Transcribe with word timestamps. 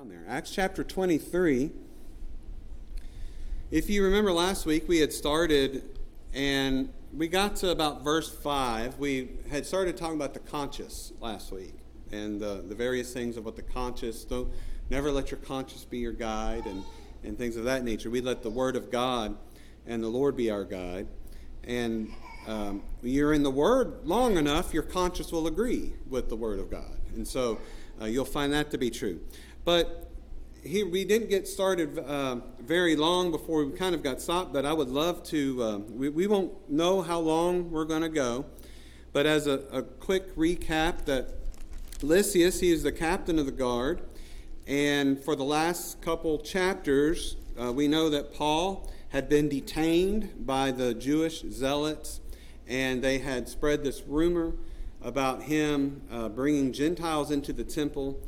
down 0.00 0.08
there. 0.08 0.24
Acts 0.28 0.50
chapter 0.50 0.82
23. 0.82 1.70
If 3.70 3.90
you 3.90 4.02
remember 4.02 4.32
last 4.32 4.64
week, 4.64 4.88
we 4.88 4.98
had 4.98 5.12
started 5.12 5.98
and 6.32 6.90
we 7.14 7.28
got 7.28 7.56
to 7.56 7.68
about 7.68 8.02
verse 8.02 8.34
5. 8.34 8.98
We 8.98 9.28
had 9.50 9.66
started 9.66 9.98
talking 9.98 10.16
about 10.16 10.32
the 10.32 10.40
conscience 10.40 11.12
last 11.20 11.52
week 11.52 11.74
and 12.10 12.40
the, 12.40 12.64
the 12.66 12.74
various 12.74 13.12
things 13.12 13.38
what 13.44 13.56
the 13.56 13.62
conscience, 13.62 14.24
don't 14.24 14.48
never 14.88 15.12
let 15.12 15.30
your 15.30 15.40
conscience 15.40 15.84
be 15.84 15.98
your 15.98 16.12
guide 16.12 16.64
and, 16.64 16.82
and 17.22 17.36
things 17.36 17.56
of 17.56 17.64
that 17.64 17.84
nature. 17.84 18.08
We 18.08 18.22
let 18.22 18.42
the 18.42 18.48
Word 18.48 18.76
of 18.76 18.90
God 18.90 19.36
and 19.86 20.02
the 20.02 20.08
Lord 20.08 20.34
be 20.34 20.50
our 20.50 20.64
guide. 20.64 21.08
And 21.64 22.10
um, 22.46 22.82
you're 23.02 23.34
in 23.34 23.42
the 23.42 23.50
Word 23.50 23.98
long 24.04 24.38
enough, 24.38 24.72
your 24.72 24.82
conscience 24.82 25.30
will 25.30 25.46
agree 25.46 25.92
with 26.08 26.30
the 26.30 26.36
Word 26.36 26.58
of 26.58 26.70
God. 26.70 26.96
And 27.14 27.28
so 27.28 27.58
uh, 28.00 28.06
you'll 28.06 28.24
find 28.24 28.52
that 28.52 28.70
to 28.70 28.78
be 28.78 28.90
true. 28.90 29.20
But 29.64 30.10
here 30.62 30.88
we 30.88 31.04
didn't 31.04 31.28
get 31.28 31.46
started 31.46 31.98
uh, 31.98 32.36
very 32.60 32.96
long 32.96 33.30
before 33.30 33.64
we 33.64 33.76
kind 33.76 33.94
of 33.94 34.02
got 34.02 34.20
stopped, 34.20 34.54
but 34.54 34.64
I 34.64 34.72
would 34.72 34.88
love 34.88 35.22
to. 35.24 35.62
Uh, 35.62 35.78
we, 35.78 36.08
we 36.08 36.26
won't 36.26 36.70
know 36.70 37.02
how 37.02 37.18
long 37.18 37.70
we're 37.70 37.84
going 37.84 38.02
to 38.02 38.08
go, 38.08 38.46
but 39.12 39.26
as 39.26 39.46
a, 39.46 39.60
a 39.70 39.82
quick 39.82 40.34
recap, 40.34 41.04
that 41.04 41.34
Lysias, 42.00 42.60
he 42.60 42.72
is 42.72 42.82
the 42.82 42.92
captain 42.92 43.38
of 43.38 43.44
the 43.44 43.52
guard, 43.52 44.00
and 44.66 45.22
for 45.22 45.36
the 45.36 45.44
last 45.44 46.00
couple 46.00 46.38
chapters, 46.38 47.36
uh, 47.60 47.70
we 47.70 47.86
know 47.86 48.08
that 48.08 48.32
Paul 48.32 48.90
had 49.10 49.28
been 49.28 49.48
detained 49.48 50.46
by 50.46 50.70
the 50.70 50.94
Jewish 50.94 51.42
zealots, 51.50 52.20
and 52.66 53.02
they 53.02 53.18
had 53.18 53.46
spread 53.46 53.84
this 53.84 54.04
rumor 54.06 54.54
about 55.02 55.42
him 55.42 56.00
uh, 56.10 56.30
bringing 56.30 56.72
Gentiles 56.72 57.30
into 57.30 57.52
the 57.52 57.64
temple 57.64 58.18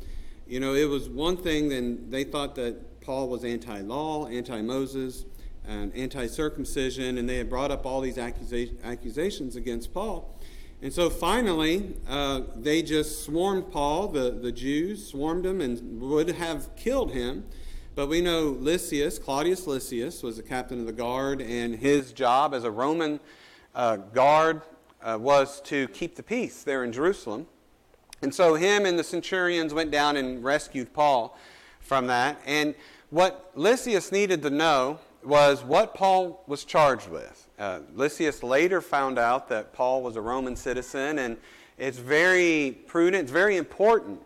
you 0.47 0.59
know, 0.59 0.73
it 0.73 0.89
was 0.89 1.09
one 1.09 1.37
thing, 1.37 1.69
then 1.69 2.09
they 2.09 2.23
thought 2.23 2.55
that 2.55 3.01
Paul 3.01 3.29
was 3.29 3.43
anti 3.43 3.81
law, 3.81 4.27
anti 4.27 4.61
Moses, 4.61 5.25
and 5.67 5.93
anti 5.95 6.27
circumcision, 6.27 7.17
and 7.17 7.27
they 7.27 7.37
had 7.37 7.49
brought 7.49 7.71
up 7.71 7.85
all 7.85 8.01
these 8.01 8.17
accusa- 8.17 8.75
accusations 8.83 9.55
against 9.55 9.93
Paul. 9.93 10.37
And 10.81 10.91
so 10.91 11.09
finally, 11.09 11.95
uh, 12.09 12.41
they 12.55 12.81
just 12.81 13.23
swarmed 13.23 13.71
Paul, 13.71 14.09
the, 14.09 14.31
the 14.31 14.51
Jews 14.51 15.07
swarmed 15.07 15.45
him 15.45 15.61
and 15.61 16.01
would 16.01 16.31
have 16.31 16.75
killed 16.75 17.11
him. 17.11 17.45
But 17.95 18.07
we 18.07 18.21
know 18.21 18.57
Lysias, 18.59 19.17
Claudius 19.17 19.65
Lysias, 19.65 20.23
was 20.23 20.37
the 20.37 20.43
captain 20.43 20.79
of 20.79 20.85
the 20.85 20.91
guard, 20.91 21.41
and 21.41 21.75
his 21.75 22.11
job 22.11 22.53
as 22.53 22.63
a 22.63 22.71
Roman 22.71 23.19
uh, 23.75 23.97
guard 23.97 24.61
uh, 25.01 25.17
was 25.21 25.61
to 25.61 25.87
keep 25.89 26.15
the 26.15 26.23
peace 26.23 26.63
there 26.63 26.83
in 26.83 26.91
Jerusalem. 26.91 27.47
And 28.23 28.33
so 28.33 28.55
him 28.55 28.85
and 28.85 28.97
the 28.97 29.03
centurions 29.03 29.73
went 29.73 29.91
down 29.91 30.15
and 30.15 30.41
rescued 30.41 30.93
Paul 30.93 31.37
from 31.81 32.07
that. 32.07 32.39
And 32.45 32.73
what 33.09 33.51
Lysias 33.53 34.13
needed 34.13 34.41
to 34.43 34.49
know 34.49 34.99
was 35.23 35.61
what 35.61 35.93
Paul 35.93 36.41
was 36.47 36.63
charged 36.63 37.09
with. 37.09 37.49
Uh, 37.59 37.81
Lysias 37.93 38.41
later 38.41 38.79
found 38.79 39.19
out 39.19 39.49
that 39.49 39.73
Paul 39.73 40.01
was 40.01 40.15
a 40.15 40.21
Roman 40.21 40.55
citizen, 40.55 41.19
and 41.19 41.35
it's 41.77 41.97
very 41.97 42.77
prudent, 42.87 43.23
it's 43.23 43.31
very 43.31 43.57
important 43.57 44.21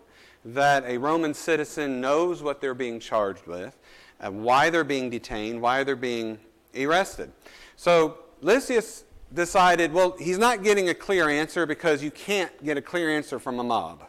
that 0.45 0.83
a 0.85 0.97
Roman 0.99 1.33
citizen 1.33 1.99
knows 1.99 2.43
what 2.43 2.61
they're 2.61 2.75
being 2.75 2.99
charged 2.99 3.47
with, 3.47 3.75
uh, 4.21 4.29
why 4.29 4.69
they're 4.69 4.83
being 4.83 5.09
detained, 5.09 5.59
why 5.59 5.83
they're 5.83 5.95
being 5.95 6.37
arrested. 6.75 7.31
So 7.75 8.19
Lysias 8.41 9.05
decided, 9.33 9.91
well, 9.93 10.15
he's 10.19 10.37
not 10.37 10.63
getting 10.63 10.89
a 10.89 10.93
clear 10.93 11.29
answer 11.29 11.65
because 11.65 12.03
you 12.03 12.11
can't 12.11 12.63
get 12.63 12.77
a 12.77 12.81
clear 12.81 13.09
answer 13.09 13.39
from 13.39 13.59
a 13.59 13.63
mob. 13.63 14.03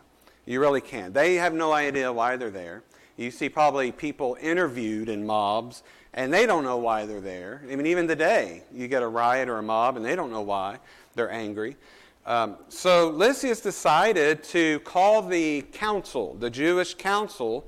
You 0.46 0.60
really 0.60 0.80
can't. 0.80 1.12
They 1.12 1.34
have 1.34 1.52
no 1.52 1.72
idea 1.72 2.12
why 2.12 2.36
they're 2.36 2.50
there. 2.50 2.82
You 3.16 3.30
see 3.30 3.48
probably 3.48 3.90
people 3.92 4.36
interviewed 4.40 5.08
in 5.08 5.26
mobs, 5.26 5.82
and 6.14 6.32
they 6.32 6.46
don't 6.46 6.64
know 6.64 6.78
why 6.78 7.04
they're 7.04 7.20
there. 7.20 7.62
I 7.70 7.76
mean, 7.76 7.86
even 7.86 8.06
today, 8.06 8.62
you 8.72 8.88
get 8.88 9.02
a 9.02 9.08
riot 9.08 9.48
or 9.48 9.58
a 9.58 9.62
mob, 9.62 9.96
and 9.96 10.04
they 10.04 10.14
don't 10.14 10.30
know 10.30 10.42
why. 10.42 10.78
They're 11.14 11.30
angry. 11.30 11.76
Um, 12.24 12.56
so 12.68 13.10
Lysias 13.10 13.60
decided 13.60 14.44
to 14.44 14.78
call 14.80 15.22
the 15.22 15.62
council, 15.72 16.34
the 16.34 16.50
Jewish 16.50 16.94
council, 16.94 17.66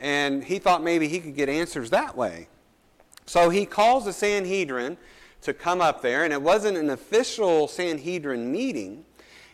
and 0.00 0.42
he 0.42 0.58
thought 0.58 0.82
maybe 0.82 1.08
he 1.08 1.20
could 1.20 1.34
get 1.34 1.48
answers 1.48 1.90
that 1.90 2.16
way. 2.16 2.48
So 3.26 3.50
he 3.50 3.66
calls 3.66 4.04
the 4.04 4.12
Sanhedrin 4.12 4.96
to 5.42 5.54
come 5.54 5.80
up 5.80 6.02
there, 6.02 6.24
and 6.24 6.32
it 6.32 6.42
wasn't 6.42 6.76
an 6.76 6.90
official 6.90 7.68
Sanhedrin 7.68 8.50
meeting. 8.50 9.04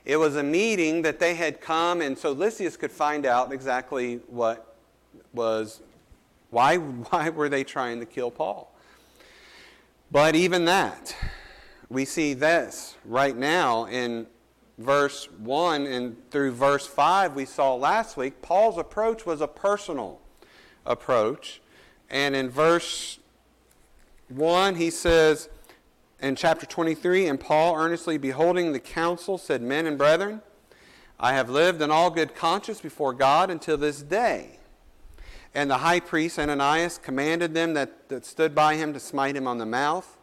It 0.04 0.16
was 0.16 0.36
a 0.36 0.42
meeting 0.42 1.02
that 1.02 1.18
they 1.18 1.34
had 1.34 1.60
come, 1.60 2.00
and 2.00 2.16
so 2.16 2.32
Lysias 2.32 2.76
could 2.76 2.90
find 2.90 3.26
out 3.26 3.52
exactly 3.52 4.16
what 4.26 4.76
was, 5.32 5.80
why, 6.50 6.76
why 7.10 7.30
were 7.30 7.48
they 7.48 7.64
trying 7.64 8.00
to 8.00 8.06
kill 8.06 8.30
Paul? 8.30 8.72
But 10.10 10.34
even 10.34 10.66
that, 10.66 11.16
we 11.88 12.04
see 12.04 12.34
this 12.34 12.96
right 13.04 13.36
now 13.36 13.86
in 13.86 14.26
verse 14.78 15.28
1 15.38 15.86
and 15.86 16.16
through 16.30 16.52
verse 16.52 16.86
5 16.86 17.34
we 17.34 17.44
saw 17.44 17.74
last 17.74 18.16
week. 18.16 18.42
Paul's 18.42 18.78
approach 18.78 19.24
was 19.24 19.40
a 19.40 19.46
personal 19.46 20.20
approach. 20.84 21.60
And 22.10 22.36
in 22.36 22.50
verse 22.50 23.18
1, 24.28 24.74
he 24.74 24.90
says, 24.90 25.48
in 26.22 26.36
chapter 26.36 26.64
23, 26.64 27.26
and 27.26 27.40
Paul, 27.40 27.76
earnestly 27.76 28.16
beholding 28.16 28.72
the 28.72 28.78
council, 28.78 29.36
said, 29.38 29.60
Men 29.60 29.86
and 29.86 29.98
brethren, 29.98 30.40
I 31.18 31.34
have 31.34 31.50
lived 31.50 31.82
in 31.82 31.90
all 31.90 32.10
good 32.10 32.34
conscience 32.34 32.80
before 32.80 33.12
God 33.12 33.50
until 33.50 33.76
this 33.76 34.02
day. 34.02 34.58
And 35.52 35.68
the 35.68 35.78
high 35.78 36.00
priest 36.00 36.38
Ananias 36.38 36.96
commanded 36.96 37.54
them 37.54 37.74
that, 37.74 38.08
that 38.08 38.24
stood 38.24 38.54
by 38.54 38.76
him 38.76 38.92
to 38.92 39.00
smite 39.00 39.36
him 39.36 39.48
on 39.48 39.58
the 39.58 39.66
mouth. 39.66 40.16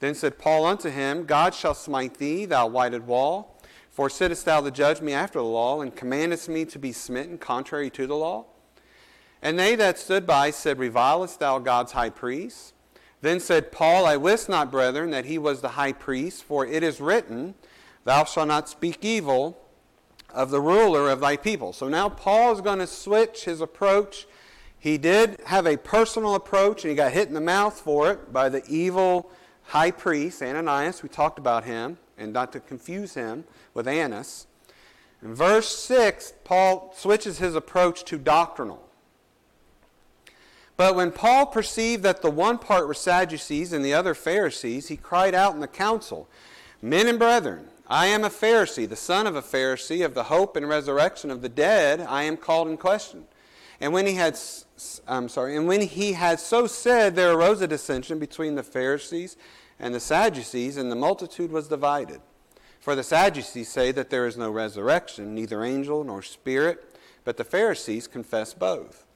Then 0.00 0.14
said 0.14 0.38
Paul 0.38 0.66
unto 0.66 0.90
him, 0.90 1.24
God 1.24 1.54
shall 1.54 1.74
smite 1.74 2.18
thee, 2.18 2.44
thou 2.44 2.66
whited 2.68 3.06
wall. 3.06 3.58
For 3.90 4.08
sittest 4.08 4.44
thou 4.44 4.60
to 4.60 4.70
judge 4.70 5.00
me 5.00 5.12
after 5.12 5.38
the 5.38 5.44
law, 5.44 5.80
and 5.80 5.96
commandest 5.96 6.48
me 6.48 6.66
to 6.66 6.78
be 6.78 6.92
smitten 6.92 7.38
contrary 7.38 7.90
to 7.90 8.06
the 8.06 8.14
law? 8.14 8.44
And 9.42 9.58
they 9.58 9.74
that 9.76 9.98
stood 9.98 10.26
by 10.26 10.50
said, 10.50 10.78
Revilest 10.78 11.40
thou 11.40 11.58
God's 11.58 11.92
high 11.92 12.10
priest? 12.10 12.74
Then 13.20 13.40
said 13.40 13.72
Paul, 13.72 14.06
I 14.06 14.16
wist 14.16 14.48
not, 14.48 14.70
brethren, 14.70 15.10
that 15.10 15.24
he 15.24 15.38
was 15.38 15.60
the 15.60 15.70
high 15.70 15.92
priest, 15.92 16.44
for 16.44 16.64
it 16.64 16.82
is 16.82 17.00
written, 17.00 17.54
Thou 18.04 18.24
shalt 18.24 18.48
not 18.48 18.68
speak 18.68 18.98
evil 19.02 19.58
of 20.32 20.50
the 20.50 20.60
ruler 20.60 21.10
of 21.10 21.20
thy 21.20 21.36
people. 21.36 21.72
So 21.72 21.88
now 21.88 22.08
Paul 22.08 22.52
is 22.52 22.60
going 22.60 22.78
to 22.78 22.86
switch 22.86 23.44
his 23.44 23.60
approach. 23.60 24.26
He 24.78 24.98
did 24.98 25.40
have 25.46 25.66
a 25.66 25.76
personal 25.76 26.34
approach, 26.34 26.84
and 26.84 26.90
he 26.90 26.96
got 26.96 27.12
hit 27.12 27.28
in 27.28 27.34
the 27.34 27.40
mouth 27.40 27.80
for 27.80 28.12
it 28.12 28.32
by 28.32 28.48
the 28.48 28.62
evil 28.68 29.30
high 29.64 29.90
priest, 29.90 30.42
Ananias. 30.42 31.02
We 31.02 31.08
talked 31.08 31.38
about 31.38 31.64
him, 31.64 31.98
and 32.16 32.32
not 32.32 32.52
to 32.52 32.60
confuse 32.60 33.14
him 33.14 33.44
with 33.74 33.88
Annas. 33.88 34.46
In 35.22 35.34
verse 35.34 35.68
6, 35.76 36.34
Paul 36.44 36.94
switches 36.96 37.38
his 37.38 37.56
approach 37.56 38.04
to 38.04 38.18
doctrinal. 38.18 38.87
But 40.78 40.94
when 40.94 41.10
Paul 41.10 41.46
perceived 41.46 42.04
that 42.04 42.22
the 42.22 42.30
one 42.30 42.56
part 42.56 42.86
were 42.86 42.94
Sadducees 42.94 43.72
and 43.72 43.84
the 43.84 43.94
other 43.94 44.14
Pharisees, 44.14 44.86
he 44.86 44.96
cried 44.96 45.34
out 45.34 45.52
in 45.52 45.60
the 45.60 45.66
council, 45.66 46.28
Men 46.80 47.08
and 47.08 47.18
brethren, 47.18 47.66
I 47.88 48.06
am 48.06 48.22
a 48.22 48.30
Pharisee, 48.30 48.88
the 48.88 48.94
son 48.94 49.26
of 49.26 49.34
a 49.34 49.42
Pharisee, 49.42 50.04
of 50.04 50.14
the 50.14 50.22
hope 50.24 50.56
and 50.56 50.68
resurrection 50.68 51.32
of 51.32 51.42
the 51.42 51.48
dead, 51.48 52.00
I 52.00 52.22
am 52.22 52.36
called 52.36 52.68
in 52.68 52.76
question. 52.76 53.24
And 53.80 53.92
when 53.92 54.06
he 54.06 54.14
had, 54.14 54.38
I'm 55.08 55.28
sorry, 55.28 55.56
and 55.56 55.66
when 55.66 55.80
he 55.80 56.12
had 56.12 56.38
so 56.38 56.68
said, 56.68 57.16
there 57.16 57.32
arose 57.32 57.60
a 57.60 57.66
dissension 57.66 58.20
between 58.20 58.54
the 58.54 58.62
Pharisees 58.62 59.36
and 59.80 59.92
the 59.92 60.00
Sadducees, 60.00 60.76
and 60.76 60.92
the 60.92 60.96
multitude 60.96 61.50
was 61.50 61.66
divided. 61.66 62.20
For 62.78 62.94
the 62.94 63.02
Sadducees 63.02 63.68
say 63.68 63.90
that 63.90 64.10
there 64.10 64.28
is 64.28 64.36
no 64.36 64.52
resurrection, 64.52 65.34
neither 65.34 65.64
angel 65.64 66.04
nor 66.04 66.22
spirit, 66.22 66.96
but 67.24 67.36
the 67.36 67.42
Pharisees 67.42 68.06
confess 68.06 68.54
both. 68.54 69.07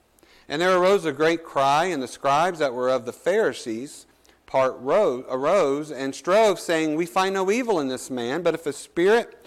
And 0.48 0.60
there 0.60 0.76
arose 0.76 1.04
a 1.04 1.12
great 1.12 1.44
cry, 1.44 1.86
and 1.86 2.02
the 2.02 2.08
scribes 2.08 2.58
that 2.58 2.74
were 2.74 2.90
of 2.90 3.04
the 3.04 3.12
Pharisees 3.12 4.06
part 4.46 4.76
rose, 4.80 5.24
arose 5.30 5.90
and 5.90 6.14
strove, 6.14 6.60
saying, 6.60 6.94
We 6.94 7.06
find 7.06 7.34
no 7.34 7.50
evil 7.50 7.80
in 7.80 7.88
this 7.88 8.10
man, 8.10 8.42
but 8.42 8.54
if 8.54 8.66
a 8.66 8.72
spirit 8.72 9.46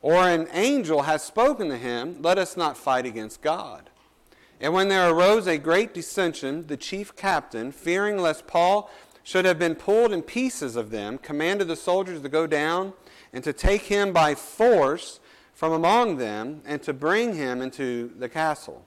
or 0.00 0.14
an 0.14 0.48
angel 0.52 1.02
has 1.02 1.22
spoken 1.22 1.68
to 1.68 1.76
him, 1.76 2.22
let 2.22 2.38
us 2.38 2.56
not 2.56 2.76
fight 2.76 3.04
against 3.04 3.42
God. 3.42 3.90
And 4.60 4.72
when 4.72 4.88
there 4.88 5.10
arose 5.10 5.46
a 5.46 5.58
great 5.58 5.92
dissension, 5.92 6.66
the 6.68 6.76
chief 6.76 7.14
captain, 7.14 7.70
fearing 7.70 8.16
lest 8.16 8.46
Paul 8.46 8.90
should 9.22 9.44
have 9.44 9.58
been 9.58 9.74
pulled 9.74 10.12
in 10.12 10.22
pieces 10.22 10.76
of 10.76 10.90
them, 10.90 11.18
commanded 11.18 11.68
the 11.68 11.76
soldiers 11.76 12.22
to 12.22 12.28
go 12.28 12.46
down 12.46 12.94
and 13.32 13.44
to 13.44 13.52
take 13.52 13.82
him 13.82 14.12
by 14.12 14.34
force 14.34 15.20
from 15.52 15.72
among 15.72 16.16
them 16.16 16.62
and 16.64 16.82
to 16.82 16.92
bring 16.92 17.34
him 17.34 17.60
into 17.60 18.12
the 18.18 18.28
castle. 18.28 18.86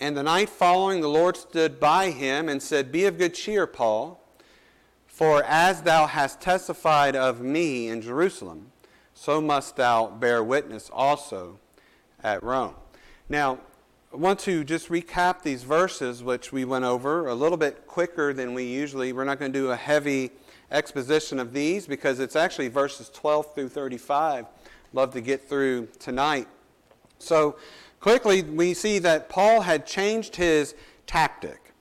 And 0.00 0.16
the 0.16 0.22
night 0.22 0.48
following, 0.48 1.00
the 1.00 1.08
Lord 1.08 1.36
stood 1.36 1.80
by 1.80 2.10
him 2.10 2.48
and 2.48 2.62
said, 2.62 2.92
Be 2.92 3.04
of 3.06 3.18
good 3.18 3.34
cheer, 3.34 3.66
Paul, 3.66 4.22
for 5.08 5.42
as 5.42 5.82
thou 5.82 6.06
hast 6.06 6.40
testified 6.40 7.16
of 7.16 7.40
me 7.40 7.88
in 7.88 8.00
Jerusalem, 8.00 8.70
so 9.12 9.40
must 9.40 9.74
thou 9.74 10.06
bear 10.06 10.44
witness 10.44 10.88
also 10.92 11.58
at 12.22 12.44
Rome. 12.44 12.74
Now, 13.28 13.58
I 14.12 14.16
want 14.16 14.38
to 14.40 14.62
just 14.62 14.88
recap 14.88 15.42
these 15.42 15.64
verses, 15.64 16.22
which 16.22 16.52
we 16.52 16.64
went 16.64 16.84
over 16.84 17.26
a 17.26 17.34
little 17.34 17.58
bit 17.58 17.88
quicker 17.88 18.32
than 18.32 18.54
we 18.54 18.62
usually. 18.62 19.12
We're 19.12 19.24
not 19.24 19.40
going 19.40 19.52
to 19.52 19.58
do 19.58 19.72
a 19.72 19.76
heavy 19.76 20.30
exposition 20.70 21.40
of 21.40 21.52
these 21.52 21.88
because 21.88 22.20
it's 22.20 22.36
actually 22.36 22.68
verses 22.68 23.10
12 23.12 23.52
through 23.52 23.68
35. 23.70 24.46
Love 24.92 25.12
to 25.14 25.20
get 25.20 25.48
through 25.48 25.88
tonight. 25.98 26.46
So, 27.18 27.56
quickly, 28.00 28.42
we 28.42 28.74
see 28.74 28.98
that 29.00 29.28
Paul 29.28 29.60
had 29.60 29.86
changed 29.86 30.36
his 30.36 30.74
tactic. 31.06 31.72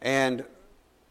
And, 0.00 0.44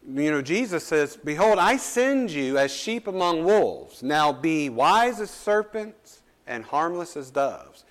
you 0.06 0.30
know, 0.30 0.42
Jesus 0.42 0.84
says, 0.84 1.16
Behold, 1.16 1.58
I 1.58 1.76
send 1.76 2.30
you 2.30 2.58
as 2.58 2.72
sheep 2.72 3.06
among 3.06 3.44
wolves. 3.44 4.02
Now 4.02 4.32
be 4.32 4.68
wise 4.68 5.20
as 5.20 5.30
serpents 5.30 6.22
and 6.46 6.64
harmless 6.64 7.16
as 7.16 7.30
doves. 7.30 7.84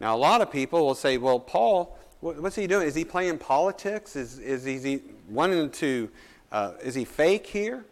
Now, 0.00 0.14
a 0.14 0.18
lot 0.18 0.40
of 0.40 0.50
people 0.50 0.84
will 0.84 0.94
say, 0.94 1.16
Well, 1.16 1.40
Paul, 1.40 1.98
what's 2.20 2.56
he 2.56 2.66
doing? 2.66 2.86
Is 2.86 2.94
he 2.94 3.04
playing 3.04 3.38
politics? 3.38 4.16
Is, 4.16 4.38
is 4.38 4.64
he 4.64 5.00
wanting 5.28 5.70
to, 5.70 6.10
uh, 6.52 6.72
is 6.82 6.94
he 6.94 7.04
fake 7.04 7.46
here? 7.46 7.84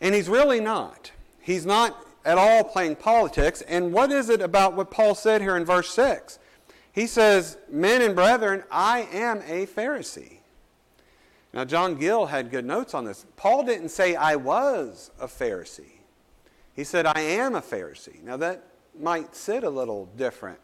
And 0.00 0.14
he's 0.14 0.28
really 0.28 0.60
not. 0.60 1.10
He's 1.40 1.64
not 1.64 2.06
at 2.24 2.38
all 2.38 2.64
playing 2.64 2.96
politics. 2.96 3.62
And 3.62 3.92
what 3.92 4.10
is 4.10 4.28
it 4.28 4.42
about 4.42 4.74
what 4.74 4.90
Paul 4.90 5.14
said 5.14 5.40
here 5.40 5.56
in 5.56 5.64
verse 5.64 5.90
6? 5.90 6.38
He 6.96 7.06
says, 7.06 7.58
Men 7.70 8.00
and 8.00 8.16
brethren, 8.16 8.64
I 8.70 9.00
am 9.12 9.42
a 9.46 9.66
Pharisee. 9.66 10.38
Now, 11.52 11.66
John 11.66 11.96
Gill 11.96 12.24
had 12.24 12.50
good 12.50 12.64
notes 12.64 12.94
on 12.94 13.04
this. 13.04 13.26
Paul 13.36 13.64
didn't 13.64 13.90
say, 13.90 14.16
I 14.16 14.36
was 14.36 15.10
a 15.20 15.26
Pharisee. 15.26 16.00
He 16.72 16.84
said, 16.84 17.04
I 17.04 17.20
am 17.20 17.54
a 17.54 17.60
Pharisee. 17.60 18.22
Now, 18.22 18.38
that 18.38 18.64
might 18.98 19.36
sit 19.36 19.62
a 19.62 19.68
little 19.68 20.06
different 20.16 20.58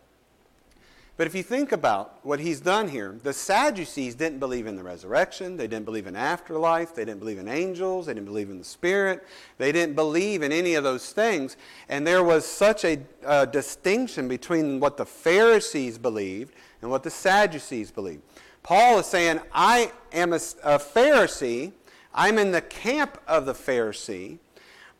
but 1.23 1.29
if 1.29 1.37
you 1.37 1.45
think 1.45 1.71
about 1.71 2.19
what 2.25 2.41
he's 2.41 2.59
done 2.59 2.89
here, 2.89 3.17
the 3.23 3.33
Sadducees 3.33 4.17
didn't 4.17 4.41
believe 4.41 4.67
in 4.67 4.75
the 4.75 4.83
resurrection. 4.83 5.57
They 5.57 5.69
didn't 5.69 5.85
believe 5.85 6.09
in 6.09 6.17
afterlife. 6.17 6.97
They 6.97 7.05
didn't 7.05 7.21
believe 7.21 7.39
in 7.39 7.47
angels. 7.47 8.07
They 8.07 8.15
didn't 8.15 8.27
believe 8.27 8.51
in 8.51 8.59
the 8.59 8.65
Spirit. 8.65 9.25
They 9.57 9.71
didn't 9.71 9.95
believe 9.95 10.43
in 10.43 10.51
any 10.51 10.75
of 10.75 10.83
those 10.83 11.13
things. 11.13 11.57
And 11.89 12.05
there 12.05 12.25
was 12.25 12.45
such 12.45 12.85
a 12.85 12.99
uh, 13.25 13.45
distinction 13.45 14.27
between 14.27 14.81
what 14.81 14.97
the 14.97 15.07
Pharisees 15.07 15.97
believed 15.97 16.57
and 16.81 16.91
what 16.91 17.05
the 17.05 17.11
Sadducees 17.11 17.93
believed. 17.93 18.23
Paul 18.65 18.99
is 18.99 19.07
saying, 19.07 19.39
I 19.53 19.93
am 20.13 20.33
a, 20.33 20.41
a 20.65 20.81
Pharisee. 20.81 21.71
I'm 22.13 22.37
in 22.37 22.51
the 22.51 22.63
camp 22.63 23.17
of 23.29 23.47
the 23.47 23.55
Pharisee. 23.55 24.41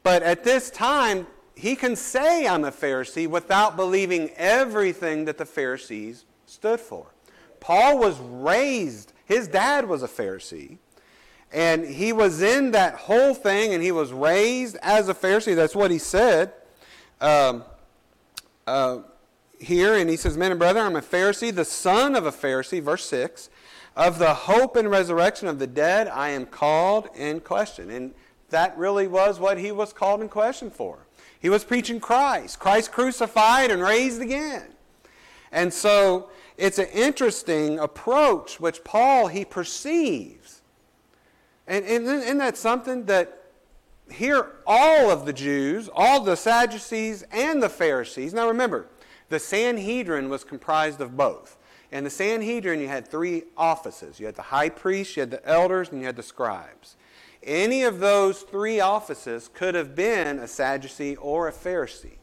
But 0.05 0.23
at 0.23 0.45
this 0.45 0.71
time, 0.71 1.27
he 1.55 1.77
can 1.77 1.97
say, 1.97 2.47
I'm 2.47 2.65
a 2.65 2.73
Pharisee, 2.73 3.29
without 3.29 3.77
believing 3.77 4.31
everything 4.37 5.25
that 5.27 5.39
the 5.39 5.47
Pharisees 5.47 6.25
stood 6.47 6.81
for. 6.81 7.07
Paul 7.61 7.99
was 7.99 8.19
raised, 8.19 9.13
his 9.25 9.49
dad 9.49 9.89
was 9.89 10.03
a 10.03 10.09
Pharisee, 10.09 10.79
and 11.53 11.85
he 11.85 12.13
was 12.13 12.41
in 12.41 12.71
that 12.71 12.95
whole 12.95 13.35
thing, 13.35 13.75
and 13.75 13.83
he 13.83 13.93
was 13.93 14.13
raised 14.13 14.77
as 14.83 15.09
a 15.09 15.15
Pharisee. 15.15 15.55
That's 15.55 15.75
what 15.75 15.91
he 15.91 15.99
said 15.99 16.53
um, 17.21 17.65
uh, 18.67 19.01
here. 19.61 19.95
And 19.95 20.09
he 20.09 20.17
says, 20.17 20.37
Men 20.37 20.51
and 20.51 20.59
brethren, 20.59 20.87
I'm 20.87 20.97
a 20.97 21.03
Pharisee, 21.03 21.55
the 21.55 21.65
son 21.65 22.17
of 22.17 22.27
a 22.27 22.33
Pharisee, 22.33 22.83
verse 22.83 23.05
6. 23.07 23.51
Of 23.95 24.19
the 24.19 24.33
hope 24.33 24.77
and 24.77 24.91
resurrection 24.91 25.49
of 25.49 25.59
the 25.59 25.67
dead, 25.67 26.09
I 26.09 26.31
am 26.31 26.47
called 26.47 27.09
in 27.15 27.41
question. 27.41 27.91
And 27.91 28.15
that 28.49 28.77
really 28.79 29.07
was 29.07 29.39
what 29.39 29.59
he 29.59 29.71
was 29.71 29.93
called 29.93 30.23
in 30.23 30.31
question 30.31 30.71
for. 30.71 31.01
He 31.43 31.51
was 31.51 31.65
preaching 31.65 31.99
Christ, 31.99 32.61
Christ 32.61 32.93
crucified 32.93 33.73
and 33.73 33.83
raised 33.83 34.23
again. 34.23 34.69
And 35.51 35.75
so 35.75 36.31
it's 36.57 36.79
an 36.79 36.87
interesting 36.95 37.81
approach 37.81 38.61
which 38.61 38.85
Paul 38.85 39.27
he 39.27 39.45
perceives. 39.45 40.63
And, 41.67 41.85
and 41.85 42.07
isn't 42.07 42.39
that 42.39 42.57
something 42.57 43.07
that 43.07 43.43
here 44.09 44.53
all 44.69 45.11
of 45.11 45.27
the 45.27 45.33
Jews, 45.33 45.91
all 45.93 46.21
the 46.21 46.37
Sadducees 46.37 47.25
and 47.33 47.61
the 47.61 47.69
Pharisees, 47.69 48.33
now 48.33 48.47
remember, 48.47 48.87
the 49.29 49.41
Sanhedrin 49.41 50.29
was 50.29 50.45
comprised 50.45 51.01
of 51.01 51.17
both. 51.17 51.59
In 51.91 52.05
the 52.05 52.11
Sanhedrin, 52.11 52.79
you 52.79 52.87
had 52.87 53.09
three 53.09 53.43
offices. 53.57 54.21
You 54.21 54.27
had 54.27 54.37
the 54.37 54.43
high 54.43 54.69
priest, 54.69 55.17
you 55.17 55.21
had 55.21 55.33
the 55.33 55.45
elders, 55.47 55.91
and 55.91 55.99
you 55.99 56.07
had 56.07 56.17
the 56.17 56.23
scribes. 56.23 56.97
Any 57.43 57.83
of 57.83 57.99
those 57.99 58.43
three 58.43 58.79
offices 58.81 59.51
could 59.53 59.75
have 59.75 59.95
been 59.95 60.39
a 60.39 60.47
Sadducee 60.47 61.17
or 61.17 61.49
a 61.49 61.53
Pharisee. 61.53 62.19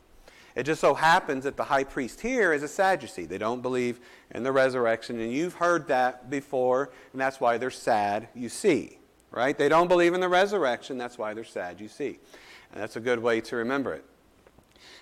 It 0.55 0.63
just 0.63 0.81
so 0.81 0.93
happens 0.93 1.43
that 1.43 1.57
the 1.57 1.63
high 1.63 1.83
priest 1.83 2.21
here 2.21 2.53
is 2.53 2.63
a 2.63 2.67
Sadducee. 2.67 3.25
They 3.25 3.37
don't 3.37 3.61
believe 3.61 3.99
in 4.31 4.43
the 4.43 4.51
resurrection, 4.51 5.19
and 5.19 5.31
you've 5.31 5.53
heard 5.55 5.87
that 5.87 6.29
before, 6.29 6.91
and 7.11 7.21
that's 7.21 7.39
why 7.39 7.57
they're 7.57 7.69
sad, 7.69 8.29
you 8.33 8.49
see. 8.49 8.97
Right? 9.31 9.57
They 9.57 9.69
don't 9.69 9.87
believe 9.87 10.13
in 10.13 10.21
the 10.21 10.29
resurrection, 10.29 10.97
that's 10.97 11.17
why 11.17 11.33
they're 11.33 11.43
sad, 11.43 11.79
you 11.79 11.87
see. 11.87 12.19
And 12.71 12.81
that's 12.81 12.95
a 12.95 12.99
good 12.99 13.19
way 13.19 13.41
to 13.41 13.55
remember 13.55 13.93
it. 13.93 14.05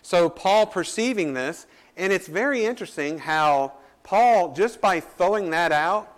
So, 0.02 0.30
Paul 0.30 0.66
perceiving 0.66 1.34
this, 1.34 1.66
and 1.96 2.14
it's 2.14 2.28
very 2.28 2.66
interesting 2.66 3.20
how 3.20 3.74
Paul, 4.04 4.54
just 4.54 4.80
by 4.82 5.00
throwing 5.00 5.50
that 5.52 5.72
out, 5.72 6.14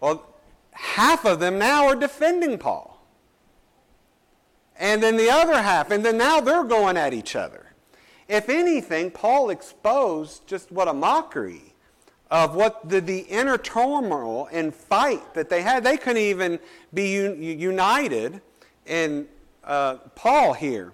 well, 0.00 0.34
half 0.72 1.24
of 1.24 1.40
them 1.40 1.58
now 1.58 1.86
are 1.86 1.96
defending 1.96 2.58
Paul 2.58 2.87
and 4.78 5.02
then 5.02 5.16
the 5.16 5.30
other 5.30 5.60
half, 5.60 5.90
and 5.90 6.04
then 6.04 6.16
now 6.16 6.40
they're 6.40 6.64
going 6.64 6.96
at 6.96 7.12
each 7.12 7.34
other. 7.34 7.66
If 8.28 8.48
anything, 8.48 9.10
Paul 9.10 9.50
exposed 9.50 10.46
just 10.46 10.70
what 10.70 10.86
a 10.86 10.92
mockery 10.92 11.74
of 12.30 12.54
what 12.54 12.88
the, 12.88 13.00
the 13.00 13.20
inner 13.20 13.56
turmoil 13.56 14.48
and 14.52 14.74
fight 14.74 15.34
that 15.34 15.48
they 15.48 15.62
had. 15.62 15.82
They 15.82 15.96
couldn't 15.96 16.22
even 16.22 16.58
be 16.92 17.26
un, 17.26 17.42
united 17.42 18.40
in 18.86 19.26
uh, 19.64 19.94
Paul 20.14 20.52
here. 20.52 20.92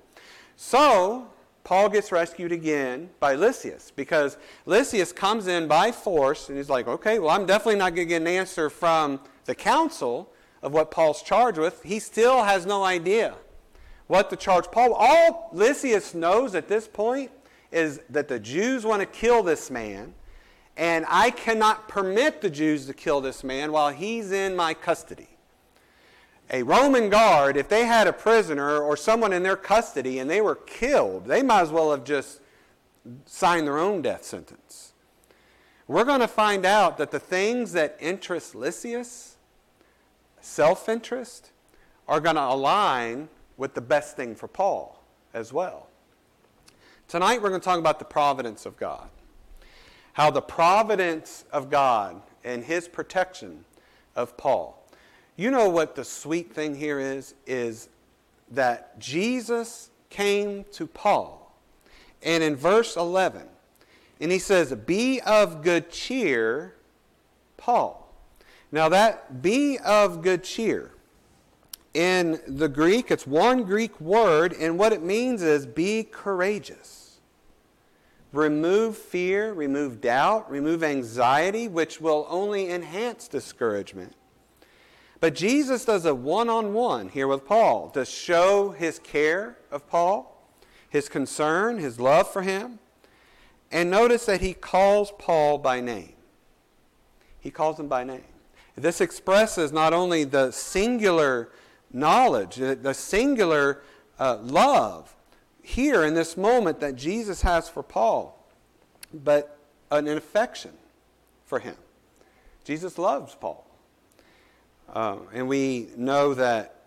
So, 0.56 1.28
Paul 1.64 1.88
gets 1.88 2.12
rescued 2.12 2.52
again 2.52 3.10
by 3.18 3.34
Lysias 3.34 3.90
because 3.94 4.36
Lysias 4.66 5.12
comes 5.12 5.46
in 5.46 5.66
by 5.66 5.90
force 5.90 6.48
and 6.48 6.58
he's 6.58 6.70
like, 6.70 6.86
okay, 6.86 7.18
well, 7.18 7.30
I'm 7.30 7.46
definitely 7.46 7.78
not 7.78 7.94
going 7.94 8.06
to 8.06 8.10
get 8.10 8.20
an 8.20 8.28
answer 8.28 8.70
from 8.70 9.18
the 9.46 9.54
council 9.54 10.30
of 10.62 10.72
what 10.72 10.90
Paul's 10.90 11.22
charged 11.22 11.58
with. 11.58 11.82
He 11.82 11.98
still 11.98 12.44
has 12.44 12.64
no 12.64 12.84
idea 12.84 13.34
what 14.06 14.30
the 14.30 14.36
charge. 14.36 14.70
Paul, 14.70 14.92
all 14.92 15.50
Lysias 15.52 16.14
knows 16.14 16.54
at 16.54 16.68
this 16.68 16.86
point 16.86 17.30
is 17.72 18.00
that 18.10 18.28
the 18.28 18.38
Jews 18.38 18.84
want 18.84 19.00
to 19.00 19.06
kill 19.06 19.42
this 19.42 19.70
man, 19.70 20.14
and 20.76 21.04
I 21.08 21.30
cannot 21.30 21.88
permit 21.88 22.40
the 22.40 22.50
Jews 22.50 22.86
to 22.86 22.94
kill 22.94 23.20
this 23.20 23.42
man 23.42 23.72
while 23.72 23.90
he's 23.90 24.32
in 24.32 24.54
my 24.54 24.74
custody. 24.74 25.28
A 26.50 26.62
Roman 26.62 27.08
guard, 27.08 27.56
if 27.56 27.68
they 27.68 27.86
had 27.86 28.06
a 28.06 28.12
prisoner 28.12 28.78
or 28.78 28.96
someone 28.96 29.32
in 29.32 29.42
their 29.42 29.56
custody 29.56 30.18
and 30.18 30.28
they 30.28 30.40
were 30.40 30.54
killed, 30.54 31.26
they 31.26 31.42
might 31.42 31.62
as 31.62 31.70
well 31.70 31.90
have 31.90 32.04
just 32.04 32.40
signed 33.24 33.66
their 33.66 33.78
own 33.78 34.02
death 34.02 34.24
sentence. 34.24 34.92
We're 35.86 36.04
going 36.04 36.20
to 36.20 36.28
find 36.28 36.64
out 36.64 36.96
that 36.98 37.10
the 37.10 37.18
things 37.18 37.72
that 37.72 37.96
interest 38.00 38.54
Lysias, 38.54 39.36
self 40.40 40.88
interest, 40.88 41.50
are 42.06 42.20
going 42.20 42.36
to 42.36 42.42
align 42.42 43.28
with 43.56 43.74
the 43.74 43.80
best 43.80 44.16
thing 44.16 44.34
for 44.34 44.48
Paul 44.48 45.02
as 45.32 45.52
well. 45.52 45.88
Tonight 47.08 47.42
we're 47.42 47.50
going 47.50 47.60
to 47.60 47.64
talk 47.64 47.78
about 47.78 47.98
the 47.98 48.04
providence 48.04 48.66
of 48.66 48.76
God. 48.76 49.08
How 50.14 50.30
the 50.30 50.40
providence 50.40 51.44
of 51.52 51.70
God 51.70 52.20
and 52.44 52.64
his 52.64 52.88
protection 52.88 53.64
of 54.16 54.36
Paul. 54.36 54.80
You 55.36 55.50
know 55.50 55.68
what 55.68 55.96
the 55.96 56.04
sweet 56.04 56.54
thing 56.54 56.76
here 56.76 57.00
is? 57.00 57.34
Is 57.46 57.88
that 58.50 58.98
Jesus 58.98 59.90
came 60.10 60.64
to 60.72 60.86
Paul. 60.86 61.52
And 62.22 62.42
in 62.42 62.56
verse 62.56 62.96
11, 62.96 63.42
and 64.20 64.32
he 64.32 64.38
says, 64.38 64.72
Be 64.72 65.20
of 65.20 65.62
good 65.62 65.90
cheer, 65.90 66.74
Paul. 67.56 68.00
Now, 68.72 68.88
that 68.88 69.42
be 69.42 69.78
of 69.78 70.22
good 70.22 70.42
cheer 70.42 70.93
in 71.94 72.40
the 72.48 72.68
Greek, 72.68 73.10
it's 73.10 73.26
one 73.26 73.62
Greek 73.62 74.00
word, 74.00 74.52
and 74.52 74.78
what 74.78 74.92
it 74.92 75.02
means 75.02 75.42
is 75.42 75.64
be 75.64 76.02
courageous. 76.02 77.20
Remove 78.32 78.98
fear, 78.98 79.52
remove 79.52 80.00
doubt, 80.00 80.50
remove 80.50 80.82
anxiety, 80.82 81.68
which 81.68 82.00
will 82.00 82.26
only 82.28 82.68
enhance 82.68 83.28
discouragement. 83.28 84.12
But 85.20 85.36
Jesus 85.36 85.84
does 85.84 86.04
a 86.04 86.14
one 86.14 86.50
on 86.50 86.74
one 86.74 87.08
here 87.08 87.28
with 87.28 87.46
Paul 87.46 87.90
to 87.90 88.04
show 88.04 88.70
his 88.70 88.98
care 88.98 89.56
of 89.70 89.88
Paul, 89.88 90.36
his 90.90 91.08
concern, 91.08 91.78
his 91.78 92.00
love 92.00 92.30
for 92.30 92.42
him. 92.42 92.80
And 93.70 93.88
notice 93.88 94.26
that 94.26 94.40
he 94.40 94.52
calls 94.52 95.12
Paul 95.18 95.58
by 95.58 95.80
name. 95.80 96.14
He 97.40 97.50
calls 97.50 97.78
him 97.78 97.88
by 97.88 98.02
name. 98.02 98.24
This 98.76 99.00
expresses 99.00 99.70
not 99.70 99.92
only 99.92 100.24
the 100.24 100.50
singular 100.50 101.50
knowledge, 101.94 102.56
the 102.56 102.92
singular 102.92 103.82
uh, 104.18 104.38
love 104.42 105.14
here 105.62 106.04
in 106.04 106.12
this 106.12 106.36
moment 106.36 106.80
that 106.80 106.96
Jesus 106.96 107.40
has 107.42 107.68
for 107.68 107.82
Paul, 107.82 108.44
but 109.12 109.58
an 109.90 110.08
affection 110.08 110.72
for 111.46 111.60
him. 111.60 111.76
Jesus 112.64 112.98
loves 112.98 113.34
Paul. 113.34 113.64
Uh, 114.92 115.16
and 115.32 115.48
we 115.48 115.88
know 115.96 116.34
that 116.34 116.82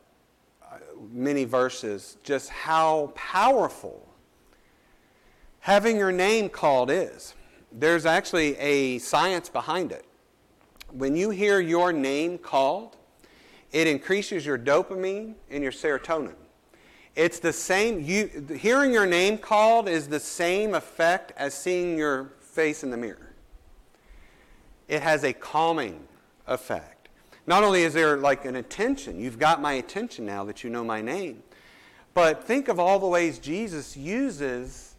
uh, 0.61 0.77
many 1.11 1.45
verses 1.45 2.17
just 2.23 2.49
how 2.49 3.11
powerful 3.15 4.07
having 5.61 5.97
your 5.97 6.11
name 6.11 6.49
called 6.49 6.91
is. 6.91 7.33
There's 7.71 8.05
actually 8.05 8.57
a 8.57 8.99
science 8.99 9.49
behind 9.49 9.91
it. 9.91 10.05
When 10.91 11.15
you 11.15 11.29
hear 11.29 11.59
your 11.59 11.91
name 11.91 12.37
called, 12.37 12.96
it 13.77 13.85
increases 13.85 14.43
your 14.43 14.57
dopamine 14.57 15.35
and 15.51 15.61
your 15.61 15.71
serotonin. 15.71 16.33
It's 17.15 17.37
the 17.37 17.53
same, 17.53 18.01
you, 18.03 18.47
hearing 18.59 18.91
your 18.91 19.05
name 19.05 19.37
called 19.37 19.87
is 19.87 20.07
the 20.07 20.19
same 20.19 20.73
effect 20.73 21.31
as 21.37 21.53
seeing 21.53 21.95
your 21.95 22.31
face 22.41 22.83
in 22.83 22.89
the 22.89 22.97
mirror. 22.97 23.35
It 24.87 25.03
has 25.03 25.23
a 25.23 25.31
calming 25.31 26.07
effect. 26.47 27.09
Not 27.45 27.63
only 27.63 27.83
is 27.83 27.93
there 27.93 28.17
like 28.17 28.45
an 28.45 28.55
attention, 28.55 29.19
you've 29.19 29.37
got 29.37 29.61
my 29.61 29.73
attention 29.73 30.25
now 30.25 30.43
that 30.45 30.63
you 30.63 30.71
know 30.71 30.83
my 30.83 31.03
name, 31.03 31.43
but 32.15 32.45
think 32.45 32.69
of 32.69 32.79
all 32.79 32.97
the 32.97 33.05
ways 33.05 33.37
Jesus 33.37 33.95
uses 33.95 34.95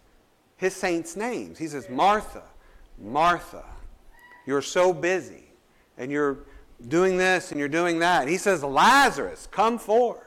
his 0.57 0.73
saints' 0.77 1.17
names. 1.17 1.59
He 1.59 1.67
says, 1.67 1.89
Martha, 1.89 2.45
Martha, 2.97 3.65
you're 4.47 4.63
so 4.63 4.93
busy 4.93 5.51
and 5.97 6.13
you're 6.13 6.39
doing 6.87 7.17
this 7.17 7.51
and 7.51 7.59
you're 7.59 7.69
doing 7.69 7.99
that. 7.99 8.29
He 8.29 8.37
says, 8.37 8.63
Lazarus, 8.63 9.49
come 9.51 9.79
forth. 9.79 10.25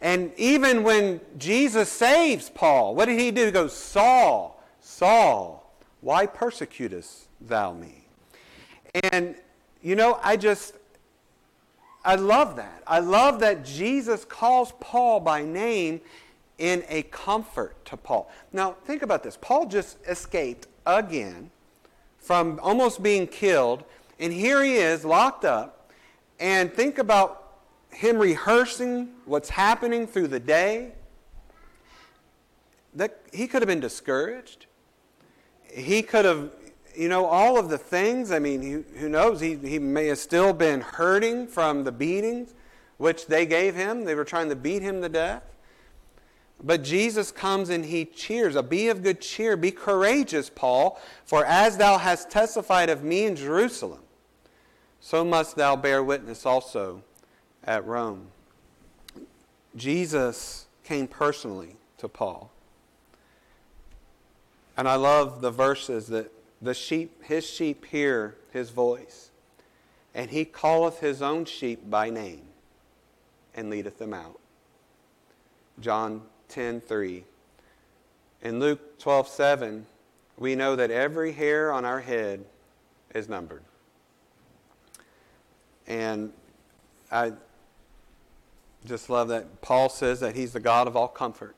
And 0.00 0.32
even 0.36 0.84
when 0.84 1.20
Jesus 1.36 1.88
saves 1.88 2.50
Paul, 2.50 2.94
what 2.94 3.06
did 3.06 3.18
he 3.18 3.30
do? 3.30 3.46
He 3.46 3.50
goes, 3.50 3.72
Saul, 3.72 4.62
Saul, 4.80 5.72
why 6.00 6.26
persecutest 6.26 7.26
thou 7.40 7.72
me? 7.72 8.04
And, 9.12 9.34
you 9.82 9.96
know, 9.96 10.20
I 10.22 10.36
just, 10.36 10.74
I 12.04 12.14
love 12.14 12.56
that. 12.56 12.82
I 12.86 13.00
love 13.00 13.40
that 13.40 13.64
Jesus 13.64 14.24
calls 14.24 14.72
Paul 14.80 15.20
by 15.20 15.42
name 15.42 16.00
in 16.58 16.84
a 16.88 17.02
comfort 17.02 17.84
to 17.86 17.96
Paul. 17.96 18.30
Now, 18.52 18.72
think 18.84 19.02
about 19.02 19.22
this. 19.22 19.36
Paul 19.40 19.66
just 19.66 19.98
escaped 20.06 20.68
again 20.86 21.50
from 22.18 22.60
almost 22.62 23.02
being 23.02 23.26
killed 23.26 23.84
and 24.18 24.32
here 24.32 24.62
he 24.62 24.76
is 24.76 25.04
locked 25.04 25.44
up. 25.44 25.92
And 26.40 26.72
think 26.72 26.98
about 26.98 27.54
him 27.90 28.18
rehearsing 28.18 29.10
what's 29.24 29.48
happening 29.48 30.06
through 30.06 30.28
the 30.28 30.40
day. 30.40 30.92
That 32.94 33.20
he 33.32 33.46
could 33.46 33.62
have 33.62 33.66
been 33.66 33.80
discouraged. 33.80 34.66
He 35.72 36.02
could 36.02 36.24
have, 36.24 36.50
you 36.96 37.08
know, 37.08 37.26
all 37.26 37.58
of 37.58 37.68
the 37.68 37.78
things. 37.78 38.30
I 38.30 38.38
mean, 38.38 38.84
who 38.96 39.08
knows? 39.08 39.40
He, 39.40 39.56
he 39.56 39.78
may 39.78 40.06
have 40.06 40.18
still 40.18 40.52
been 40.52 40.80
hurting 40.80 41.46
from 41.46 41.84
the 41.84 41.92
beatings 41.92 42.54
which 42.96 43.26
they 43.26 43.46
gave 43.46 43.74
him. 43.74 44.04
They 44.04 44.14
were 44.14 44.24
trying 44.24 44.48
to 44.48 44.56
beat 44.56 44.82
him 44.82 45.00
to 45.02 45.08
death. 45.08 45.42
But 46.62 46.82
Jesus 46.82 47.30
comes 47.30 47.70
and 47.70 47.84
he 47.84 48.04
cheers. 48.04 48.56
A 48.56 48.62
be 48.62 48.88
of 48.88 49.02
good 49.02 49.20
cheer. 49.20 49.56
Be 49.56 49.70
courageous, 49.70 50.50
Paul, 50.50 51.00
for 51.24 51.44
as 51.44 51.76
thou 51.76 51.98
hast 51.98 52.30
testified 52.30 52.90
of 52.90 53.04
me 53.04 53.26
in 53.26 53.36
Jerusalem, 53.36 54.00
so 55.00 55.24
must 55.24 55.56
thou 55.56 55.76
bear 55.76 56.02
witness 56.02 56.44
also 56.44 57.02
at 57.64 57.86
Rome. 57.86 58.28
Jesus 59.76 60.66
came 60.84 61.06
personally 61.06 61.76
to 61.98 62.08
Paul. 62.08 62.50
And 64.76 64.88
I 64.88 64.94
love 64.94 65.40
the 65.40 65.50
verses 65.50 66.06
that 66.08 66.32
the 66.62 66.74
sheep, 66.74 67.22
his 67.24 67.44
sheep 67.44 67.84
hear 67.86 68.36
his 68.52 68.70
voice, 68.70 69.30
and 70.14 70.30
he 70.30 70.44
calleth 70.44 71.00
his 71.00 71.22
own 71.22 71.44
sheep 71.44 71.88
by 71.88 72.10
name 72.10 72.42
and 73.54 73.70
leadeth 73.70 73.98
them 73.98 74.14
out. 74.14 74.38
John 75.80 76.22
10 76.48 76.80
3. 76.80 77.24
In 78.42 78.60
Luke 78.60 78.98
12 78.98 79.28
7, 79.28 79.86
we 80.36 80.54
know 80.54 80.76
that 80.76 80.90
every 80.90 81.32
hair 81.32 81.72
on 81.72 81.84
our 81.84 82.00
head 82.00 82.44
is 83.14 83.28
numbered. 83.28 83.62
And 85.88 86.32
I 87.10 87.32
just 88.86 89.10
love 89.10 89.28
that 89.28 89.62
Paul 89.62 89.88
says 89.88 90.20
that 90.20 90.36
he's 90.36 90.52
the 90.52 90.60
God 90.60 90.86
of 90.86 90.96
all 90.96 91.08
comfort 91.08 91.56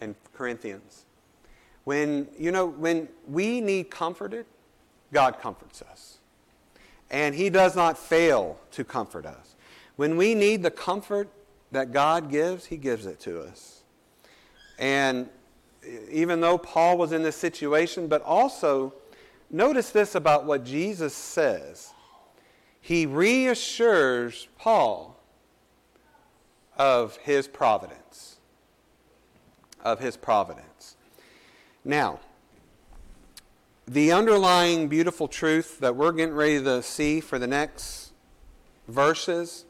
in 0.00 0.14
Corinthians. 0.34 1.06
When, 1.84 2.28
you 2.38 2.52
know, 2.52 2.66
when 2.66 3.08
we 3.26 3.60
need 3.60 3.90
comforted, 3.90 4.46
God 5.12 5.40
comforts 5.40 5.82
us. 5.82 6.18
And 7.10 7.34
he 7.34 7.50
does 7.50 7.74
not 7.74 7.98
fail 7.98 8.58
to 8.72 8.84
comfort 8.84 9.26
us. 9.26 9.56
When 9.96 10.16
we 10.16 10.34
need 10.34 10.62
the 10.62 10.70
comfort 10.70 11.28
that 11.72 11.90
God 11.92 12.30
gives, 12.30 12.66
he 12.66 12.76
gives 12.76 13.06
it 13.06 13.18
to 13.20 13.40
us. 13.40 13.82
And 14.78 15.28
even 16.10 16.40
though 16.40 16.58
Paul 16.58 16.98
was 16.98 17.12
in 17.12 17.22
this 17.22 17.36
situation, 17.36 18.08
but 18.08 18.22
also 18.22 18.94
notice 19.50 19.90
this 19.90 20.14
about 20.14 20.44
what 20.44 20.64
Jesus 20.64 21.14
says 21.14 21.92
he 22.82 23.06
reassures 23.06 24.48
Paul 24.58 25.16
of 26.76 27.16
his 27.18 27.46
providence. 27.46 28.38
Of 29.84 30.00
his 30.00 30.16
providence. 30.16 30.96
Now, 31.84 32.18
the 33.86 34.10
underlying 34.12 34.88
beautiful 34.88 35.28
truth 35.28 35.78
that 35.78 35.94
we're 35.94 36.12
getting 36.12 36.34
ready 36.34 36.62
to 36.62 36.82
see 36.82 37.20
for 37.20 37.38
the 37.38 37.46
next 37.46 38.12
verses, 38.88 39.64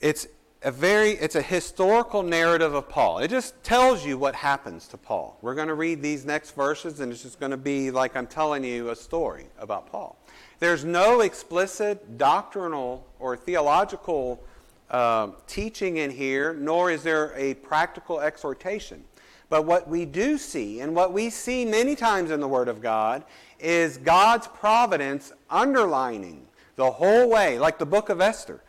it's 0.00 0.28
a 0.62 0.70
very 0.70 1.10
it's 1.10 1.34
a 1.34 1.42
historical 1.42 2.22
narrative 2.22 2.72
of 2.72 2.88
Paul. 2.88 3.18
It 3.18 3.28
just 3.28 3.62
tells 3.64 4.06
you 4.06 4.16
what 4.16 4.36
happens 4.36 4.86
to 4.88 4.96
Paul. 4.96 5.38
We're 5.42 5.54
going 5.54 5.68
to 5.68 5.74
read 5.74 6.02
these 6.02 6.24
next 6.24 6.52
verses 6.52 7.00
and 7.00 7.10
it's 7.10 7.22
just 7.22 7.40
going 7.40 7.50
to 7.50 7.56
be 7.56 7.90
like 7.90 8.16
I'm 8.16 8.26
telling 8.26 8.62
you 8.62 8.90
a 8.90 8.96
story 8.96 9.46
about 9.58 9.90
Paul. 9.90 10.16
There's 10.58 10.84
no 10.84 11.20
explicit 11.20 12.16
doctrinal 12.16 13.06
or 13.18 13.36
theological 13.36 14.42
uh, 14.90 15.28
teaching 15.46 15.98
in 15.98 16.10
here, 16.10 16.54
nor 16.54 16.90
is 16.90 17.02
there 17.02 17.34
a 17.36 17.54
practical 17.54 18.20
exhortation. 18.20 19.04
But 19.48 19.64
what 19.64 19.88
we 19.88 20.04
do 20.04 20.38
see, 20.38 20.80
and 20.80 20.94
what 20.94 21.12
we 21.12 21.30
see 21.30 21.64
many 21.64 21.94
times 21.94 22.30
in 22.30 22.40
the 22.40 22.48
Word 22.48 22.68
of 22.68 22.80
God, 22.80 23.24
is 23.60 23.98
God's 23.98 24.46
providence 24.48 25.32
underlining 25.50 26.46
the 26.76 26.90
whole 26.90 27.28
way, 27.28 27.58
like 27.58 27.78
the 27.78 27.86
book 27.86 28.08
of 28.08 28.20
Esther. 28.20 28.62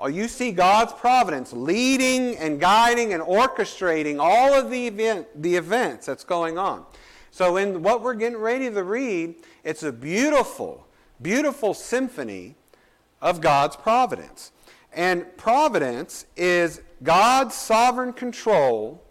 Uh, 0.00 0.06
you 0.06 0.26
see 0.28 0.50
God's 0.50 0.92
providence 0.92 1.52
leading 1.52 2.36
and 2.36 2.58
guiding 2.58 3.12
and 3.12 3.22
orchestrating 3.22 4.18
all 4.18 4.52
of 4.54 4.70
the, 4.70 4.86
event, 4.86 5.26
the 5.40 5.54
events 5.54 6.06
that's 6.06 6.24
going 6.24 6.58
on. 6.58 6.84
So, 7.30 7.56
in 7.56 7.82
what 7.82 8.02
we're 8.02 8.14
getting 8.14 8.38
ready 8.38 8.70
to 8.70 8.82
read, 8.82 9.36
it's 9.62 9.82
a 9.82 9.92
beautiful 9.92 10.83
beautiful 11.20 11.74
symphony 11.74 12.56
of 13.20 13.40
God's 13.40 13.76
providence. 13.76 14.52
And 14.92 15.36
providence 15.36 16.26
is 16.36 16.82
God's 17.02 17.54
sovereign 17.54 18.12
control 18.12 19.02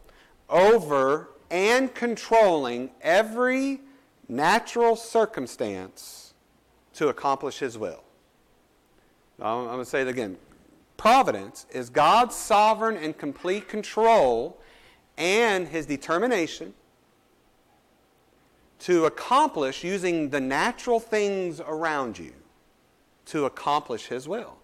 over 0.50 1.29
and 1.50 1.93
controlling 1.93 2.91
every 3.01 3.81
natural 4.27 4.95
circumstance 4.95 6.33
to 6.93 7.10
accomplish 7.10 7.60
His 7.60 7.77
will. 7.77 8.03
I'm 9.39 9.65
going 9.65 9.79
to 9.79 9.86
say 9.86 10.01
it 10.01 10.07
again. 10.07 10.38
Providence 10.95 11.65
is 11.72 11.89
God's 11.89 12.36
sovereign 12.36 12.98
and 12.98 13.17
complete 13.17 13.67
control 13.67 14.57
and 15.17 15.67
His 15.67 15.86
determination 15.86 16.74
to 18.80 19.06
accomplish 19.06 19.84
using 19.84 20.30
the 20.30 20.42
natural 20.42 21.00
things 21.00 21.60
around 21.62 22.20
you 22.20 22.34
to 23.25 23.46
accomplish 23.46 24.08
His 24.08 24.27
will 24.27 24.58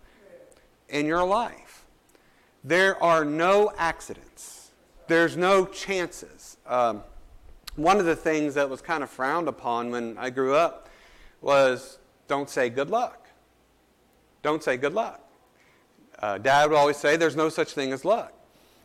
in 0.89 1.05
your 1.05 1.23
life. 1.23 1.85
There 2.63 3.01
are 3.01 3.23
no 3.23 3.71
accidents, 3.77 4.71
there's 5.07 5.37
no 5.37 5.65
chances. 5.65 6.57
Um, 6.65 7.03
one 7.75 7.99
of 7.99 8.05
the 8.05 8.15
things 8.15 8.55
that 8.55 8.69
was 8.69 8.81
kind 8.81 9.03
of 9.03 9.09
frowned 9.09 9.47
upon 9.47 9.91
when 9.91 10.17
I 10.17 10.29
grew 10.29 10.53
up 10.55 10.89
was 11.41 11.99
don't 12.27 12.49
say 12.49 12.69
good 12.69 12.89
luck. 12.89 13.27
Don't 14.41 14.63
say 14.63 14.77
good 14.77 14.93
luck. 14.93 15.21
Uh, 16.19 16.37
Dad 16.37 16.69
would 16.69 16.75
always 16.75 16.97
say 16.97 17.15
there's 17.15 17.35
no 17.35 17.49
such 17.49 17.71
thing 17.71 17.93
as 17.93 18.03
luck. 18.03 18.33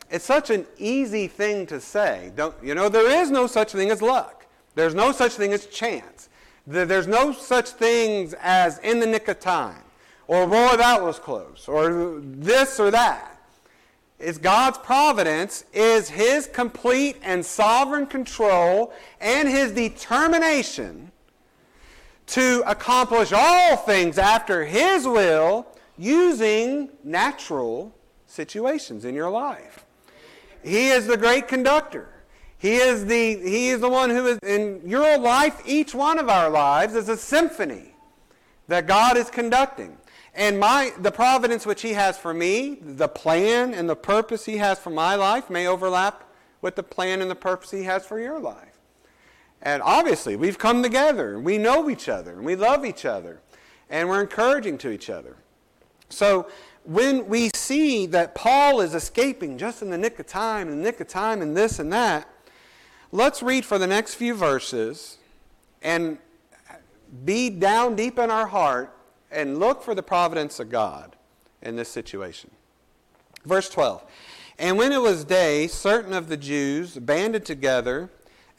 It's 0.09 0.23
such 0.23 0.49
an 0.49 0.65
easy 0.77 1.27
thing 1.27 1.65
to 1.67 1.81
say. 1.81 2.31
Don't, 2.35 2.55
you 2.63 2.75
know, 2.75 2.89
there 2.89 3.21
is 3.21 3.31
no 3.31 3.47
such 3.47 3.71
thing 3.71 3.89
as 3.89 4.01
luck. 4.01 4.44
There's 4.75 4.93
no 4.93 5.11
such 5.11 5.33
thing 5.33 5.53
as 5.53 5.65
chance. 5.65 6.29
There's 6.67 7.07
no 7.07 7.31
such 7.31 7.69
things 7.69 8.33
as 8.41 8.79
in 8.79 8.99
the 8.99 9.05
nick 9.05 9.27
of 9.27 9.39
time, 9.39 9.83
or 10.27 10.47
boy, 10.47 10.75
that 10.77 11.01
was 11.01 11.19
close, 11.19 11.67
or 11.67 12.19
this 12.21 12.79
or 12.79 12.91
that. 12.91 13.31
It's 14.17 14.37
God's 14.37 14.77
providence, 14.79 15.65
is 15.73 16.09
His 16.09 16.47
complete 16.47 17.17
and 17.21 17.45
sovereign 17.45 18.07
control 18.07 18.93
and 19.19 19.47
His 19.47 19.71
determination 19.73 21.11
to 22.27 22.63
accomplish 22.65 23.31
all 23.31 23.77
things 23.77 24.17
after 24.17 24.65
His 24.65 25.05
will 25.05 25.67
using 25.97 26.89
natural 27.03 27.93
situations 28.25 29.05
in 29.05 29.13
your 29.13 29.29
life. 29.29 29.85
He 30.63 30.87
is 30.87 31.05
the 31.05 31.17
great 31.17 31.47
conductor. 31.47 32.14
He 32.65 32.77
is 32.77 33.05
the, 33.05 33.35
he 33.47 33.69
is 33.69 33.79
the 33.79 33.89
one 33.89 34.09
who 34.09 34.25
is 34.25 34.39
in 34.39 34.81
your 34.83 35.19
life, 35.19 35.61
each 35.67 35.93
one 35.93 36.17
of 36.17 36.29
our 36.29 36.49
lives 36.49 36.95
is 36.95 37.09
a 37.09 37.15
symphony 37.15 37.93
that 38.67 38.87
God 38.87 39.17
is 39.17 39.29
conducting. 39.29 39.95
And 40.33 40.59
my 40.59 40.91
the 40.97 41.11
providence 41.11 41.67
which 41.67 41.83
he 41.83 41.93
has 41.93 42.17
for 42.17 42.33
me, 42.33 42.79
the 42.81 43.07
plan 43.07 43.75
and 43.75 43.87
the 43.87 43.95
purpose 43.95 44.45
he 44.45 44.57
has 44.57 44.79
for 44.79 44.89
my 44.89 45.13
life 45.13 45.47
may 45.47 45.67
overlap 45.67 46.23
with 46.63 46.75
the 46.75 46.81
plan 46.81 47.21
and 47.21 47.29
the 47.29 47.35
purpose 47.35 47.69
he 47.69 47.83
has 47.83 48.03
for 48.03 48.19
your 48.19 48.39
life. 48.39 48.79
And 49.61 49.83
obviously, 49.83 50.35
we've 50.35 50.57
come 50.57 50.81
together, 50.81 51.35
and 51.35 51.45
we 51.45 51.59
know 51.59 51.87
each 51.87 52.09
other, 52.09 52.31
and 52.31 52.43
we 52.43 52.55
love 52.55 52.83
each 52.83 53.05
other, 53.05 53.41
and 53.91 54.09
we're 54.09 54.21
encouraging 54.21 54.79
to 54.79 54.89
each 54.89 55.11
other. 55.11 55.35
So 56.09 56.47
when 56.83 57.27
we 57.27 57.51
see 57.53 58.07
that 58.07 58.33
Paul 58.33 58.81
is 58.81 58.95
escaping 58.95 59.59
just 59.59 59.83
in 59.83 59.91
the 59.91 59.99
nick 59.99 60.17
of 60.17 60.25
time, 60.25 60.67
in 60.67 60.77
the 60.77 60.83
nick 60.83 60.99
of 60.99 61.07
time, 61.07 61.43
and 61.43 61.55
this 61.55 61.77
and 61.77 61.93
that, 61.93 62.27
let's 63.15 63.41
read 63.41 63.63
for 63.63 63.77
the 63.77 63.87
next 63.87 64.15
few 64.15 64.33
verses 64.33 65.17
and 65.81 66.17
be 67.23 67.49
down 67.49 67.95
deep 67.95 68.19
in 68.19 68.29
our 68.29 68.47
heart 68.47 68.93
and 69.31 69.57
look 69.57 69.81
for 69.81 69.95
the 69.95 70.03
providence 70.03 70.59
of 70.59 70.69
God 70.69 71.15
in 71.61 71.77
this 71.77 71.89
situation. 71.89 72.51
Verse 73.45 73.69
12. 73.69 74.03
And 74.59 74.77
when 74.77 74.91
it 74.91 75.01
was 75.01 75.23
day, 75.23 75.67
certain 75.67 76.13
of 76.13 76.27
the 76.27 76.37
Jews 76.37 76.97
banded 76.97 77.45
together 77.45 78.09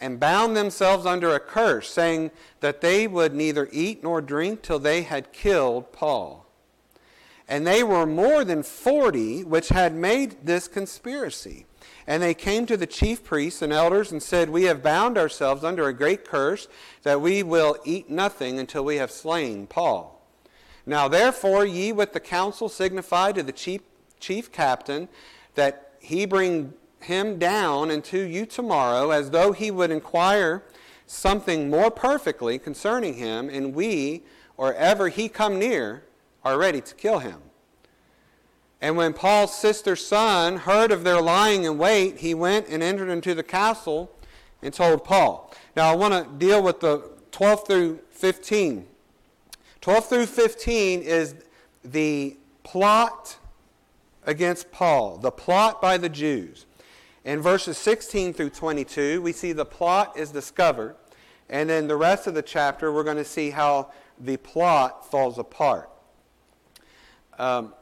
and 0.01 0.21
bound 0.21 0.57
themselves 0.57 1.07
under 1.07 1.35
a 1.35 1.41
curse, 1.41 1.91
saying 1.91 2.31
that 2.61 2.81
they 2.81 3.07
would 3.07 3.35
neither 3.35 3.69
eat 3.73 4.03
nor 4.03 4.21
drink 4.21 4.63
till 4.63 4.79
they 4.79 5.03
had 5.03 5.33
killed 5.33 5.93
Paul. 5.93 6.47
And 7.49 7.67
they 7.67 7.83
were 7.83 8.07
more 8.07 8.45
than 8.45 8.63
forty 8.63 9.45
which 9.45 9.69
had 9.69 9.95
made 9.95 10.45
this 10.45 10.69
conspiracy. 10.69 11.65
And 12.07 12.23
they 12.23 12.35
came 12.35 12.67
to 12.67 12.77
the 12.77 12.87
chief 12.87 13.25
priests 13.25 13.63
and 13.63 13.73
elders 13.73 14.13
and 14.13 14.23
said, 14.23 14.49
We 14.49 14.65
have 14.65 14.83
bound 14.83 15.19
ourselves 15.19 15.65
under 15.65 15.89
a 15.89 15.93
great 15.93 16.25
curse 16.25 16.69
that 17.03 17.21
we 17.21 17.43
will 17.43 17.77
eat 17.85 18.09
nothing 18.09 18.59
until 18.59 18.85
we 18.85 18.97
have 18.97 19.11
slain 19.11 19.67
Paul. 19.67 20.25
Now 20.85 21.09
therefore 21.09 21.67
ye 21.67 21.93
with 21.93 22.13
the 22.13 22.21
council 22.21 22.69
signify 22.69 23.33
to 23.33 23.43
the 23.43 23.53
chief, 23.53 23.81
chief 24.21 24.53
captain 24.53 25.09
that 25.57 25.95
he 25.99 26.27
bring 26.27 26.75
him 27.01 27.39
down 27.39 27.91
unto 27.91 28.19
you 28.19 28.47
tomorrow, 28.47 29.11
as 29.11 29.31
though 29.31 29.53
he 29.53 29.71
would 29.71 29.91
inquire 29.91 30.63
something 31.07 31.69
more 31.71 31.91
perfectly 31.91 32.59
concerning 32.59 33.15
him, 33.15 33.49
and 33.49 33.75
we, 33.75 34.23
or 34.57 34.75
ever 34.75 35.09
he 35.09 35.29
come 35.29 35.59
near, 35.59 36.05
are 36.45 36.59
ready 36.59 36.81
to 36.81 36.95
kill 36.95 37.19
him. 37.19 37.41
And 38.81 38.97
when 38.97 39.13
Paul's 39.13 39.57
sister's 39.57 40.07
son 40.07 40.59
heard 40.59 40.93
of 40.93 41.03
their 41.03 41.21
lying 41.21 41.65
in 41.65 41.79
wait, 41.79 42.19
he 42.19 42.35
went 42.35 42.69
and 42.69 42.83
entered 42.83 43.09
into 43.09 43.35
the 43.35 43.43
castle 43.43 44.13
and 44.63 44.73
told 44.73 45.05
Paul. 45.05 45.55
Now 45.75 45.91
I 45.91 45.95
want 45.95 46.13
to 46.13 46.47
deal 46.47 46.63
with 46.63 46.81
the 46.81 47.11
12 47.33 47.67
through 47.67 48.01
15 48.11 48.87
12 49.87 50.09
through 50.09 50.27
15 50.27 51.03
is 51.03 51.37
the 51.85 52.37
plot 52.65 53.37
against 54.25 54.73
Paul, 54.73 55.17
the 55.17 55.31
plot 55.31 55.81
by 55.81 55.97
the 55.97 56.09
Jews. 56.09 56.67
In 57.25 57.41
verses 57.41 57.79
16 57.79 58.33
through 58.33 58.51
22, 58.51 59.23
we 59.23 59.31
see 59.31 59.53
the 59.53 59.65
plot 59.65 60.17
is 60.17 60.33
discovered. 60.33 60.97
And 61.49 61.71
then 61.71 61.87
the 61.87 61.95
rest 61.95 62.27
of 62.27 62.35
the 62.35 62.43
chapter, 62.43 62.93
we're 62.93 63.05
going 63.05 63.17
to 63.17 63.25
see 63.25 63.51
how 63.51 63.93
the 64.19 64.39
plot 64.39 65.09
falls 65.09 65.39
apart. 65.39 65.89
Um, 67.39 67.73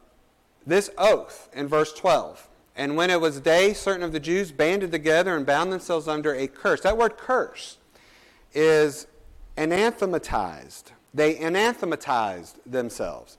this 0.65 0.89
oath 0.97 1.49
in 1.53 1.67
verse 1.67 1.93
12. 1.93 2.47
And 2.75 2.97
when 2.97 3.09
it 3.09 3.21
was 3.21 3.39
day, 3.39 3.73
certain 3.73 4.03
of 4.03 4.11
the 4.11 4.19
Jews 4.19 4.51
banded 4.51 4.91
together 4.91 5.35
and 5.35 5.45
bound 5.45 5.71
themselves 5.71 6.07
under 6.07 6.33
a 6.33 6.47
curse. 6.47 6.81
That 6.81 6.97
word 6.97 7.17
curse 7.17 7.77
is 8.53 9.07
anathematized 9.55 10.91
they 11.15 11.37
anathematized 11.39 12.57
themselves. 12.65 13.37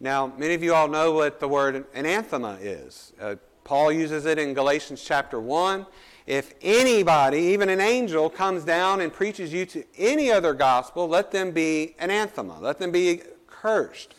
Now, 0.00 0.32
many 0.38 0.54
of 0.54 0.62
you 0.62 0.74
all 0.74 0.88
know 0.88 1.12
what 1.12 1.40
the 1.40 1.48
word 1.48 1.84
anathema 1.94 2.58
is. 2.60 3.12
Uh, 3.20 3.36
Paul 3.64 3.92
uses 3.92 4.24
it 4.24 4.38
in 4.38 4.54
Galatians 4.54 5.04
chapter 5.04 5.38
1. 5.38 5.84
If 6.26 6.54
anybody, 6.62 7.38
even 7.38 7.68
an 7.68 7.80
angel, 7.80 8.30
comes 8.30 8.64
down 8.64 9.02
and 9.02 9.12
preaches 9.12 9.52
you 9.52 9.66
to 9.66 9.84
any 9.98 10.30
other 10.30 10.54
gospel, 10.54 11.06
let 11.06 11.30
them 11.30 11.50
be 11.50 11.94
anathema. 11.98 12.58
Let 12.60 12.78
them 12.78 12.92
be 12.92 13.22
cursed. 13.46 14.14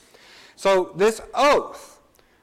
So, 0.55 0.91
this 0.95 1.21
oath, 1.33 1.98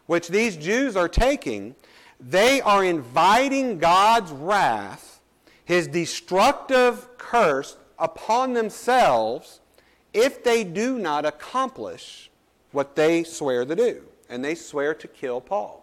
which 0.07 0.29
these 0.29 0.57
Jews 0.57 0.97
are 0.97 1.09
taking, 1.09 1.75
they 2.21 2.61
are 2.61 2.85
inviting 2.85 3.79
God's 3.79 4.33
wrath, 4.33 5.21
his 5.65 5.87
destructive 5.87 7.09
curse, 7.19 7.77
upon 7.99 8.53
themselves 8.53 9.61
if 10.13 10.45
they 10.45 10.65
do 10.65 10.99
not 10.99 11.25
accomplish 11.25 12.31
what 12.73 12.97
they 12.97 13.25
swear 13.25 13.65
to 13.65 13.77
do. 13.77 14.03
And 14.29 14.45
they 14.45 14.55
swear 14.55 14.95
to 14.95 15.09
kill 15.09 15.41
Paul. 15.41 15.83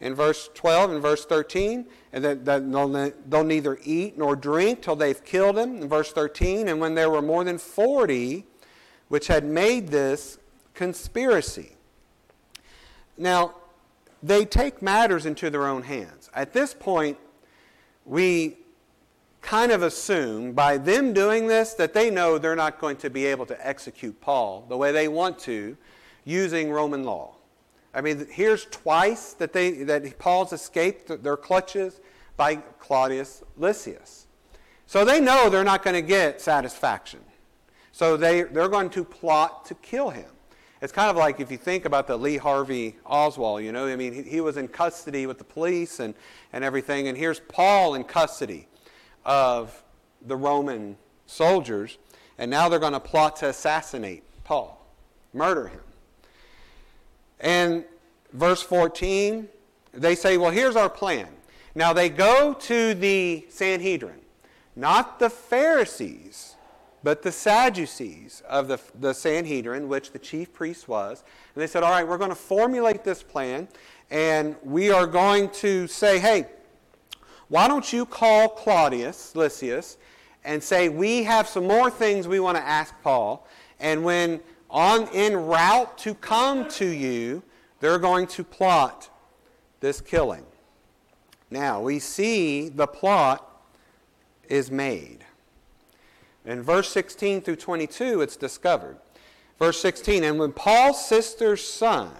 In 0.00 0.14
verse 0.14 0.50
12 0.54 0.92
and 0.92 1.02
verse 1.02 1.24
13, 1.24 1.86
and 2.12 2.24
that, 2.24 2.44
they'll, 2.44 3.44
neither 3.44 3.78
eat 3.84 4.18
nor 4.18 4.36
drink 4.36 4.82
till 4.82 4.96
they've 4.96 5.24
killed 5.24 5.58
him. 5.58 5.82
In 5.82 5.88
verse 5.88 6.12
13, 6.12 6.68
and 6.68 6.80
when 6.80 6.94
there 6.94 7.10
were 7.10 7.22
more 7.22 7.44
than 7.44 7.58
40 7.58 8.46
which 9.08 9.26
had 9.26 9.44
made 9.44 9.88
this 9.88 10.38
conspiracy. 10.72 11.73
Now, 13.16 13.54
they 14.22 14.44
take 14.44 14.82
matters 14.82 15.26
into 15.26 15.50
their 15.50 15.66
own 15.66 15.82
hands. 15.82 16.30
At 16.34 16.52
this 16.52 16.74
point, 16.74 17.18
we 18.04 18.56
kind 19.42 19.70
of 19.70 19.82
assume 19.82 20.52
by 20.52 20.78
them 20.78 21.12
doing 21.12 21.46
this 21.46 21.74
that 21.74 21.92
they 21.92 22.10
know 22.10 22.38
they're 22.38 22.56
not 22.56 22.80
going 22.80 22.96
to 22.96 23.10
be 23.10 23.26
able 23.26 23.44
to 23.46 23.66
execute 23.66 24.18
Paul 24.20 24.64
the 24.68 24.76
way 24.76 24.90
they 24.90 25.08
want 25.08 25.38
to 25.40 25.76
using 26.24 26.70
Roman 26.70 27.04
law. 27.04 27.34
I 27.92 28.00
mean, 28.00 28.26
here's 28.30 28.64
twice 28.66 29.34
that, 29.34 29.52
they, 29.52 29.70
that 29.84 30.18
Paul's 30.18 30.52
escaped 30.52 31.22
their 31.22 31.36
clutches 31.36 32.00
by 32.36 32.56
Claudius 32.56 33.44
Lysias. 33.58 34.26
So 34.86 35.04
they 35.04 35.20
know 35.20 35.48
they're 35.48 35.62
not 35.62 35.84
going 35.84 35.94
to 35.94 36.02
get 36.02 36.40
satisfaction. 36.40 37.20
So 37.92 38.16
they, 38.16 38.42
they're 38.42 38.68
going 38.68 38.90
to 38.90 39.04
plot 39.04 39.66
to 39.66 39.74
kill 39.76 40.10
him. 40.10 40.30
It's 40.84 40.92
kind 40.92 41.08
of 41.08 41.16
like 41.16 41.40
if 41.40 41.50
you 41.50 41.56
think 41.56 41.86
about 41.86 42.06
the 42.06 42.14
Lee 42.14 42.36
Harvey 42.36 42.96
Oswald, 43.06 43.62
you 43.62 43.72
know, 43.72 43.86
I 43.86 43.96
mean, 43.96 44.12
he, 44.12 44.22
he 44.22 44.40
was 44.42 44.58
in 44.58 44.68
custody 44.68 45.26
with 45.26 45.38
the 45.38 45.44
police 45.44 45.98
and, 45.98 46.12
and 46.52 46.62
everything, 46.62 47.08
and 47.08 47.16
here's 47.16 47.40
Paul 47.40 47.94
in 47.94 48.04
custody 48.04 48.68
of 49.24 49.82
the 50.26 50.36
Roman 50.36 50.98
soldiers, 51.24 51.96
and 52.36 52.50
now 52.50 52.68
they're 52.68 52.78
going 52.78 52.92
to 52.92 53.00
plot 53.00 53.36
to 53.36 53.48
assassinate 53.48 54.24
Paul, 54.44 54.86
murder 55.32 55.68
him. 55.68 55.80
And 57.40 57.86
verse 58.34 58.60
14, 58.60 59.48
they 59.94 60.14
say, 60.14 60.36
Well, 60.36 60.50
here's 60.50 60.76
our 60.76 60.90
plan. 60.90 61.28
Now 61.74 61.94
they 61.94 62.10
go 62.10 62.52
to 62.52 62.92
the 62.92 63.46
Sanhedrin, 63.48 64.20
not 64.76 65.18
the 65.18 65.30
Pharisees, 65.30 66.56
but 67.04 67.22
the 67.22 67.30
Sadducees 67.30 68.42
of 68.48 68.66
the, 68.66 68.80
the 68.98 69.12
Sanhedrin, 69.12 69.88
which 69.88 70.10
the 70.12 70.18
chief 70.18 70.52
priest 70.54 70.88
was. 70.88 71.22
And 71.54 71.62
they 71.62 71.66
said, 71.66 71.82
All 71.82 71.90
right, 71.90 72.08
we're 72.08 72.18
going 72.18 72.30
to 72.30 72.34
formulate 72.34 73.04
this 73.04 73.22
plan, 73.22 73.68
and 74.10 74.56
we 74.64 74.90
are 74.90 75.06
going 75.06 75.50
to 75.50 75.86
say, 75.86 76.18
Hey, 76.18 76.46
why 77.48 77.68
don't 77.68 77.92
you 77.92 78.06
call 78.06 78.48
Claudius 78.48 79.36
Lysias 79.36 79.98
and 80.44 80.62
say, 80.62 80.88
We 80.88 81.24
have 81.24 81.46
some 81.46 81.68
more 81.68 81.90
things 81.90 82.26
we 82.26 82.40
want 82.40 82.56
to 82.56 82.64
ask 82.64 82.94
Paul. 83.02 83.46
And 83.78 84.02
when 84.02 84.40
on 84.70 85.06
en 85.08 85.36
route 85.36 85.98
to 85.98 86.14
come 86.14 86.68
to 86.70 86.86
you, 86.86 87.42
they're 87.80 87.98
going 87.98 88.26
to 88.28 88.42
plot 88.42 89.10
this 89.80 90.00
killing. 90.00 90.46
Now, 91.50 91.82
we 91.82 91.98
see 91.98 92.70
the 92.70 92.86
plot 92.86 93.62
is 94.48 94.70
made. 94.70 95.24
In 96.44 96.62
verse 96.62 96.90
16 96.90 97.40
through 97.40 97.56
22, 97.56 98.20
it's 98.20 98.36
discovered. 98.36 98.98
Verse 99.58 99.80
16, 99.80 100.24
and 100.24 100.38
when 100.38 100.52
Paul's 100.52 101.06
sister's 101.06 101.66
son 101.66 102.12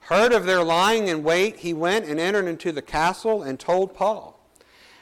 heard 0.00 0.32
of 0.32 0.46
their 0.46 0.64
lying 0.64 1.08
in 1.08 1.22
wait, 1.22 1.56
he 1.56 1.72
went 1.72 2.06
and 2.06 2.18
entered 2.18 2.46
into 2.46 2.72
the 2.72 2.82
castle 2.82 3.42
and 3.42 3.60
told 3.60 3.94
Paul. 3.94 4.40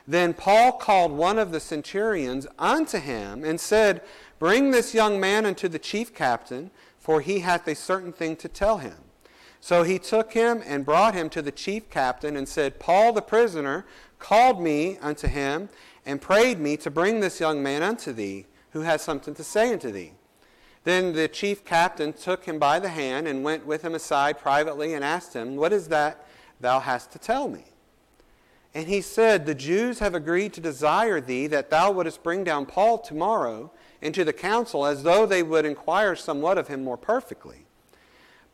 Then 0.06 0.34
Paul 0.34 0.72
called 0.72 1.12
one 1.12 1.38
of 1.38 1.52
the 1.52 1.60
centurions 1.60 2.46
unto 2.58 2.98
him 2.98 3.44
and 3.44 3.60
said, 3.60 4.02
Bring 4.38 4.70
this 4.70 4.92
young 4.92 5.20
man 5.20 5.46
unto 5.46 5.68
the 5.68 5.78
chief 5.78 6.14
captain, 6.14 6.70
for 6.98 7.20
he 7.20 7.40
hath 7.40 7.66
a 7.68 7.74
certain 7.74 8.12
thing 8.12 8.36
to 8.36 8.48
tell 8.48 8.78
him. 8.78 8.96
So 9.60 9.82
he 9.82 9.98
took 9.98 10.32
him 10.32 10.62
and 10.66 10.84
brought 10.84 11.14
him 11.14 11.28
to 11.30 11.42
the 11.42 11.52
chief 11.52 11.90
captain 11.90 12.36
and 12.36 12.48
said, 12.48 12.80
Paul 12.80 13.12
the 13.12 13.22
prisoner 13.22 13.86
called 14.18 14.60
me 14.60 14.98
unto 14.98 15.28
him 15.28 15.68
and 16.04 16.20
prayed 16.20 16.58
me 16.58 16.76
to 16.78 16.90
bring 16.90 17.20
this 17.20 17.40
young 17.40 17.62
man 17.62 17.82
unto 17.82 18.12
thee, 18.12 18.46
who 18.72 18.80
has 18.80 19.02
something 19.02 19.34
to 19.34 19.44
say 19.44 19.72
unto 19.72 19.90
thee. 19.90 20.12
Then 20.84 21.12
the 21.12 21.28
chief 21.28 21.64
captain 21.64 22.12
took 22.12 22.44
him 22.44 22.58
by 22.58 22.78
the 22.78 22.88
hand 22.88 23.28
and 23.28 23.44
went 23.44 23.66
with 23.66 23.82
him 23.82 23.94
aside 23.94 24.38
privately 24.38 24.94
and 24.94 25.04
asked 25.04 25.34
him, 25.34 25.56
What 25.56 25.72
is 25.72 25.88
that 25.88 26.26
thou 26.60 26.80
hast 26.80 27.12
to 27.12 27.18
tell 27.18 27.48
me? 27.48 27.64
And 28.72 28.86
he 28.86 29.00
said, 29.00 29.44
The 29.44 29.54
Jews 29.54 29.98
have 29.98 30.14
agreed 30.14 30.52
to 30.54 30.60
desire 30.60 31.20
thee 31.20 31.46
that 31.48 31.70
thou 31.70 31.90
wouldest 31.90 32.22
bring 32.22 32.44
down 32.44 32.66
Paul 32.66 32.98
tomorrow 32.98 33.72
into 34.00 34.24
the 34.24 34.32
council, 34.32 34.86
as 34.86 35.02
though 35.02 35.26
they 35.26 35.42
would 35.42 35.64
inquire 35.66 36.16
somewhat 36.16 36.56
of 36.56 36.68
him 36.68 36.84
more 36.84 36.96
perfectly. 36.96 37.66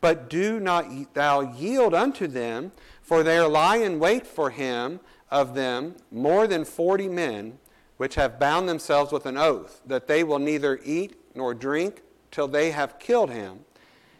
But 0.00 0.28
do 0.28 0.58
not 0.58 1.14
thou 1.14 1.40
yield 1.40 1.94
unto 1.94 2.26
them, 2.26 2.72
for 3.02 3.22
there 3.22 3.46
lie 3.46 3.76
in 3.76 3.98
wait 3.98 4.26
for 4.26 4.50
him 4.50 5.00
of 5.30 5.54
them 5.54 5.96
more 6.10 6.46
than 6.46 6.64
forty 6.64 7.08
men, 7.08 7.58
which 7.96 8.14
have 8.14 8.38
bound 8.38 8.68
themselves 8.68 9.12
with 9.12 9.26
an 9.26 9.36
oath, 9.36 9.80
that 9.86 10.06
they 10.06 10.22
will 10.22 10.38
neither 10.38 10.80
eat 10.84 11.16
nor 11.34 11.54
drink 11.54 12.02
till 12.30 12.48
they 12.48 12.70
have 12.70 12.98
killed 12.98 13.30
him. 13.30 13.60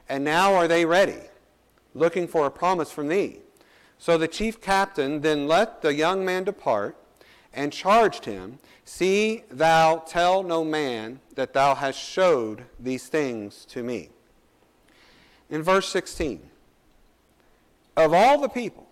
And 0.08 0.24
now 0.24 0.54
are 0.54 0.68
they 0.68 0.84
ready, 0.84 1.20
looking 1.94 2.26
for 2.28 2.46
a 2.46 2.50
promise 2.50 2.90
from 2.90 3.08
thee. 3.08 3.40
So 3.98 4.18
the 4.18 4.28
chief 4.28 4.60
captain 4.60 5.20
then 5.20 5.46
let 5.46 5.82
the 5.82 5.94
young 5.94 6.24
man 6.24 6.44
depart 6.44 6.96
and 7.52 7.72
charged 7.72 8.24
him, 8.24 8.58
See 8.84 9.42
thou 9.50 9.98
tell 10.06 10.42
no 10.42 10.62
man 10.62 11.20
that 11.34 11.52
thou 11.52 11.74
hast 11.74 11.98
showed 11.98 12.64
these 12.78 13.08
things 13.08 13.64
to 13.66 13.82
me. 13.82 14.10
In 15.50 15.62
verse 15.62 15.88
16, 15.88 16.40
of 17.96 18.12
all 18.12 18.40
the 18.40 18.48
people 18.48 18.86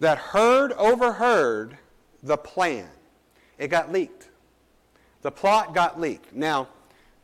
that 0.00 0.18
heard, 0.18 0.72
overheard 0.72 1.76
the 2.22 2.36
plan, 2.36 2.88
it 3.58 3.68
got 3.68 3.92
leaked. 3.92 4.28
The 5.22 5.30
plot 5.30 5.74
got 5.74 6.00
leaked. 6.00 6.34
Now, 6.34 6.68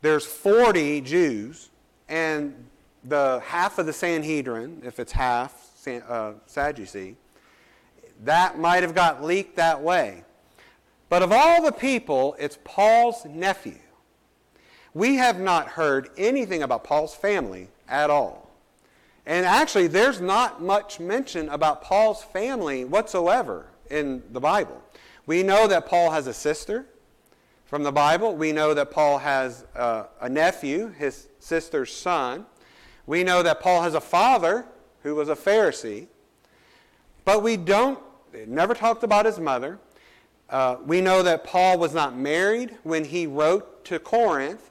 there's 0.00 0.26
40 0.26 1.00
Jews, 1.02 1.70
and 2.08 2.54
the 3.04 3.40
half 3.44 3.78
of 3.78 3.86
the 3.86 3.92
Sanhedrin, 3.92 4.82
if 4.84 4.98
it's 4.98 5.12
half 5.12 5.86
uh, 5.86 6.32
Sadducee, 6.46 7.16
that 8.24 8.58
might 8.58 8.82
have 8.82 8.94
got 8.94 9.22
leaked 9.22 9.56
that 9.56 9.80
way. 9.80 10.24
But 11.08 11.22
of 11.22 11.32
all 11.32 11.62
the 11.62 11.72
people, 11.72 12.36
it's 12.38 12.58
Paul's 12.64 13.24
nephew. 13.26 13.78
We 14.94 15.16
have 15.16 15.38
not 15.38 15.68
heard 15.68 16.10
anything 16.16 16.62
about 16.62 16.84
Paul's 16.84 17.14
family 17.14 17.68
at 17.88 18.10
all. 18.10 18.50
And 19.26 19.46
actually, 19.46 19.86
there's 19.86 20.20
not 20.20 20.62
much 20.62 20.98
mention 20.98 21.48
about 21.48 21.82
Paul's 21.82 22.22
family 22.22 22.84
whatsoever 22.84 23.66
in 23.90 24.22
the 24.32 24.40
Bible. 24.40 24.82
We 25.26 25.42
know 25.42 25.68
that 25.68 25.86
Paul 25.86 26.10
has 26.10 26.26
a 26.26 26.34
sister 26.34 26.86
from 27.64 27.84
the 27.84 27.92
Bible. 27.92 28.34
We 28.34 28.52
know 28.52 28.74
that 28.74 28.90
Paul 28.90 29.18
has 29.18 29.64
uh, 29.76 30.04
a 30.20 30.28
nephew, 30.28 30.88
his 30.88 31.28
sister's 31.38 31.94
son. 31.94 32.46
We 33.06 33.24
know 33.24 33.42
that 33.42 33.60
Paul 33.60 33.82
has 33.82 33.94
a 33.94 34.00
father 34.00 34.66
who 35.02 35.14
was 35.14 35.28
a 35.28 35.36
Pharisee. 35.36 36.06
But 37.24 37.42
we 37.42 37.56
don't, 37.56 38.00
never 38.46 38.74
talked 38.74 39.04
about 39.04 39.26
his 39.26 39.38
mother. 39.38 39.78
Uh, 40.50 40.76
we 40.84 41.00
know 41.00 41.22
that 41.22 41.44
Paul 41.44 41.78
was 41.78 41.94
not 41.94 42.16
married 42.16 42.76
when 42.82 43.04
he 43.04 43.26
wrote 43.26 43.84
to 43.86 43.98
Corinth, 43.98 44.70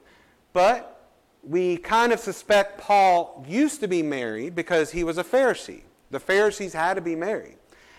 but 0.54 1.10
we 1.44 1.78
kind 1.78 2.12
of 2.12 2.20
suspect 2.20 2.78
Paul 2.78 3.44
used 3.48 3.80
to 3.80 3.88
be 3.88 4.04
married 4.04 4.54
because 4.54 4.92
he 4.92 5.04
was 5.04 5.18
a 5.18 5.24
Pharisee. 5.24 5.82
The 6.12 6.20
Pharisees 6.20 6.74
had 6.74 6.96
to 6.96 7.02
be 7.02 7.16
married. 7.16 7.58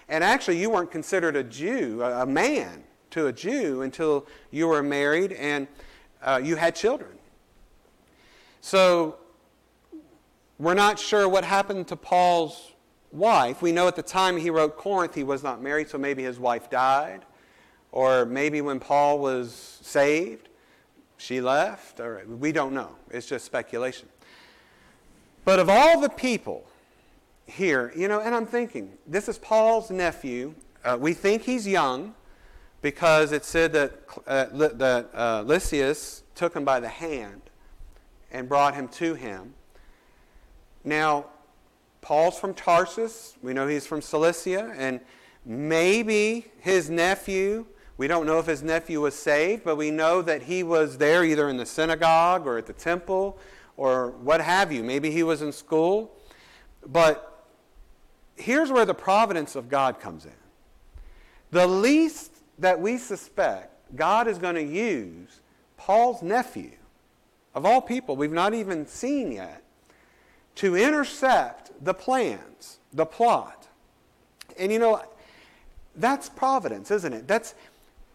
And 0.08 0.22
actually, 0.22 0.58
you 0.58 0.70
weren't 0.70 0.90
considered 0.90 1.36
a 1.36 1.44
Jew, 1.44 2.02
a 2.02 2.26
man, 2.26 2.84
to 3.10 3.26
a 3.26 3.32
Jew 3.32 3.82
until 3.82 4.26
you 4.50 4.68
were 4.68 4.82
married 4.82 5.32
and 5.32 5.68
uh, 6.22 6.40
you 6.42 6.56
had 6.56 6.74
children. 6.74 7.12
So 8.60 9.16
we're 10.58 10.74
not 10.74 10.98
sure 10.98 11.28
what 11.28 11.44
happened 11.44 11.88
to 11.88 11.96
Paul's 11.96 12.72
wife. 13.10 13.62
We 13.62 13.72
know 13.72 13.88
at 13.88 13.96
the 13.96 14.02
time 14.02 14.36
he 14.36 14.50
wrote 14.50 14.76
Corinth, 14.76 15.14
he 15.14 15.24
was 15.24 15.42
not 15.42 15.62
married, 15.62 15.88
so 15.88 15.98
maybe 15.98 16.22
his 16.22 16.38
wife 16.38 16.70
died. 16.70 17.24
Or 17.90 18.24
maybe 18.24 18.60
when 18.60 18.80
Paul 18.80 19.18
was 19.18 19.52
saved, 19.82 20.48
she 21.18 21.40
left. 21.40 22.00
Or 22.00 22.22
we 22.26 22.52
don't 22.52 22.72
know. 22.72 22.96
It's 23.10 23.26
just 23.26 23.44
speculation. 23.44 24.08
But 25.44 25.58
of 25.58 25.68
all 25.68 26.00
the 26.00 26.08
people 26.08 26.64
here, 27.46 27.92
you 27.96 28.08
know, 28.08 28.20
and 28.20 28.34
I'm 28.34 28.46
thinking, 28.46 28.92
this 29.06 29.28
is 29.28 29.38
Paul's 29.38 29.90
nephew. 29.90 30.54
Uh, 30.84 30.96
we 31.00 31.12
think 31.14 31.42
he's 31.42 31.66
young 31.66 32.14
because 32.80 33.32
it 33.32 33.44
said 33.44 33.72
that, 33.72 33.92
uh, 34.26 34.46
that 34.52 35.10
uh, 35.14 35.42
Lysias 35.46 36.22
took 36.34 36.54
him 36.54 36.64
by 36.64 36.80
the 36.80 36.88
hand 36.88 37.42
and 38.30 38.48
brought 38.48 38.74
him 38.74 38.88
to 38.88 39.14
him. 39.14 39.54
Now, 40.84 41.26
Paul's 42.00 42.38
from 42.38 42.52
Tarsus. 42.54 43.36
We 43.42 43.54
know 43.54 43.68
he's 43.68 43.86
from 43.86 44.02
Cilicia. 44.02 44.74
And 44.76 45.00
maybe 45.46 46.46
his 46.58 46.90
nephew, 46.90 47.66
we 47.96 48.08
don't 48.08 48.26
know 48.26 48.38
if 48.40 48.46
his 48.46 48.62
nephew 48.62 49.00
was 49.00 49.14
saved, 49.14 49.62
but 49.62 49.76
we 49.76 49.90
know 49.90 50.20
that 50.22 50.42
he 50.42 50.64
was 50.64 50.98
there 50.98 51.24
either 51.24 51.48
in 51.48 51.56
the 51.56 51.66
synagogue 51.66 52.46
or 52.46 52.58
at 52.58 52.66
the 52.66 52.72
temple 52.72 53.38
or 53.76 54.10
what 54.10 54.40
have 54.40 54.72
you. 54.72 54.82
Maybe 54.82 55.10
he 55.12 55.22
was 55.22 55.42
in 55.42 55.52
school. 55.52 56.16
But 56.84 57.31
here's 58.36 58.70
where 58.70 58.84
the 58.84 58.94
providence 58.94 59.56
of 59.56 59.68
God 59.68 60.00
comes 60.00 60.24
in. 60.24 60.32
The 61.50 61.66
least 61.66 62.32
that 62.58 62.80
we 62.80 62.96
suspect 62.96 63.96
God 63.96 64.26
is 64.26 64.38
going 64.38 64.54
to 64.54 64.62
use 64.62 65.40
Paul's 65.76 66.22
nephew, 66.22 66.72
of 67.54 67.66
all 67.66 67.80
people 67.80 68.16
we've 68.16 68.32
not 68.32 68.54
even 68.54 68.86
seen 68.86 69.32
yet, 69.32 69.62
to 70.56 70.76
intercept 70.76 71.72
the 71.84 71.94
plans, 71.94 72.78
the 72.92 73.06
plot. 73.06 73.68
And 74.58 74.72
you 74.72 74.78
know, 74.78 75.02
that's 75.96 76.28
providence, 76.28 76.90
isn't 76.90 77.12
it? 77.12 77.28
That's 77.28 77.54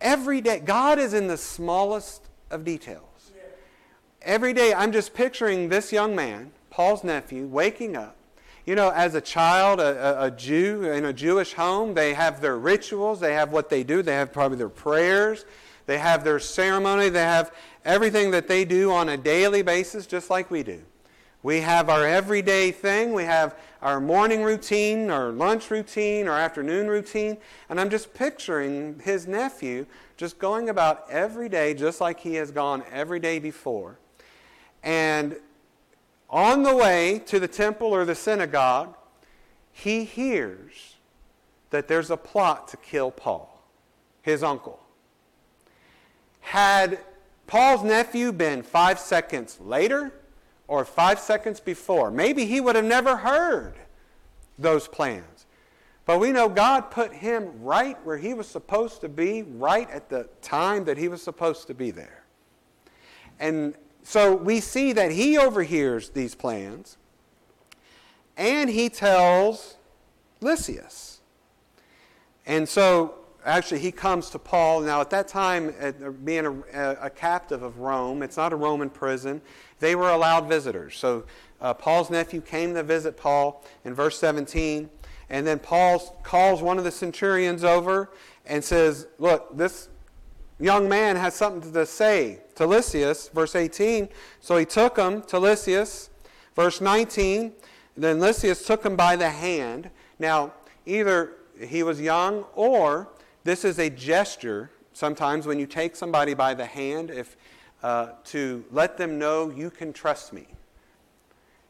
every 0.01 0.41
day. 0.41 0.59
God 0.59 0.99
is 0.99 1.13
in 1.13 1.27
the 1.27 1.37
smallest 1.37 2.23
of 2.49 2.63
details. 2.63 3.03
Every 4.21 4.51
day, 4.51 4.73
I'm 4.73 4.91
just 4.91 5.13
picturing 5.13 5.69
this 5.69 5.93
young 5.93 6.15
man, 6.15 6.51
Paul's 6.69 7.03
nephew, 7.03 7.45
waking 7.45 7.95
up 7.95 8.16
you 8.67 8.75
know, 8.75 8.89
as 8.89 9.15
a 9.15 9.21
child, 9.21 9.79
a, 9.79 10.25
a, 10.25 10.29
Jew 10.29 10.83
in 10.83 11.05
a 11.05 11.13
Jewish 11.13 11.53
home, 11.53 11.93
they 11.93 12.13
have 12.13 12.41
their 12.41 12.57
rituals, 12.57 13.21
they 13.21 13.33
have 13.33 13.53
what 13.53 13.69
they 13.69 13.81
do, 13.81 14.01
they 14.01 14.13
have 14.13 14.33
probably 14.33 14.57
their 14.57 14.67
prayers, 14.67 15.45
they 15.85 15.97
have 15.97 16.25
their 16.25 16.37
ceremony, 16.37 17.07
they 17.07 17.23
have 17.23 17.53
everything 17.85 18.29
that 18.31 18.49
they 18.49 18.65
do 18.65 18.91
on 18.91 19.07
a 19.07 19.15
daily 19.15 19.61
basis, 19.61 20.05
just 20.05 20.29
like 20.29 20.51
we 20.51 20.63
do. 20.63 20.81
We 21.43 21.61
have 21.61 21.89
our 21.89 22.05
everyday 22.05 22.71
thing, 22.71 23.13
we 23.13 23.23
have 23.23 23.55
our 23.81 24.01
morning 24.01 24.43
routine, 24.43 25.09
our 25.09 25.31
lunch 25.31 25.71
routine, 25.71 26.27
our 26.27 26.37
afternoon 26.37 26.87
routine, 26.87 27.37
and 27.69 27.79
I'm 27.79 27.89
just 27.89 28.13
picturing 28.13 28.99
his 28.99 29.27
nephew 29.27 29.85
just 30.17 30.39
going 30.39 30.67
about 30.67 31.05
every 31.09 31.47
day 31.47 31.73
just 31.73 32.01
like 32.01 32.19
he 32.19 32.33
has 32.33 32.51
gone 32.51 32.83
every 32.91 33.21
day 33.21 33.39
before. 33.39 33.97
And 34.83 35.37
on 36.29 36.63
the 36.63 36.75
way 36.75 37.21
to 37.27 37.39
the 37.39 37.47
temple 37.47 37.87
or 37.87 38.05
the 38.05 38.15
synagogue, 38.15 38.95
he 39.71 40.03
hears 40.03 40.95
that 41.69 41.87
there's 41.87 42.09
a 42.09 42.17
plot 42.17 42.67
to 42.69 42.77
kill 42.77 43.11
Paul, 43.11 43.63
his 44.21 44.43
uncle. 44.43 44.79
Had 46.41 46.99
Paul's 47.45 47.83
nephew 47.83 48.31
been 48.31 48.63
five 48.63 48.99
seconds 48.99 49.59
later 49.59 50.11
or 50.67 50.83
five 50.83 51.19
seconds 51.19 51.59
before, 51.59 52.11
maybe 52.11 52.45
he 52.45 52.59
would 52.59 52.75
have 52.75 52.85
never 52.85 53.17
heard 53.17 53.75
those 54.57 54.87
plans. 54.87 55.45
But 56.05 56.19
we 56.19 56.31
know 56.31 56.47
God 56.47 56.89
put 56.89 57.13
him 57.13 57.51
right 57.61 57.97
where 58.05 58.17
he 58.17 58.33
was 58.33 58.47
supposed 58.47 59.01
to 59.01 59.09
be, 59.09 59.43
right 59.43 59.89
at 59.89 60.09
the 60.09 60.29
time 60.41 60.85
that 60.85 60.97
he 60.97 61.09
was 61.09 61.21
supposed 61.21 61.67
to 61.67 61.73
be 61.73 61.91
there. 61.91 62.23
And 63.39 63.75
so 64.09 64.33
we 64.33 64.61
see 64.61 64.93
that 64.93 65.11
he 65.11 65.37
overhears 65.37 66.11
these 66.11 66.33
plans 66.33 66.95
and 68.37 68.69
he 68.69 68.87
tells 68.87 69.75
Lysias. 70.39 71.19
And 72.45 72.69
so 72.69 73.15
actually 73.45 73.81
he 73.81 73.91
comes 73.91 74.29
to 74.29 74.39
Paul. 74.39 74.79
Now, 74.79 75.01
at 75.01 75.09
that 75.09 75.27
time, 75.27 75.73
being 76.23 76.45
a, 76.73 76.91
a, 77.01 77.09
captive 77.09 77.63
of 77.63 77.79
Rome, 77.79 78.23
it's 78.23 78.37
not 78.37 78.53
a 78.53 78.55
Roman 78.55 78.89
prison, 78.89 79.41
they 79.79 79.93
were 79.93 80.11
allowed 80.11 80.47
visitors. 80.47 80.95
So 80.95 81.25
uh, 81.59 81.73
Paul's 81.73 82.09
nephew 82.09 82.39
came 82.39 82.75
to 82.75 82.83
visit 82.83 83.17
Paul 83.17 83.61
in 83.83 83.93
verse 83.93 84.17
17. 84.19 84.89
And 85.29 85.45
then 85.45 85.59
Paul 85.59 85.99
calls 86.23 86.61
one 86.61 86.77
of 86.77 86.85
the 86.85 86.91
centurions 86.91 87.65
over 87.65 88.09
and 88.45 88.63
says, 88.63 89.07
Look, 89.19 89.57
this 89.57 89.89
young 90.61 90.87
man 90.87 91.17
has 91.17 91.33
something 91.33 91.73
to 91.73 91.85
say 91.85 92.39
to 92.57 92.65
Lysias, 92.65 93.29
verse 93.29 93.55
18. 93.55 94.09
So 94.39 94.57
he 94.57 94.65
took 94.65 94.97
him 94.97 95.21
to 95.23 95.39
Lysias, 95.39 96.09
verse 96.55 96.81
19. 96.81 97.53
Then 97.95 98.19
Lysias 98.19 98.65
took 98.65 98.85
him 98.85 98.95
by 98.95 99.15
the 99.15 99.29
hand. 99.29 99.89
Now, 100.19 100.53
either 100.85 101.33
he 101.59 101.83
was 101.83 102.01
young 102.01 102.45
or 102.55 103.09
this 103.43 103.63
is 103.63 103.79
a 103.79 103.89
gesture. 103.89 104.71
Sometimes 104.93 105.47
when 105.47 105.59
you 105.59 105.65
take 105.65 105.95
somebody 105.95 106.33
by 106.33 106.53
the 106.53 106.65
hand, 106.65 107.09
if 107.11 107.37
uh, 107.83 108.09
to 108.25 108.65
let 108.71 108.97
them 108.97 109.19
know 109.19 109.51
you 109.51 109.69
can 109.69 109.93
trust 109.93 110.33
me. 110.33 110.47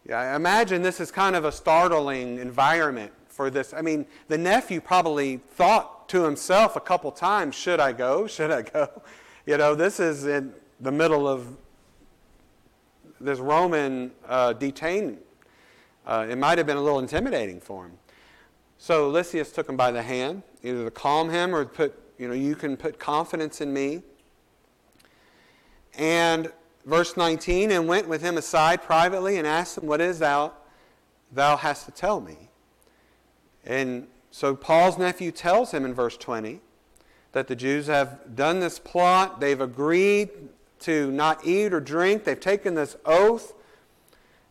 Yeah, 0.07 0.19
I 0.19 0.35
imagine 0.35 0.81
this 0.81 1.01
is 1.01 1.11
kind 1.11 1.35
of 1.35 1.43
a 1.43 1.51
startling 1.51 2.39
environment 2.39 3.11
for 3.27 3.49
this. 3.49 3.73
I 3.73 3.81
mean, 3.81 4.05
the 4.29 4.37
nephew 4.37 4.79
probably 4.79 5.37
thought 5.37 6.07
to 6.09 6.23
himself 6.23 6.77
a 6.77 6.79
couple 6.79 7.11
times, 7.11 7.55
should 7.55 7.81
I 7.81 7.91
go? 7.91 8.25
Should 8.27 8.51
I 8.51 8.61
go? 8.61 9.01
You 9.45 9.55
know, 9.55 9.75
this 9.75 10.01
is 10.01 10.25
in 10.25 10.53
the 10.79 10.91
middle 10.91 11.27
of 11.27 11.57
this 13.19 13.39
Roman 13.39 14.11
uh, 14.27 14.53
detainment. 14.53 15.19
Uh, 16.05 16.25
it 16.29 16.37
might 16.37 16.57
have 16.57 16.67
been 16.67 16.77
a 16.77 16.81
little 16.81 16.99
intimidating 16.99 17.59
for 17.59 17.85
him. 17.85 17.93
So 18.77 19.09
Lysias 19.09 19.51
took 19.51 19.67
him 19.67 19.75
by 19.75 19.91
the 19.91 20.01
hand, 20.01 20.43
either 20.63 20.85
to 20.85 20.91
calm 20.91 21.29
him 21.29 21.53
or 21.53 21.65
put, 21.65 21.97
you 22.17 22.27
know, 22.27 22.33
you 22.33 22.55
can 22.55 22.77
put 22.77 22.99
confidence 22.99 23.59
in 23.59 23.73
me. 23.73 24.03
And 25.97 26.51
verse 26.85 27.17
19, 27.17 27.71
and 27.71 27.87
went 27.87 28.07
with 28.07 28.21
him 28.21 28.37
aside 28.37 28.83
privately 28.83 29.37
and 29.37 29.47
asked 29.47 29.77
him, 29.79 29.87
What 29.87 29.99
is 29.99 30.19
thou 30.19 30.53
thou 31.31 31.57
hast 31.57 31.85
to 31.85 31.91
tell 31.91 32.21
me? 32.21 32.49
And 33.65 34.07
so 34.31 34.55
Paul's 34.55 34.97
nephew 34.97 35.31
tells 35.31 35.71
him 35.71 35.83
in 35.83 35.93
verse 35.93 36.15
20 36.15 36.61
that 37.33 37.47
the 37.47 37.55
Jews 37.55 37.87
have 37.87 38.35
done 38.35 38.59
this 38.59 38.79
plot. 38.79 39.39
They've 39.39 39.59
agreed 39.59 40.29
to 40.79 41.11
not 41.11 41.45
eat 41.45 41.73
or 41.73 41.79
drink. 41.79 42.23
They've 42.23 42.39
taken 42.39 42.75
this 42.75 42.95
oath 43.05 43.53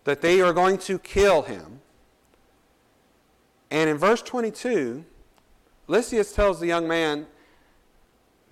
that 0.05 0.21
they 0.21 0.41
are 0.41 0.53
going 0.53 0.79
to 0.79 0.99
kill 0.99 1.43
him. 1.43 1.81
And 3.71 3.91
in 3.91 3.99
verse 3.99 4.23
22, 4.23 5.05
Lysias 5.89 6.33
tells 6.33 6.61
the 6.61 6.67
young 6.67 6.87
man 6.87 7.27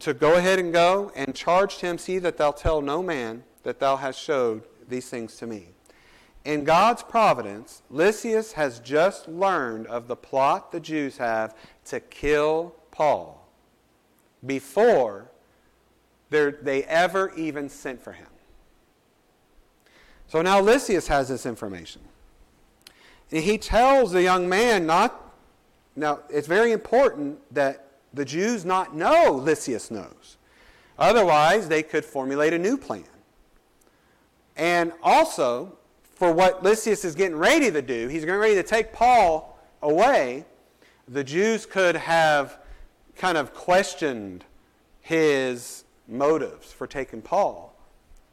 to 0.01 0.13
go 0.13 0.35
ahead 0.35 0.59
and 0.59 0.73
go 0.73 1.13
and 1.15 1.35
charged 1.35 1.81
him, 1.81 1.99
See 1.99 2.19
that 2.19 2.37
thou 2.37 2.51
tell 2.51 2.81
no 2.81 3.03
man 3.03 3.45
that 3.63 3.79
thou 3.79 3.97
hast 3.97 4.21
showed 4.21 4.65
these 4.89 5.09
things 5.09 5.37
to 5.37 5.47
me. 5.47 5.69
In 6.45 6.65
God's 6.65 7.03
providence, 7.03 7.83
Lysias 7.89 8.53
has 8.53 8.81
just 8.81 9.29
learned 9.29 9.87
of 9.87 10.09
the 10.09 10.17
plot 10.17 10.73
the 10.73 10.81
Jews 10.81 11.17
have 11.17 11.57
to 11.87 12.01
kill 12.01 12.75
Paul 12.91 13.49
before 14.45 15.31
they 16.31 16.85
ever 16.85 17.33
even 17.37 17.69
sent 17.69 18.03
for 18.03 18.13
him. 18.13 18.27
So 20.27 20.43
now 20.43 20.61
Lysias 20.61 21.07
has 21.09 21.29
this 21.29 21.47
information. 21.47 22.03
And 23.31 23.43
he 23.43 23.59
tells 23.59 24.13
the 24.13 24.23
young 24.23 24.49
man 24.49 24.87
not, 24.87 25.35
now 25.97 26.21
it's 26.29 26.49
very 26.49 26.73
important 26.73 27.39
that 27.55 27.89
the 28.13 28.25
Jews 28.25 28.65
not 28.65 28.95
know 28.95 29.33
Lysias 29.33 29.91
knows. 29.91 30.37
Otherwise, 30.99 31.69
they 31.69 31.83
could 31.83 32.05
formulate 32.05 32.53
a 32.53 32.59
new 32.59 32.77
plan. 32.77 33.05
And 34.57 34.93
also, 35.03 35.77
for 36.15 36.33
what 36.33 36.63
Lysias 36.63 37.05
is 37.05 37.15
getting 37.15 37.37
ready 37.37 37.71
to 37.71 37.83
do, 37.83 38.09
he's 38.09 38.25
getting 38.25 38.41
ready 38.41 38.55
to 38.55 38.63
take 38.63 38.93
Paul 38.93 39.59
away. 39.83 40.45
The 41.09 41.25
Jews 41.25 41.67
could 41.67 41.97
have 41.97 42.59
kind 43.17 43.37
of 43.37 43.53
questioned 43.53 44.45
his 45.01 45.84
motives 46.07 46.73
for 46.73 46.87
taking 46.87 47.23
Paul 47.23 47.75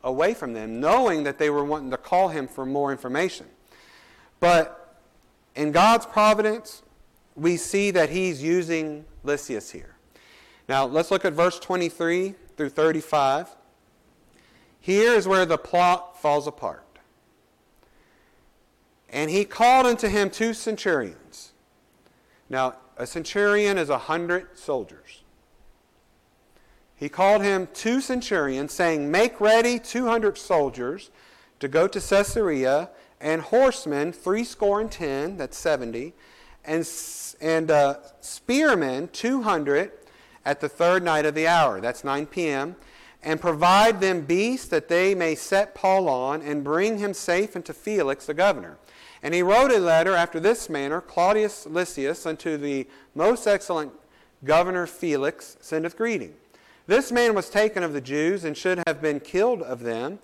away 0.03 0.33
from 0.33 0.53
them, 0.53 0.79
knowing 0.79 1.23
that 1.23 1.37
they 1.37 1.49
were 1.49 1.63
wanting 1.63 1.91
to 1.91 1.97
call 1.97 2.29
him 2.29 2.47
for 2.47 2.65
more 2.65 2.91
information. 2.91 3.45
But 4.39 4.97
in 5.55 5.71
God's 5.71 6.05
providence, 6.05 6.81
we 7.35 7.57
see 7.57 7.91
that 7.91 8.09
he's 8.09 8.41
using 8.41 9.05
Lysias 9.23 9.71
here. 9.71 9.95
Now, 10.67 10.85
let's 10.85 11.11
look 11.11 11.25
at 11.25 11.33
verse 11.33 11.59
23 11.59 12.35
through 12.57 12.69
35. 12.69 13.49
Here 14.79 15.13
is 15.13 15.27
where 15.27 15.45
the 15.45 15.57
plot 15.57 16.19
falls 16.19 16.47
apart. 16.47 16.85
And 19.09 19.29
he 19.29 19.45
called 19.45 19.85
unto 19.85 20.07
him 20.07 20.29
two 20.29 20.53
centurions. 20.53 21.51
Now, 22.49 22.75
a 22.97 23.05
centurion 23.05 23.77
is 23.77 23.89
a 23.89 23.97
hundred 23.97 24.57
soldiers. 24.57 25.23
He 27.01 27.09
called 27.09 27.41
him 27.41 27.67
two 27.73 27.99
centurions, 27.99 28.71
saying, 28.73 29.09
Make 29.09 29.41
ready 29.41 29.79
two 29.79 30.05
hundred 30.05 30.37
soldiers 30.37 31.09
to 31.59 31.67
go 31.67 31.87
to 31.87 31.99
Caesarea, 31.99 32.91
and 33.19 33.41
horsemen, 33.41 34.13
threescore 34.13 34.79
and 34.79 34.91
ten, 34.91 35.35
that's 35.35 35.57
seventy, 35.57 36.13
and, 36.63 36.87
and 37.41 37.71
uh, 37.71 37.95
spearmen, 38.19 39.09
two 39.11 39.41
hundred, 39.41 39.91
at 40.45 40.61
the 40.61 40.69
third 40.69 41.03
night 41.03 41.25
of 41.25 41.33
the 41.33 41.47
hour, 41.47 41.81
that's 41.81 42.03
9 42.03 42.27
p.m., 42.27 42.75
and 43.23 43.41
provide 43.41 43.99
them 43.99 44.21
beasts 44.21 44.67
that 44.67 44.87
they 44.87 45.15
may 45.15 45.33
set 45.33 45.73
Paul 45.73 46.07
on 46.07 46.43
and 46.43 46.63
bring 46.63 46.99
him 46.99 47.15
safe 47.15 47.55
unto 47.55 47.73
Felix 47.73 48.27
the 48.27 48.35
governor. 48.35 48.77
And 49.23 49.33
he 49.33 49.41
wrote 49.41 49.71
a 49.71 49.79
letter 49.79 50.15
after 50.15 50.39
this 50.39 50.69
manner 50.69 51.01
Claudius 51.01 51.65
Lysias 51.65 52.27
unto 52.27 52.57
the 52.57 52.87
most 53.15 53.47
excellent 53.47 53.91
governor 54.43 54.85
Felix 54.85 55.57
sendeth 55.61 55.97
greeting. 55.97 56.35
This 56.87 57.11
man 57.11 57.35
was 57.35 57.49
taken 57.49 57.83
of 57.83 57.93
the 57.93 58.01
Jews 58.01 58.43
and 58.43 58.55
should 58.57 58.81
have 58.87 59.01
been 59.01 59.19
killed 59.19 59.61
of 59.61 59.81
them. 59.81 60.19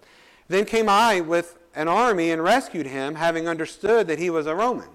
Then 0.47 0.65
came 0.65 0.89
I 0.89 1.21
with 1.21 1.57
an 1.75 1.87
army 1.87 2.31
and 2.31 2.41
rescued 2.41 2.87
him, 2.87 3.15
having 3.15 3.47
understood 3.47 4.07
that 4.07 4.19
he 4.19 4.29
was 4.29 4.47
a 4.47 4.55
Roman. 4.55 4.89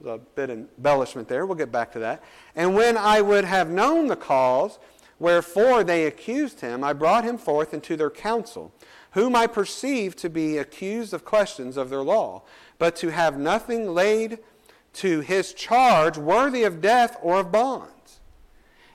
There's 0.00 0.16
a 0.16 0.18
bit 0.34 0.50
of 0.50 0.58
embellishment 0.58 1.28
there. 1.28 1.46
We'll 1.46 1.56
get 1.56 1.70
back 1.70 1.92
to 1.92 1.98
that. 2.00 2.22
And 2.56 2.74
when 2.74 2.96
I 2.96 3.20
would 3.20 3.44
have 3.44 3.70
known 3.70 4.08
the 4.08 4.16
cause, 4.16 4.78
Wherefore 5.18 5.84
they 5.84 6.06
accused 6.06 6.60
him. 6.60 6.82
I 6.82 6.92
brought 6.92 7.24
him 7.24 7.38
forth 7.38 7.72
into 7.72 7.96
their 7.96 8.10
council, 8.10 8.72
whom 9.12 9.36
I 9.36 9.46
perceived 9.46 10.18
to 10.18 10.28
be 10.28 10.58
accused 10.58 11.14
of 11.14 11.24
questions 11.24 11.76
of 11.76 11.90
their 11.90 12.02
law, 12.02 12.42
but 12.78 12.96
to 12.96 13.08
have 13.08 13.38
nothing 13.38 13.94
laid 13.94 14.38
to 14.94 15.20
his 15.20 15.54
charge 15.54 16.18
worthy 16.18 16.64
of 16.64 16.80
death 16.80 17.16
or 17.22 17.40
of 17.40 17.52
bonds. 17.52 17.93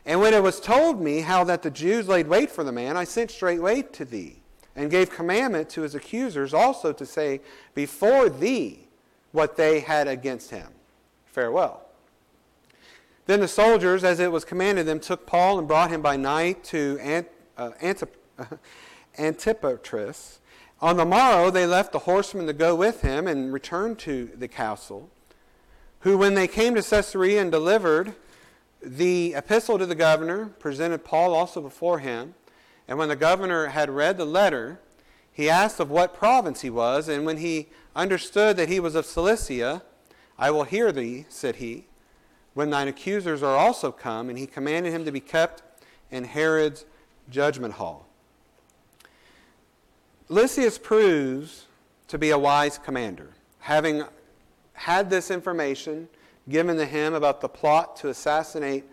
And 0.06 0.20
when 0.20 0.34
it 0.34 0.42
was 0.42 0.60
told 0.60 1.02
me 1.02 1.22
how 1.22 1.44
that 1.44 1.62
the 1.62 1.72
Jews 1.72 2.08
laid 2.08 2.28
wait 2.28 2.50
for 2.50 2.64
the 2.64 2.72
man, 2.72 2.98
I 2.98 3.04
sent 3.04 3.32
straightway 3.32 3.82
to 3.84 4.06
thee, 4.06 4.42
and 4.76 4.90
gave 4.90 5.10
commandment 5.10 5.70
to 5.72 5.82
his 5.82 5.96
accusers 5.96 6.54
also 6.54 6.94
to 6.94 7.06
say 7.06 7.42
before 7.76 8.30
thee 8.30 8.88
what 9.32 9.58
they 9.58 9.82
had 9.82 10.08
against 10.08 10.50
him. 10.52 10.68
Farewell. 11.26 11.86
Then 13.26 13.42
the 13.42 13.48
soldiers, 13.48 14.04
as 14.04 14.20
it 14.20 14.32
was 14.32 14.44
commanded 14.44 14.88
them, 14.88 15.00
took 15.00 15.28
Paul 15.28 15.60
and 15.60 15.68
brought 15.68 15.92
him 15.92 16.02
by 16.02 16.16
night 16.16 16.64
to 16.66 16.98
Ant, 17.00 17.28
uh, 17.58 17.72
Antip- 17.80 18.18
Antipatris. 19.20 20.40
On 20.82 20.98
the 20.98 21.06
morrow, 21.06 21.52
they 21.52 21.68
left 21.68 21.92
the 21.92 22.00
horsemen 22.00 22.48
to 22.48 22.54
go 22.54 22.74
with 22.74 23.02
him 23.02 23.28
and 23.28 23.54
returned 23.54 24.00
to 24.00 24.32
the 24.36 24.48
castle, 24.48 25.12
who, 26.00 26.18
when 26.18 26.34
they 26.34 26.48
came 26.48 26.74
to 26.74 26.82
Caesarea 26.82 27.40
and 27.40 27.52
delivered 27.52 28.16
the 28.82 29.34
epistle 29.36 29.78
to 29.78 29.86
the 29.86 29.96
governor, 29.96 30.48
presented 30.60 31.04
Paul 31.04 31.34
also 31.34 31.62
before 31.62 32.00
him. 32.00 32.36
And 32.88 32.98
when 32.98 33.10
the 33.10 33.16
governor 33.16 33.68
had 33.68 33.90
read 33.90 34.18
the 34.18 34.26
letter, 34.26 34.80
he 35.32 35.50
asked 35.50 35.80
of 35.80 35.90
what 35.90 36.14
province 36.14 36.62
he 36.62 36.70
was, 36.70 37.08
and 37.08 37.26
when 37.26 37.38
he 37.38 37.70
understood 37.96 38.58
that 38.58 38.70
he 38.70 38.80
was 38.80 38.96
of 38.96 39.06
Cilicia, 39.06 39.84
I 40.38 40.52
will 40.52 40.64
hear 40.64 40.92
thee, 40.92 41.26
said 41.30 41.58
he 41.58 41.86
when 42.54 42.70
thine 42.72 42.88
accusers 42.88 43.42
are 43.42 43.56
also 43.56 43.92
come, 43.92 44.30
and 44.30 44.38
he 44.38 44.46
commanded 44.46 44.92
him 44.92 45.06
to 45.06 45.12
be 45.12 45.20
kept 45.20 45.64
in 46.12 46.26
Herod's 46.26 46.84
judgment 47.30 47.76
hall. 47.76 48.08
Lysias 50.28 50.78
proves 50.78 51.68
to 52.08 52.18
be 52.18 52.32
a 52.32 52.38
wise 52.38 52.78
commander, 52.78 53.30
having 53.60 54.04
had 54.74 55.10
this 55.10 55.32
information 55.32 56.10
given 56.50 56.78
to 56.78 56.86
him 56.86 57.14
about 57.14 57.42
the 57.42 57.50
plot 57.50 57.96
to 57.98 58.10
assassinate 58.10 58.84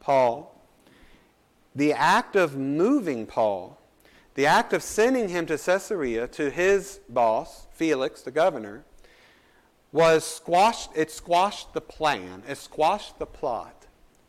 Paul. 0.00 0.52
The 1.74 1.92
act 1.92 2.36
of 2.36 2.56
moving 2.56 3.26
Paul, 3.26 3.78
the 4.34 4.46
act 4.46 4.72
of 4.72 4.82
sending 4.82 5.28
him 5.28 5.46
to 5.46 5.58
Caesarea 5.58 6.28
to 6.28 6.50
his 6.50 7.00
boss, 7.08 7.66
Felix, 7.72 8.22
the 8.22 8.30
governor, 8.30 8.84
was 9.92 10.24
squashed, 10.24 10.90
it 10.94 11.10
squashed 11.10 11.72
the 11.72 11.80
plan, 11.80 12.42
it 12.46 12.58
squashed 12.58 13.18
the 13.18 13.26
plot 13.26 13.86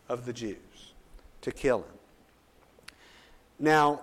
of 0.08 0.26
the 0.26 0.34
Jews 0.34 0.94
to 1.42 1.52
kill 1.52 1.80
him. 1.80 1.98
Now, 3.60 4.02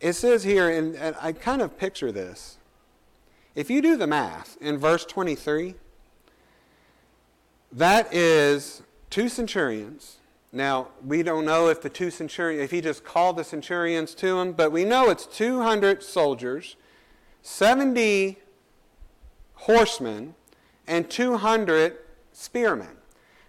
it 0.00 0.14
says 0.14 0.44
here, 0.44 0.68
and, 0.68 0.96
I 1.20 1.32
kind 1.32 1.60
of 1.60 1.76
picture 1.76 2.12
this. 2.12 2.58
If 3.54 3.70
you 3.70 3.82
do 3.82 3.96
the 3.96 4.06
math 4.06 4.56
in 4.60 4.78
verse 4.78 5.04
23, 5.04 5.74
that 7.72 8.12
is 8.14 8.82
two 9.10 9.28
centurions. 9.28 10.18
Now, 10.52 10.88
we 11.04 11.22
don't 11.22 11.44
know 11.44 11.68
if 11.68 11.82
the 11.82 11.90
two 11.90 12.10
centurions, 12.10 12.62
if 12.62 12.70
he 12.70 12.80
just 12.80 13.04
called 13.04 13.36
the 13.36 13.44
centurions 13.44 14.14
to 14.16 14.38
him, 14.38 14.52
but 14.52 14.72
we 14.72 14.84
know 14.84 15.10
it's 15.10 15.26
200 15.26 16.02
soldiers, 16.02 16.76
70 17.42 18.38
horsemen, 19.54 20.34
and 20.86 21.10
200 21.10 21.98
spearmen. 22.32 22.96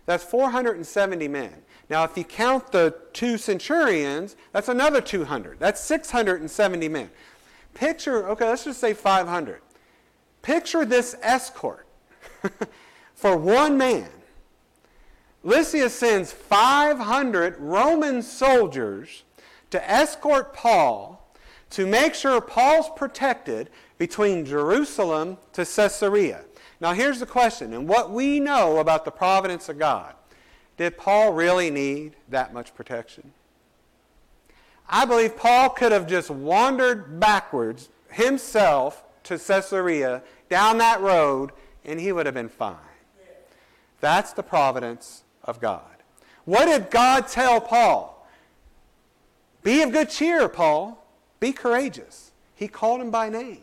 That's 0.06 0.24
470 0.24 1.28
men. 1.28 1.54
Now, 1.90 2.04
if 2.04 2.18
you 2.18 2.24
count 2.24 2.72
the 2.72 2.96
two 3.14 3.38
centurions, 3.38 4.36
that's 4.52 4.68
another 4.68 5.02
200. 5.02 5.60
That's 5.60 5.82
670 5.82 6.90
men. 6.90 7.10
Picture, 7.74 8.28
okay, 8.30 8.48
let's 8.48 8.66
just 8.66 8.82
say 8.82 8.94
500. 8.94 9.62
Picture 10.42 10.86
this 10.86 11.16
escort 11.22 11.88
for 13.20 13.36
one 13.36 13.78
man. 13.78 14.08
Lysias 15.44 15.94
sends 15.94 16.32
500 16.32 17.58
Roman 17.60 18.22
soldiers 18.22 19.24
to 19.72 19.92
escort 19.92 20.54
Paul 20.54 21.30
to 21.72 21.86
make 21.86 22.14
sure 22.14 22.40
Paul's 22.40 22.90
protected 22.96 23.70
between 23.98 24.46
Jerusalem 24.46 25.38
to 25.52 25.66
Caesarea. 25.66 26.46
Now, 26.80 26.94
here's 26.94 27.20
the 27.20 27.26
question, 27.26 27.74
and 27.74 27.90
what 27.90 28.10
we 28.10 28.40
know 28.40 28.78
about 28.78 29.04
the 29.04 29.12
providence 29.12 29.68
of 29.68 29.78
God. 29.78 30.14
Did 30.78 30.98
Paul 30.98 31.34
really 31.34 31.70
need 31.70 32.16
that 32.30 32.54
much 32.54 32.74
protection? 32.74 33.34
I 34.88 35.04
believe 35.04 35.36
Paul 35.36 35.72
could 35.72 35.92
have 35.92 36.08
just 36.08 36.30
wandered 36.30 37.20
backwards 37.20 37.90
himself 38.10 39.04
to 39.24 39.38
Caesarea 39.38 40.24
down 40.50 40.78
that 40.78 41.02
road 41.02 41.52
and 41.84 42.00
he 42.00 42.14
would 42.14 42.26
have 42.26 42.36
been 42.36 42.48
fine. 42.48 42.78
That's 44.02 44.34
the 44.34 44.44
providence 44.44 45.24
of 45.44 45.60
God. 45.60 45.84
What 46.46 46.66
did 46.66 46.90
God 46.90 47.28
tell 47.28 47.62
Paul? 47.62 48.28
Be 49.64 49.82
of 49.82 49.92
good 49.92 50.10
cheer, 50.10 50.48
Paul. 50.48 51.06
Be 51.40 51.52
courageous. 51.52 52.32
He 52.56 52.68
called 52.68 53.02
him 53.02 53.12
by 53.12 53.30
name. 53.30 53.62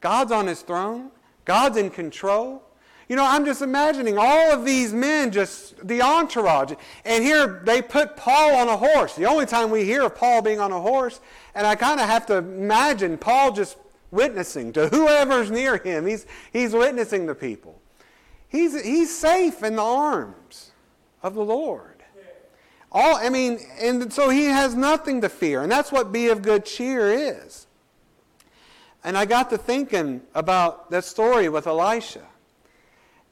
God's 0.00 0.32
on 0.32 0.46
his 0.46 0.62
throne. 0.62 1.10
God's 1.44 1.76
in 1.76 1.90
control. 1.90 2.62
You 3.08 3.16
know, 3.16 3.26
I'm 3.26 3.44
just 3.44 3.60
imagining 3.60 4.16
all 4.16 4.52
of 4.52 4.64
these 4.64 4.92
men, 4.92 5.32
just 5.32 5.86
the 5.86 6.00
entourage. 6.00 6.72
And 7.04 7.22
here 7.22 7.60
they 7.64 7.82
put 7.82 8.16
Paul 8.16 8.54
on 8.54 8.68
a 8.68 8.76
horse. 8.76 9.16
The 9.16 9.26
only 9.26 9.44
time 9.44 9.70
we 9.70 9.84
hear 9.84 10.02
of 10.02 10.14
Paul 10.14 10.40
being 10.40 10.60
on 10.60 10.72
a 10.72 10.80
horse. 10.80 11.20
And 11.54 11.66
I 11.66 11.74
kind 11.74 12.00
of 12.00 12.06
have 12.06 12.24
to 12.26 12.36
imagine 12.36 13.18
Paul 13.18 13.52
just 13.52 13.76
witnessing 14.10 14.72
to 14.74 14.88
whoever's 14.88 15.50
near 15.50 15.76
him. 15.78 16.06
He's, 16.06 16.26
he's 16.52 16.72
witnessing 16.72 17.26
to 17.26 17.34
people. 17.34 17.81
He's, 18.52 18.80
he's 18.84 19.10
safe 19.10 19.62
in 19.62 19.76
the 19.76 19.82
arms 19.82 20.72
of 21.22 21.34
the 21.34 21.42
Lord. 21.42 22.04
All, 22.92 23.16
I 23.16 23.30
mean, 23.30 23.58
and 23.80 24.12
so 24.12 24.28
he 24.28 24.44
has 24.44 24.74
nothing 24.74 25.22
to 25.22 25.30
fear. 25.30 25.62
And 25.62 25.72
that's 25.72 25.90
what 25.90 26.12
be 26.12 26.28
of 26.28 26.42
good 26.42 26.66
cheer 26.66 27.10
is. 27.10 27.66
And 29.02 29.16
I 29.16 29.24
got 29.24 29.48
to 29.50 29.58
thinking 29.58 30.20
about 30.34 30.90
that 30.90 31.06
story 31.06 31.48
with 31.48 31.66
Elisha 31.66 32.26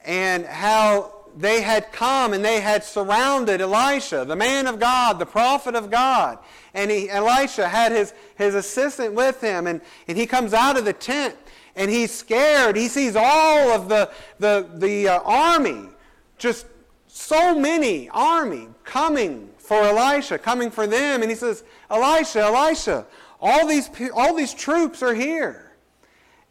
and 0.03 0.43
how 0.43 1.13
they 1.37 1.61
had 1.61 1.91
come 1.91 2.33
and 2.33 2.43
they 2.43 2.59
had 2.59 2.83
surrounded 2.83 3.61
Elisha, 3.61 4.25
the 4.25 4.35
man 4.35 4.65
of 4.65 4.79
God, 4.79 5.19
the 5.19 5.25
prophet 5.27 5.75
of 5.75 5.91
God. 5.91 6.39
And 6.73 6.89
he, 6.89 7.11
Elisha 7.11 7.69
had 7.69 7.91
his, 7.91 8.15
his 8.35 8.55
assistant 8.55 9.13
with 9.13 9.39
him, 9.39 9.67
and, 9.67 9.81
and 10.07 10.17
he 10.17 10.25
comes 10.25 10.55
out 10.55 10.77
of 10.77 10.85
the 10.85 10.93
tent 10.93 11.35
and 11.75 11.89
he's 11.89 12.11
scared. 12.11 12.75
He 12.75 12.87
sees 12.87 13.15
all 13.15 13.71
of 13.71 13.89
the, 13.89 14.11
the, 14.39 14.69
the 14.75 15.07
uh, 15.07 15.19
army, 15.23 15.89
just 16.37 16.65
so 17.07 17.57
many 17.57 18.09
army 18.09 18.67
coming 18.83 19.49
for 19.57 19.77
Elisha, 19.77 20.37
coming 20.37 20.71
for 20.71 20.87
them. 20.87 21.21
And 21.21 21.29
he 21.29 21.35
says, 21.35 21.63
Elisha, 21.89 22.41
Elisha, 22.41 23.05
all 23.39 23.67
these, 23.67 23.89
all 24.13 24.35
these 24.35 24.53
troops 24.53 25.01
are 25.01 25.13
here. 25.13 25.71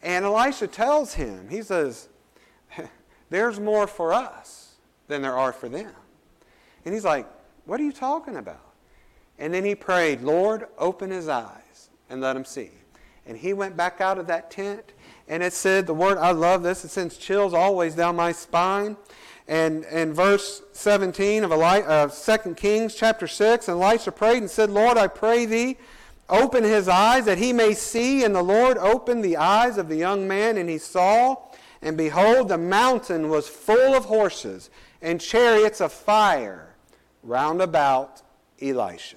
And 0.02 0.24
Elisha 0.24 0.66
tells 0.66 1.14
him, 1.14 1.48
he 1.50 1.62
says, 1.62 2.08
there's 3.30 3.60
more 3.60 3.86
for 3.86 4.12
us 4.12 4.74
than 5.08 5.22
there 5.22 5.36
are 5.36 5.52
for 5.52 5.68
them. 5.68 5.92
And 6.84 6.94
he's 6.94 7.04
like, 7.04 7.26
What 7.66 7.80
are 7.80 7.84
you 7.84 7.92
talking 7.92 8.36
about? 8.36 8.72
And 9.38 9.52
then 9.52 9.64
he 9.64 9.74
prayed, 9.74 10.22
Lord, 10.22 10.66
open 10.78 11.10
his 11.10 11.28
eyes 11.28 11.90
and 12.08 12.20
let 12.20 12.36
him 12.36 12.44
see. 12.44 12.70
And 13.26 13.36
he 13.36 13.52
went 13.52 13.76
back 13.76 14.00
out 14.00 14.18
of 14.18 14.26
that 14.28 14.50
tent, 14.50 14.92
and 15.30 15.44
it 15.44 15.52
said, 15.52 15.86
The 15.86 15.94
word, 15.94 16.18
I 16.18 16.32
love 16.32 16.64
this, 16.64 16.84
it 16.84 16.90
sends 16.90 17.16
chills 17.16 17.54
always 17.54 17.94
down 17.94 18.16
my 18.16 18.32
spine. 18.32 18.96
And 19.46 19.84
in 19.84 20.12
verse 20.12 20.60
17 20.72 21.44
of, 21.44 21.52
Eli- 21.52 21.82
of 21.82 22.12
2 22.12 22.54
Kings 22.54 22.94
chapter 22.94 23.26
6, 23.26 23.68
and 23.68 23.80
Elisha 23.80 24.12
prayed 24.12 24.38
and 24.38 24.50
said, 24.50 24.70
Lord, 24.70 24.98
I 24.98 25.06
pray 25.06 25.46
thee, 25.46 25.78
open 26.28 26.64
his 26.64 26.88
eyes 26.88 27.24
that 27.24 27.38
he 27.38 27.52
may 27.52 27.74
see. 27.74 28.24
And 28.24 28.34
the 28.34 28.42
Lord 28.42 28.76
opened 28.76 29.24
the 29.24 29.36
eyes 29.36 29.78
of 29.78 29.88
the 29.88 29.96
young 29.96 30.26
man, 30.26 30.58
and 30.58 30.68
he 30.68 30.78
saw. 30.78 31.36
And 31.80 31.96
behold, 31.96 32.48
the 32.48 32.58
mountain 32.58 33.28
was 33.28 33.48
full 33.48 33.94
of 33.94 34.06
horses 34.06 34.68
and 35.00 35.20
chariots 35.20 35.80
of 35.80 35.92
fire 35.92 36.74
round 37.22 37.62
about 37.62 38.22
Elisha. 38.60 39.16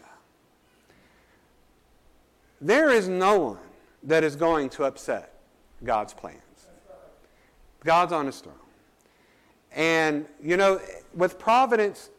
There 2.62 2.92
is 2.92 3.08
no 3.08 3.40
one 3.40 3.58
that 4.04 4.24
is 4.24 4.36
going 4.36 4.70
to 4.72 4.84
upset 4.84 5.33
God's 5.84 6.14
plans. 6.14 6.40
God's 7.84 8.14
on 8.14 8.26
his 8.26 8.40
throne. 8.40 8.56
And, 9.72 10.26
you 10.42 10.58
know, 10.58 10.80
with 11.14 11.40
providence, 11.40 12.10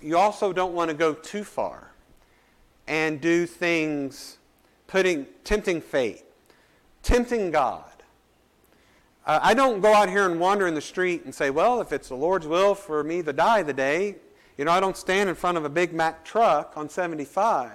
you 0.00 0.16
also 0.16 0.52
don't 0.52 0.74
want 0.74 0.90
to 0.90 0.96
go 0.96 1.12
too 1.12 1.44
far 1.44 1.92
and 2.86 3.20
do 3.20 3.46
things 3.46 4.38
putting 4.86 5.26
tempting 5.44 5.80
fate, 5.80 6.24
tempting 7.02 7.50
God. 7.50 7.84
Uh, 9.26 9.40
I 9.42 9.52
don't 9.52 9.80
go 9.80 9.92
out 9.92 10.08
here 10.08 10.28
and 10.28 10.40
wander 10.40 10.66
in 10.66 10.74
the 10.74 10.80
street 10.80 11.24
and 11.24 11.34
say, 11.34 11.50
well, 11.50 11.80
if 11.80 11.92
it's 11.92 12.08
the 12.08 12.14
Lord's 12.14 12.46
will 12.46 12.74
for 12.74 13.04
me 13.04 13.22
to 13.22 13.32
die 13.32 13.62
the 13.62 13.74
day, 13.74 14.16
you 14.56 14.64
know, 14.64 14.72
I 14.72 14.80
don't 14.80 14.96
stand 14.96 15.28
in 15.28 15.34
front 15.34 15.58
of 15.58 15.64
a 15.64 15.68
Big 15.68 15.92
Mack 15.92 16.24
truck 16.24 16.72
on 16.76 16.88
75 16.88 17.70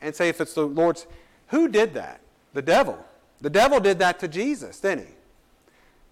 and 0.00 0.14
say, 0.14 0.28
if 0.28 0.40
it's 0.40 0.54
the 0.54 0.66
Lord's. 0.66 1.06
Who 1.48 1.68
did 1.68 1.94
that? 1.94 2.20
The 2.54 2.62
devil. 2.62 2.98
The 3.40 3.50
devil 3.50 3.80
did 3.80 3.98
that 3.98 4.18
to 4.20 4.28
Jesus, 4.28 4.80
didn't 4.80 5.06
he? 5.06 5.12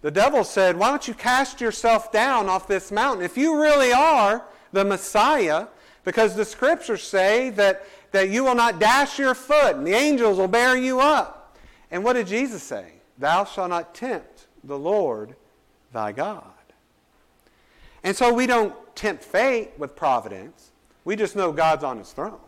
The 0.02 0.10
devil 0.10 0.44
said, 0.44 0.76
Why 0.76 0.90
don't 0.90 1.08
you 1.08 1.14
cast 1.14 1.60
yourself 1.60 2.12
down 2.12 2.48
off 2.48 2.68
this 2.68 2.92
mountain? 2.92 3.24
If 3.24 3.38
you 3.38 3.60
really 3.60 3.92
are 3.92 4.44
the 4.72 4.84
Messiah, 4.84 5.68
because 6.04 6.36
the 6.36 6.44
scriptures 6.44 7.02
say 7.02 7.50
that, 7.50 7.86
that 8.12 8.28
you 8.28 8.44
will 8.44 8.54
not 8.54 8.78
dash 8.78 9.18
your 9.18 9.34
foot 9.34 9.76
and 9.76 9.86
the 9.86 9.94
angels 9.94 10.38
will 10.38 10.48
bear 10.48 10.76
you 10.76 11.00
up. 11.00 11.56
And 11.90 12.04
what 12.04 12.12
did 12.14 12.26
Jesus 12.26 12.62
say? 12.62 12.92
Thou 13.18 13.44
shalt 13.44 13.70
not 13.70 13.94
tempt 13.94 14.46
the 14.62 14.78
Lord 14.78 15.34
thy 15.92 16.12
God. 16.12 16.44
And 18.02 18.14
so 18.14 18.32
we 18.32 18.46
don't 18.46 18.74
tempt 18.94 19.24
fate 19.24 19.70
with 19.78 19.96
providence. 19.96 20.72
We 21.04 21.16
just 21.16 21.36
know 21.36 21.52
God's 21.52 21.84
on 21.84 21.98
his 21.98 22.12
throne. 22.12 22.38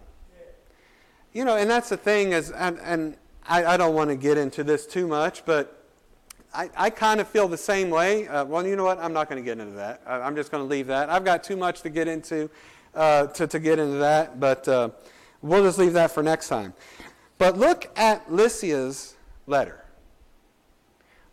You 1.33 1.45
know, 1.45 1.57
and 1.57 1.69
that's 1.71 1.89
the 1.89 1.97
thing 1.97 2.33
is, 2.33 2.51
and, 2.51 2.79
and 2.81 3.17
I, 3.49 3.65
I 3.65 3.77
don't 3.77 3.95
want 3.95 4.11
to 4.11 4.17
get 4.17 4.39
into 4.39 4.65
this 4.65 4.87
too 4.87 5.07
much, 5.07 5.45
but 5.45 5.85
I, 6.53 6.71
I 6.77 6.91
kind 6.91 7.21
of 7.21 7.29
feel 7.29 7.49
the 7.49 7.57
same 7.57 7.91
way. 7.91 8.27
Uh, 8.27 8.45
well, 8.45 8.67
you 8.67 8.77
know 8.77 8.85
what? 8.85 8.99
I'm 8.99 9.13
not 9.13 9.29
going 9.29 9.43
to 9.43 9.45
get 9.45 9.59
into 9.59 9.77
that. 9.77 10.03
I, 10.07 10.27
am 10.27 10.35
just 10.35 10.51
going 10.51 10.65
to 10.65 10.69
leave 10.69 10.87
that. 10.89 11.11
I've 11.11 11.25
got 11.25 11.45
too 11.45 11.57
much 11.57 11.83
to 11.83 11.91
get 11.91 12.09
into 12.09 12.51
uh, 12.95 13.27
to, 13.27 13.47
to 13.47 13.59
get 13.59 13.79
into 13.79 13.99
that, 13.99 14.41
but 14.41 14.67
uh, 14.67 14.89
we'll 15.43 15.63
just 15.63 15.79
leave 15.79 15.93
that 15.93 16.11
for 16.11 16.23
next 16.23 16.49
time. 16.49 16.73
But 17.39 17.59
look 17.59 17.91
at 17.97 18.33
Lysias' 18.33 19.15
letter. 19.47 19.85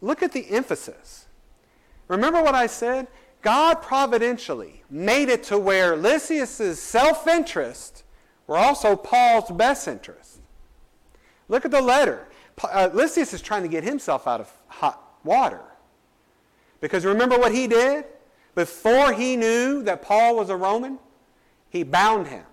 Look 0.01 0.21
at 0.21 0.33
the 0.33 0.49
emphasis. 0.49 1.27
Remember 2.09 2.43
what 2.43 2.53
I 2.53 2.67
said? 2.67 3.07
God 3.41 3.75
providentially 3.75 4.83
made 4.89 5.29
it 5.29 5.43
to 5.43 5.57
where 5.57 5.95
Lysias' 5.95 6.79
self 6.79 7.27
interest 7.27 8.03
were 8.45 8.57
also 8.57 8.95
Paul's 8.95 9.49
best 9.51 9.87
interest. 9.87 10.32
Look 11.53 11.65
at 11.65 11.71
the 11.71 11.83
letter. 11.83 12.25
Uh, 12.63 12.89
Lysias 12.91 13.31
is 13.31 13.39
trying 13.39 13.61
to 13.61 13.67
get 13.67 13.83
himself 13.83 14.25
out 14.25 14.41
of 14.41 14.51
hot 14.69 14.99
water. 15.23 15.61
Because 16.81 17.05
remember 17.05 17.37
what 17.37 17.53
he 17.53 17.67
did? 17.67 18.05
Before 18.55 19.13
he 19.13 19.35
knew 19.35 19.83
that 19.83 20.01
Paul 20.01 20.35
was 20.35 20.49
a 20.49 20.55
Roman, 20.55 20.97
he 21.69 21.83
bound 21.83 22.25
him. 22.25 22.43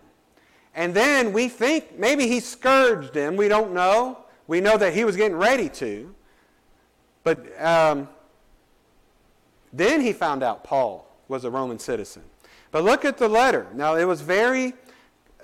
And 0.74 0.92
then 0.92 1.32
we 1.32 1.48
think 1.48 1.98
maybe 1.98 2.26
he 2.26 2.40
scourged 2.40 3.14
him. 3.14 3.36
We 3.36 3.48
don't 3.48 3.72
know. 3.72 4.18
We 4.46 4.60
know 4.60 4.76
that 4.76 4.92
he 4.92 5.06
was 5.06 5.16
getting 5.16 5.38
ready 5.38 5.70
to. 5.70 6.14
But 7.24 7.58
um, 7.58 8.06
then 9.72 10.02
he 10.02 10.12
found 10.12 10.42
out 10.42 10.62
Paul 10.62 11.10
was 11.26 11.46
a 11.46 11.50
Roman 11.50 11.78
citizen. 11.78 12.22
But 12.70 12.84
look 12.84 13.06
at 13.06 13.16
the 13.16 13.28
letter. 13.28 13.66
Now, 13.72 13.94
it 13.94 14.04
was 14.04 14.20
very, 14.20 14.74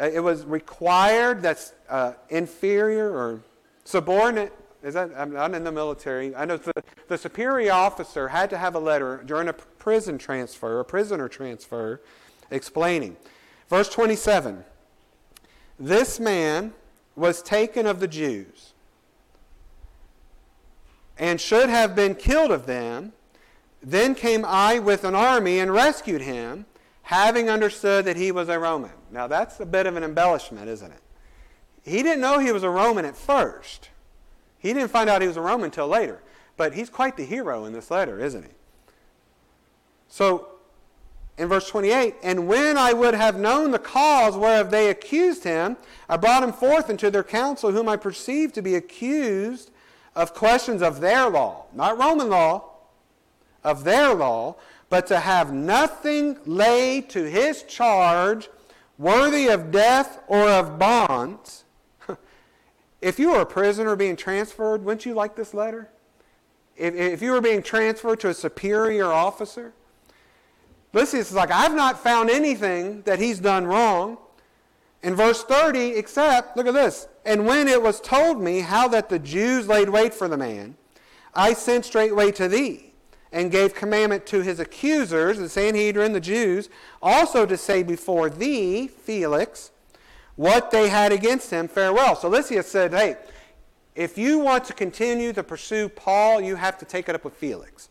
it 0.00 0.22
was 0.22 0.44
required 0.44 1.42
that's 1.42 1.72
uh, 1.88 2.14
inferior 2.28 3.10
or 3.10 3.40
subordinate. 3.84 4.52
Is 4.82 4.94
that, 4.94 5.10
I'm 5.16 5.32
not 5.32 5.54
in 5.54 5.64
the 5.64 5.72
military. 5.72 6.34
I 6.34 6.44
know 6.44 6.58
the, 6.58 6.72
the 7.08 7.18
superior 7.18 7.72
officer 7.72 8.28
had 8.28 8.50
to 8.50 8.58
have 8.58 8.74
a 8.74 8.78
letter 8.78 9.22
during 9.24 9.48
a 9.48 9.52
prison 9.52 10.18
transfer, 10.18 10.80
a 10.80 10.84
prisoner 10.84 11.28
transfer, 11.28 12.00
explaining. 12.50 13.16
Verse 13.68 13.88
27 13.88 14.64
This 15.78 16.20
man 16.20 16.72
was 17.16 17.42
taken 17.42 17.86
of 17.86 18.00
the 18.00 18.08
Jews 18.08 18.74
and 21.18 21.40
should 21.40 21.68
have 21.68 21.96
been 21.96 22.14
killed 22.14 22.50
of 22.50 22.66
them. 22.66 23.12
Then 23.82 24.14
came 24.14 24.44
I 24.44 24.78
with 24.78 25.04
an 25.04 25.14
army 25.14 25.58
and 25.60 25.72
rescued 25.72 26.22
him, 26.22 26.66
having 27.02 27.48
understood 27.48 28.04
that 28.04 28.16
he 28.16 28.32
was 28.32 28.48
a 28.48 28.58
Roman. 28.58 28.90
Now 29.10 29.26
that's 29.26 29.60
a 29.60 29.66
bit 29.66 29.86
of 29.86 29.96
an 29.96 30.04
embellishment, 30.04 30.68
isn't 30.68 30.90
it? 30.90 31.00
He 31.84 32.02
didn't 32.02 32.20
know 32.20 32.38
he 32.38 32.52
was 32.52 32.62
a 32.62 32.70
Roman 32.70 33.04
at 33.04 33.16
first. 33.16 33.90
He 34.58 34.72
didn't 34.72 34.90
find 34.90 35.08
out 35.08 35.22
he 35.22 35.28
was 35.28 35.36
a 35.36 35.40
Roman 35.40 35.66
until 35.66 35.86
later. 35.86 36.20
But 36.56 36.74
he's 36.74 36.90
quite 36.90 37.16
the 37.16 37.24
hero 37.24 37.64
in 37.64 37.72
this 37.72 37.90
letter, 37.90 38.18
isn't 38.18 38.42
he? 38.42 38.50
So, 40.08 40.48
in 41.38 41.48
verse 41.48 41.68
28, 41.68 42.14
and 42.22 42.48
when 42.48 42.78
I 42.78 42.92
would 42.92 43.14
have 43.14 43.38
known 43.38 43.70
the 43.70 43.78
cause 43.78 44.36
whereof 44.36 44.70
they 44.70 44.88
accused 44.88 45.44
him, 45.44 45.76
I 46.08 46.16
brought 46.16 46.42
him 46.42 46.52
forth 46.52 46.88
into 46.88 47.10
their 47.10 47.22
council, 47.22 47.72
whom 47.72 47.88
I 47.88 47.96
perceived 47.96 48.54
to 48.54 48.62
be 48.62 48.74
accused 48.74 49.70
of 50.14 50.32
questions 50.32 50.80
of 50.80 51.00
their 51.00 51.28
law, 51.28 51.66
not 51.74 51.98
Roman 51.98 52.30
law, 52.30 52.64
of 53.62 53.84
their 53.84 54.14
law, 54.14 54.56
but 54.88 55.06
to 55.08 55.20
have 55.20 55.52
nothing 55.52 56.38
laid 56.46 57.10
to 57.10 57.28
his 57.28 57.64
charge 57.64 58.48
worthy 58.98 59.48
of 59.48 59.70
death 59.70 60.20
or 60.28 60.48
of 60.48 60.78
bonds. 60.78 61.64
if 63.00 63.18
you 63.18 63.30
were 63.30 63.40
a 63.40 63.46
prisoner 63.46 63.96
being 63.96 64.16
transferred, 64.16 64.84
wouldn't 64.84 65.06
you 65.06 65.14
like 65.14 65.36
this 65.36 65.54
letter? 65.54 65.90
If, 66.76 66.94
if 66.94 67.22
you 67.22 67.32
were 67.32 67.40
being 67.40 67.62
transferred 67.62 68.20
to 68.20 68.28
a 68.28 68.34
superior 68.34 69.12
officer, 69.12 69.72
listen, 70.92 71.20
it's 71.20 71.32
like, 71.32 71.50
I've 71.50 71.74
not 71.74 71.98
found 72.02 72.30
anything 72.30 73.02
that 73.02 73.18
he's 73.18 73.38
done 73.38 73.66
wrong. 73.66 74.18
In 75.02 75.14
verse 75.14 75.44
30, 75.44 75.90
except, 75.90 76.56
look 76.56 76.66
at 76.66 76.74
this, 76.74 77.06
and 77.24 77.46
when 77.46 77.68
it 77.68 77.80
was 77.80 78.00
told 78.00 78.40
me 78.40 78.60
how 78.60 78.88
that 78.88 79.08
the 79.08 79.18
Jews 79.18 79.68
laid 79.68 79.88
wait 79.88 80.12
for 80.12 80.26
the 80.26 80.36
man, 80.36 80.76
I 81.34 81.52
sent 81.52 81.84
straightway 81.84 82.32
to 82.32 82.48
thee, 82.48 82.85
and 83.36 83.50
gave 83.50 83.74
commandment 83.74 84.24
to 84.24 84.40
his 84.40 84.58
accusers, 84.58 85.36
the 85.36 85.46
Sanhedrin, 85.46 86.14
the 86.14 86.20
Jews, 86.20 86.70
also 87.02 87.44
to 87.44 87.58
say 87.58 87.82
before 87.82 88.30
thee, 88.30 88.88
Felix, 88.88 89.70
what 90.36 90.70
they 90.70 90.88
had 90.88 91.12
against 91.12 91.50
him, 91.50 91.68
farewell. 91.68 92.16
So 92.16 92.30
Lysias 92.30 92.66
said, 92.66 92.94
hey, 92.94 93.18
if 93.94 94.16
you 94.16 94.38
want 94.38 94.64
to 94.64 94.72
continue 94.72 95.34
to 95.34 95.42
pursue 95.42 95.90
Paul, 95.90 96.40
you 96.40 96.56
have 96.56 96.78
to 96.78 96.86
take 96.86 97.10
it 97.10 97.14
up 97.14 97.24
with 97.24 97.34
Felix. 97.34 97.90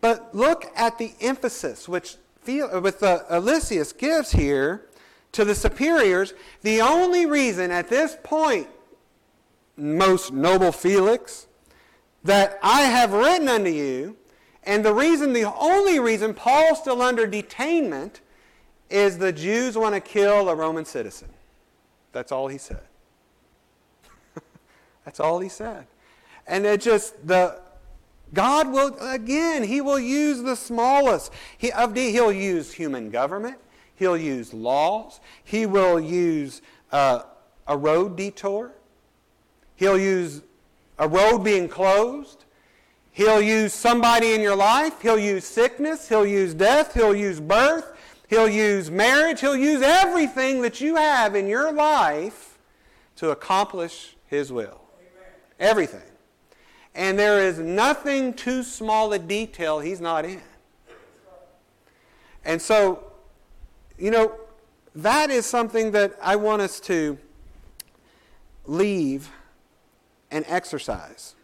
But 0.00 0.34
look 0.34 0.66
at 0.74 0.98
the 0.98 1.12
emphasis 1.20 1.88
which 1.88 2.16
with 2.44 3.04
uh, 3.04 3.38
Lysias 3.40 3.92
gives 3.92 4.32
here 4.32 4.86
to 5.30 5.44
the 5.44 5.54
superiors. 5.54 6.34
The 6.62 6.80
only 6.80 7.24
reason 7.24 7.70
at 7.70 7.88
this 7.88 8.16
point, 8.24 8.66
most 9.76 10.32
noble 10.32 10.72
Felix, 10.72 11.46
that 12.26 12.58
I 12.62 12.82
have 12.82 13.12
written 13.12 13.48
unto 13.48 13.70
you, 13.70 14.16
and 14.64 14.84
the 14.84 14.92
reason, 14.92 15.32
the 15.32 15.52
only 15.54 15.98
reason 15.98 16.34
Paul's 16.34 16.80
still 16.80 17.00
under 17.00 17.26
detainment 17.26 18.20
is 18.90 19.18
the 19.18 19.32
Jews 19.32 19.76
want 19.76 19.94
to 19.94 20.00
kill 20.00 20.48
a 20.48 20.54
Roman 20.54 20.84
citizen. 20.84 21.28
That's 22.12 22.32
all 22.32 22.48
he 22.48 22.58
said. 22.58 22.82
That's 25.04 25.20
all 25.20 25.38
he 25.40 25.48
said. 25.48 25.86
And 26.46 26.66
it 26.66 26.80
just, 26.80 27.26
the, 27.26 27.60
God 28.32 28.70
will, 28.70 28.96
again, 29.00 29.62
he 29.62 29.80
will 29.80 29.98
use 29.98 30.42
the 30.42 30.56
smallest. 30.56 31.32
He, 31.58 31.72
of 31.72 31.94
the, 31.94 32.10
he'll 32.10 32.32
use 32.32 32.72
human 32.72 33.10
government. 33.10 33.58
He'll 33.94 34.16
use 34.16 34.52
laws. 34.52 35.20
He 35.44 35.66
will 35.66 35.98
use 36.00 36.60
uh, 36.92 37.22
a 37.66 37.76
road 37.76 38.16
detour. 38.16 38.72
He'll 39.76 39.98
use 39.98 40.42
a 40.98 41.08
road 41.08 41.38
being 41.38 41.68
closed. 41.68 42.44
He'll 43.12 43.40
use 43.40 43.72
somebody 43.72 44.34
in 44.34 44.40
your 44.40 44.56
life. 44.56 45.00
He'll 45.00 45.18
use 45.18 45.44
sickness. 45.44 46.08
He'll 46.08 46.26
use 46.26 46.52
death. 46.54 46.94
He'll 46.94 47.16
use 47.16 47.40
birth. 47.40 47.92
He'll 48.28 48.48
use 48.48 48.90
marriage. 48.90 49.40
He'll 49.40 49.56
use 49.56 49.82
everything 49.82 50.62
that 50.62 50.80
you 50.80 50.96
have 50.96 51.34
in 51.34 51.46
your 51.46 51.72
life 51.72 52.58
to 53.16 53.30
accomplish 53.30 54.16
His 54.26 54.52
will. 54.52 54.80
Everything. 55.58 56.02
And 56.94 57.18
there 57.18 57.40
is 57.40 57.58
nothing 57.58 58.32
too 58.32 58.62
small 58.62 59.12
a 59.12 59.18
detail 59.18 59.80
he's 59.80 60.00
not 60.00 60.24
in. 60.24 60.40
And 62.44 62.60
so, 62.60 63.12
you 63.98 64.10
know, 64.10 64.32
that 64.94 65.30
is 65.30 65.44
something 65.44 65.90
that 65.90 66.16
I 66.22 66.36
want 66.36 66.62
us 66.62 66.80
to 66.80 67.18
leave 68.64 69.30
and 70.36 70.44
exercise. 70.48 71.34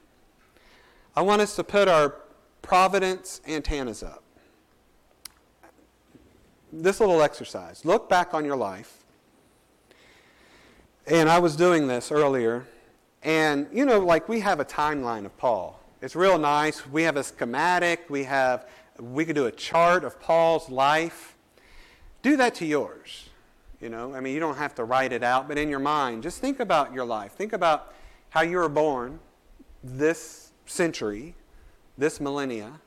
I 1.16 1.22
want 1.22 1.40
us 1.40 1.56
to 1.56 1.64
put 1.64 1.88
our 1.88 2.16
providence 2.60 3.40
antennas 3.48 4.02
up. 4.02 4.22
This 6.70 7.00
little 7.00 7.22
exercise. 7.22 7.86
Look 7.86 8.10
back 8.10 8.34
on 8.34 8.44
your 8.44 8.56
life. 8.56 8.98
And 11.06 11.30
I 11.30 11.38
was 11.38 11.56
doing 11.56 11.86
this 11.86 12.12
earlier 12.12 12.66
and, 13.22 13.66
you 13.72 13.86
know, 13.86 13.98
like 13.98 14.28
we 14.28 14.40
have 14.40 14.60
a 14.60 14.64
timeline 14.64 15.24
of 15.24 15.36
Paul. 15.38 15.80
It's 16.02 16.14
real 16.14 16.36
nice. 16.36 16.86
We 16.86 17.04
have 17.04 17.16
a 17.16 17.24
schematic. 17.24 18.10
We 18.10 18.24
have, 18.24 18.68
we 18.98 19.24
could 19.24 19.36
do 19.36 19.46
a 19.46 19.52
chart 19.52 20.04
of 20.04 20.20
Paul's 20.20 20.68
life. 20.68 21.34
Do 22.20 22.36
that 22.36 22.56
to 22.56 22.66
yours. 22.66 23.30
You 23.80 23.88
know, 23.88 24.14
I 24.14 24.20
mean, 24.20 24.34
you 24.34 24.40
don't 24.40 24.58
have 24.58 24.74
to 24.74 24.84
write 24.84 25.12
it 25.12 25.22
out, 25.22 25.48
but 25.48 25.56
in 25.56 25.70
your 25.70 25.78
mind, 25.78 26.22
just 26.22 26.40
think 26.40 26.60
about 26.60 26.92
your 26.92 27.04
life. 27.04 27.32
Think 27.32 27.52
about 27.52 27.94
how 28.32 28.40
you 28.40 28.56
were 28.56 28.68
born 28.68 29.20
this 29.84 30.52
century, 30.64 31.34
this 31.98 32.18
millennia, 32.18 32.80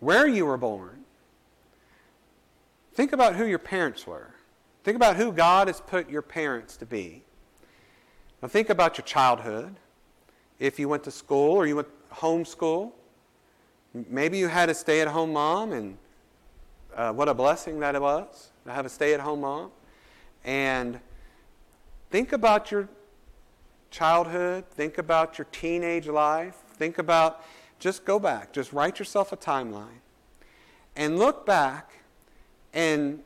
where 0.00 0.26
you 0.26 0.44
were 0.44 0.56
born. 0.56 1.04
Think 2.92 3.12
about 3.12 3.36
who 3.36 3.46
your 3.46 3.60
parents 3.60 4.08
were. 4.08 4.34
Think 4.82 4.96
about 4.96 5.14
who 5.14 5.30
God 5.30 5.68
has 5.68 5.80
put 5.80 6.10
your 6.10 6.20
parents 6.20 6.76
to 6.78 6.84
be. 6.84 7.22
Now 8.42 8.48
think 8.48 8.70
about 8.70 8.98
your 8.98 9.04
childhood. 9.04 9.76
If 10.58 10.80
you 10.80 10.88
went 10.88 11.04
to 11.04 11.12
school 11.12 11.52
or 11.52 11.64
you 11.64 11.76
went 11.76 11.88
home 12.10 12.44
school, 12.44 12.92
maybe 13.94 14.36
you 14.36 14.48
had 14.48 14.68
a 14.68 14.74
stay-at-home 14.74 15.32
mom, 15.32 15.72
and 15.72 15.96
uh, 16.96 17.12
what 17.12 17.28
a 17.28 17.34
blessing 17.34 17.78
that 17.78 17.94
it 17.94 18.02
was 18.02 18.50
to 18.64 18.72
have 18.72 18.84
a 18.84 18.88
stay-at-home 18.88 19.42
mom. 19.42 19.70
And 20.42 20.98
think 22.10 22.32
about 22.32 22.72
your 22.72 22.88
childhood. 23.92 24.64
Think 24.70 24.98
about 24.98 25.38
your 25.38 25.46
teenage 25.52 26.08
life. 26.08 26.56
Think 26.74 26.98
about, 26.98 27.44
just 27.78 28.04
go 28.04 28.18
back. 28.18 28.52
Just 28.52 28.72
write 28.72 28.98
yourself 28.98 29.32
a 29.32 29.36
timeline. 29.36 30.00
And 30.96 31.18
look 31.18 31.46
back 31.46 31.92
and 32.74 33.22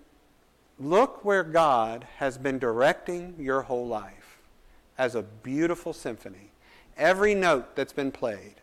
look 0.78 1.24
where 1.24 1.42
God 1.42 2.06
has 2.18 2.36
been 2.36 2.58
directing 2.58 3.34
your 3.38 3.62
whole 3.62 3.86
life 3.86 4.38
as 4.98 5.14
a 5.14 5.22
beautiful 5.22 5.92
symphony. 5.92 6.50
Every 6.98 7.34
note 7.34 7.74
that's 7.74 7.92
been 7.92 8.12
played. 8.12 8.56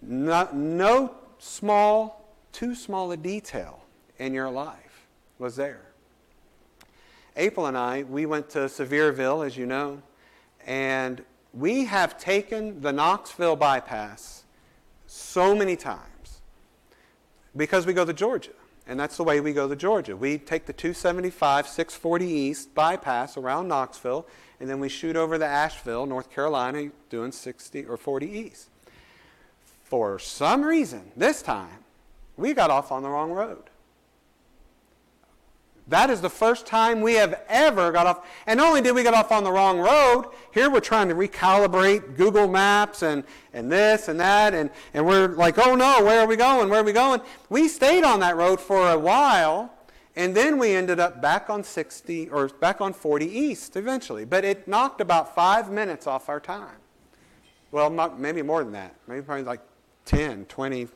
No, 0.00 0.48
no 0.52 1.14
small, 1.38 2.24
too 2.52 2.74
small 2.74 3.12
a 3.12 3.16
detail 3.16 3.82
in 4.18 4.34
your 4.34 4.50
life 4.50 5.06
was 5.38 5.56
there. 5.56 5.82
April 7.36 7.66
and 7.66 7.76
I, 7.76 8.04
we 8.04 8.26
went 8.26 8.48
to 8.50 8.60
Sevierville, 8.60 9.44
as 9.44 9.56
you 9.56 9.66
know, 9.66 10.00
and 10.66 11.24
we 11.52 11.84
have 11.84 12.18
taken 12.18 12.80
the 12.80 12.92
Knoxville 12.92 13.56
bypass 13.56 14.44
so 15.06 15.54
many 15.54 15.76
times 15.76 16.40
because 17.56 17.86
we 17.86 17.92
go 17.92 18.04
to 18.04 18.12
Georgia. 18.12 18.50
And 18.86 19.00
that's 19.00 19.16
the 19.16 19.24
way 19.24 19.40
we 19.40 19.52
go 19.52 19.66
to 19.66 19.76
Georgia. 19.76 20.14
We 20.16 20.36
take 20.36 20.66
the 20.66 20.72
275, 20.72 21.66
640 21.66 22.26
East 22.26 22.74
bypass 22.74 23.36
around 23.36 23.68
Knoxville, 23.68 24.26
and 24.60 24.68
then 24.68 24.78
we 24.78 24.90
shoot 24.90 25.16
over 25.16 25.38
to 25.38 25.46
Asheville, 25.46 26.04
North 26.04 26.30
Carolina, 26.30 26.90
doing 27.08 27.32
60 27.32 27.86
or 27.86 27.96
40 27.96 28.30
East. 28.30 28.68
For 29.84 30.18
some 30.18 30.62
reason, 30.62 31.12
this 31.16 31.40
time, 31.40 31.84
we 32.36 32.52
got 32.52 32.70
off 32.70 32.92
on 32.92 33.02
the 33.02 33.08
wrong 33.08 33.32
road. 33.32 33.70
That 35.88 36.08
is 36.08 36.22
the 36.22 36.30
first 36.30 36.64
time 36.64 37.02
we 37.02 37.14
have 37.14 37.42
ever 37.48 37.92
got 37.92 38.06
off. 38.06 38.26
And 38.46 38.56
not 38.56 38.68
only 38.68 38.80
did 38.80 38.94
we 38.94 39.02
get 39.02 39.12
off 39.12 39.30
on 39.30 39.44
the 39.44 39.52
wrong 39.52 39.78
road, 39.78 40.30
here 40.52 40.70
we're 40.70 40.80
trying 40.80 41.08
to 41.08 41.14
recalibrate 41.14 42.16
Google 42.16 42.48
Maps 42.48 43.02
and, 43.02 43.22
and 43.52 43.70
this 43.70 44.08
and 44.08 44.18
that. 44.18 44.54
And, 44.54 44.70
and 44.94 45.06
we're 45.06 45.28
like, 45.28 45.58
oh 45.58 45.74
no, 45.74 46.02
where 46.02 46.20
are 46.20 46.26
we 46.26 46.36
going? 46.36 46.70
Where 46.70 46.80
are 46.80 46.84
we 46.84 46.92
going? 46.92 47.20
We 47.50 47.68
stayed 47.68 48.02
on 48.02 48.20
that 48.20 48.36
road 48.36 48.60
for 48.60 48.90
a 48.90 48.98
while. 48.98 49.72
And 50.16 50.34
then 50.34 50.58
we 50.58 50.70
ended 50.70 51.00
up 51.00 51.20
back 51.20 51.50
on 51.50 51.62
60 51.62 52.30
or 52.30 52.48
back 52.48 52.80
on 52.80 52.92
40 52.94 53.26
East 53.26 53.76
eventually. 53.76 54.24
But 54.24 54.44
it 54.44 54.66
knocked 54.66 55.02
about 55.02 55.34
five 55.34 55.70
minutes 55.70 56.06
off 56.06 56.30
our 56.30 56.40
time. 56.40 56.76
Well, 57.72 57.90
not, 57.90 58.18
maybe 58.18 58.40
more 58.40 58.64
than 58.64 58.72
that. 58.72 58.94
Maybe 59.06 59.20
probably 59.20 59.44
like 59.44 59.60
10, 60.06 60.46
20. 60.46 60.88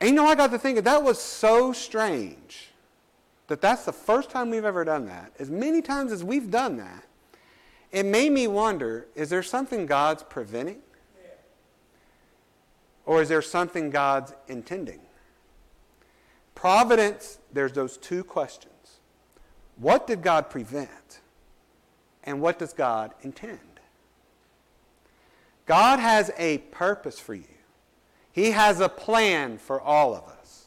And 0.00 0.10
you 0.10 0.14
know, 0.14 0.26
I 0.26 0.36
got 0.36 0.52
to 0.52 0.58
thinking, 0.58 0.84
that 0.84 1.02
was 1.02 1.18
so 1.18 1.72
strange 1.72 2.70
that 3.48 3.60
that's 3.60 3.84
the 3.84 3.92
first 3.92 4.30
time 4.30 4.50
we've 4.50 4.64
ever 4.64 4.84
done 4.84 5.06
that. 5.06 5.32
As 5.38 5.50
many 5.50 5.82
times 5.82 6.12
as 6.12 6.24
we've 6.24 6.50
done 6.50 6.76
that, 6.78 7.04
it 7.92 8.04
made 8.04 8.32
me 8.32 8.46
wonder 8.46 9.06
is 9.14 9.30
there 9.30 9.42
something 9.42 9.86
God's 9.86 10.22
preventing? 10.22 10.78
Or 13.04 13.22
is 13.22 13.28
there 13.28 13.42
something 13.42 13.90
God's 13.90 14.34
intending? 14.48 15.00
Providence, 16.56 17.38
there's 17.52 17.72
those 17.72 17.96
two 17.96 18.24
questions. 18.24 18.72
What 19.76 20.06
did 20.08 20.22
God 20.22 20.50
prevent? 20.50 21.20
And 22.24 22.40
what 22.40 22.58
does 22.58 22.72
God 22.72 23.12
intend? 23.22 23.60
God 25.66 26.00
has 26.00 26.32
a 26.36 26.58
purpose 26.58 27.20
for 27.20 27.34
you. 27.34 27.44
He 28.32 28.50
has 28.50 28.80
a 28.80 28.88
plan 28.88 29.58
for 29.58 29.80
all 29.80 30.14
of 30.14 30.24
us. 30.24 30.65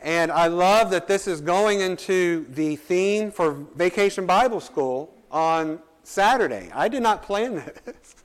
And 0.00 0.30
I 0.30 0.46
love 0.46 0.90
that 0.90 1.08
this 1.08 1.26
is 1.26 1.40
going 1.40 1.80
into 1.80 2.46
the 2.50 2.76
theme 2.76 3.30
for 3.30 3.52
Vacation 3.74 4.26
Bible 4.26 4.60
School 4.60 5.12
on 5.30 5.80
Saturday. 6.02 6.70
I 6.74 6.88
did 6.88 7.02
not 7.02 7.22
plan 7.22 7.54
this. 7.84 8.16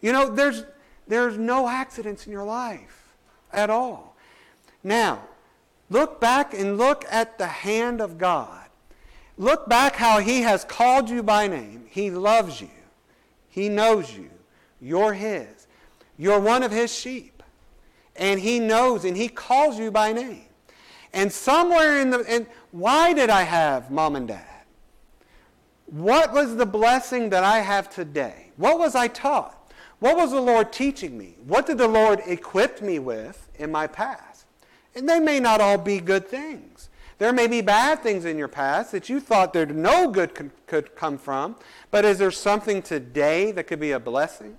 You 0.00 0.12
know, 0.12 0.30
there's, 0.30 0.64
there's 1.06 1.36
no 1.36 1.68
accidents 1.68 2.26
in 2.26 2.32
your 2.32 2.44
life 2.44 3.14
at 3.52 3.70
all. 3.70 4.16
Now, 4.84 5.22
look 5.90 6.20
back 6.20 6.54
and 6.54 6.78
look 6.78 7.04
at 7.10 7.38
the 7.38 7.46
hand 7.46 8.00
of 8.00 8.16
God. 8.16 8.68
Look 9.36 9.68
back 9.68 9.94
how 9.96 10.20
He 10.20 10.42
has 10.42 10.64
called 10.64 11.08
you 11.08 11.22
by 11.22 11.46
name. 11.46 11.86
He 11.88 12.10
loves 12.10 12.60
you, 12.60 12.70
He 13.48 13.68
knows 13.68 14.16
you. 14.16 14.30
You're 14.80 15.12
His. 15.12 15.66
You're 16.16 16.40
one 16.40 16.62
of 16.62 16.70
His 16.70 16.94
sheep. 16.94 17.42
And 18.16 18.40
He 18.40 18.58
knows 18.58 19.04
and 19.04 19.16
He 19.16 19.28
calls 19.28 19.78
you 19.78 19.90
by 19.90 20.12
name. 20.12 20.47
And 21.12 21.32
somewhere 21.32 22.00
in 22.00 22.10
the, 22.10 22.24
and 22.28 22.46
why 22.70 23.12
did 23.12 23.30
I 23.30 23.42
have 23.42 23.90
mom 23.90 24.16
and 24.16 24.28
dad? 24.28 24.44
What 25.86 26.32
was 26.32 26.56
the 26.56 26.66
blessing 26.66 27.30
that 27.30 27.44
I 27.44 27.60
have 27.60 27.88
today? 27.88 28.50
What 28.56 28.78
was 28.78 28.94
I 28.94 29.08
taught? 29.08 29.72
What 30.00 30.16
was 30.16 30.30
the 30.30 30.40
Lord 30.40 30.72
teaching 30.72 31.16
me? 31.16 31.36
What 31.46 31.66
did 31.66 31.78
the 31.78 31.88
Lord 31.88 32.20
equip 32.26 32.82
me 32.82 32.98
with 32.98 33.48
in 33.58 33.72
my 33.72 33.86
past? 33.86 34.44
And 34.94 35.08
they 35.08 35.18
may 35.18 35.40
not 35.40 35.60
all 35.60 35.78
be 35.78 35.98
good 35.98 36.28
things. 36.28 36.88
There 37.18 37.32
may 37.32 37.48
be 37.48 37.62
bad 37.62 38.00
things 38.00 38.24
in 38.24 38.38
your 38.38 38.48
past 38.48 38.92
that 38.92 39.08
you 39.08 39.18
thought 39.18 39.52
there 39.52 39.66
no 39.66 40.08
good 40.08 40.34
could, 40.34 40.50
could 40.66 40.94
come 40.94 41.18
from, 41.18 41.56
but 41.90 42.04
is 42.04 42.18
there 42.18 42.30
something 42.30 42.80
today 42.80 43.50
that 43.52 43.66
could 43.66 43.80
be 43.80 43.90
a 43.90 43.98
blessing? 43.98 44.56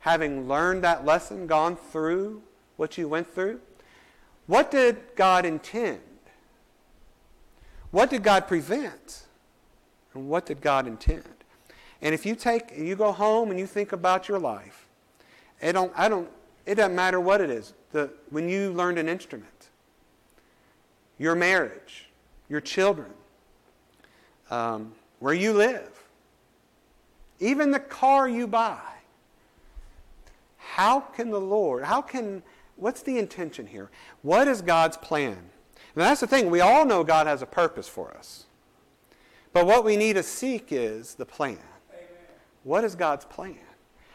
Having 0.00 0.46
learned 0.46 0.84
that 0.84 1.06
lesson, 1.06 1.46
gone 1.46 1.76
through 1.76 2.42
what 2.76 2.98
you 2.98 3.08
went 3.08 3.32
through? 3.34 3.60
What 4.46 4.70
did 4.70 4.98
God 5.16 5.44
intend? 5.46 6.00
What 7.90 8.10
did 8.10 8.22
God 8.22 8.46
prevent? 8.46 9.24
And 10.14 10.28
what 10.28 10.46
did 10.46 10.60
God 10.60 10.86
intend? 10.86 11.24
And 12.02 12.14
if 12.14 12.26
you 12.26 12.34
take, 12.34 12.76
you 12.76 12.96
go 12.96 13.12
home 13.12 13.50
and 13.50 13.58
you 13.58 13.66
think 13.66 13.92
about 13.92 14.28
your 14.28 14.38
life, 14.38 14.86
it 15.60 15.72
don't, 15.72 15.92
I 15.96 16.08
don't, 16.08 16.28
it 16.66 16.74
doesn't 16.74 16.94
matter 16.94 17.20
what 17.20 17.40
it 17.40 17.50
is. 17.50 17.72
The, 17.92 18.10
when 18.30 18.48
you 18.48 18.72
learned 18.72 18.98
an 18.98 19.08
instrument, 19.08 19.68
your 21.18 21.34
marriage, 21.34 22.08
your 22.48 22.60
children, 22.60 23.10
um, 24.50 24.92
where 25.20 25.34
you 25.34 25.52
live, 25.52 26.04
even 27.40 27.70
the 27.70 27.80
car 27.80 28.28
you 28.28 28.46
buy, 28.46 28.80
how 30.58 31.00
can 31.00 31.30
the 31.30 31.40
Lord, 31.40 31.84
how 31.84 32.02
can, 32.02 32.42
what's 32.76 33.02
the 33.02 33.18
intention 33.18 33.66
here? 33.66 33.90
What 34.22 34.48
is 34.48 34.62
God's 34.62 34.96
plan? 34.96 35.38
And 35.94 36.02
that's 36.02 36.20
the 36.20 36.26
thing. 36.26 36.50
We 36.50 36.60
all 36.60 36.84
know 36.84 37.04
God 37.04 37.26
has 37.26 37.42
a 37.42 37.46
purpose 37.46 37.88
for 37.88 38.12
us. 38.16 38.46
But 39.52 39.66
what 39.66 39.84
we 39.84 39.96
need 39.96 40.14
to 40.14 40.22
seek 40.22 40.72
is 40.72 41.14
the 41.14 41.24
plan. 41.24 41.58
Amen. 41.92 42.08
What 42.64 42.82
is 42.82 42.96
God's 42.96 43.24
plan? 43.24 43.58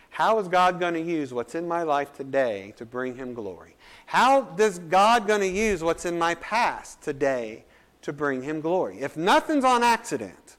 How 0.10 0.38
is 0.39 0.49
God 0.49 0.80
going 0.80 0.95
to 0.95 1.01
use 1.01 1.34
what's 1.34 1.55
in 1.55 1.68
my 1.68 1.84
life 1.84 2.12
today 2.14 2.74
to 2.76 2.86
bring 2.86 3.16
Him 3.16 3.34
glory? 3.34 3.78
How 4.05 4.53
is 4.57 4.80
God 4.80 5.28
going 5.28 5.39
to 5.39 5.47
use 5.47 5.82
what's 5.82 6.05
in 6.05 6.18
my 6.20 6.36
past 6.36 7.01
today 7.01 7.64
to 8.01 8.12
bring 8.12 8.41
Him 8.41 8.60
glory? 8.60 8.99
If 8.99 9.16
nothing's 9.16 9.64
on 9.64 9.82
accident 9.82 10.57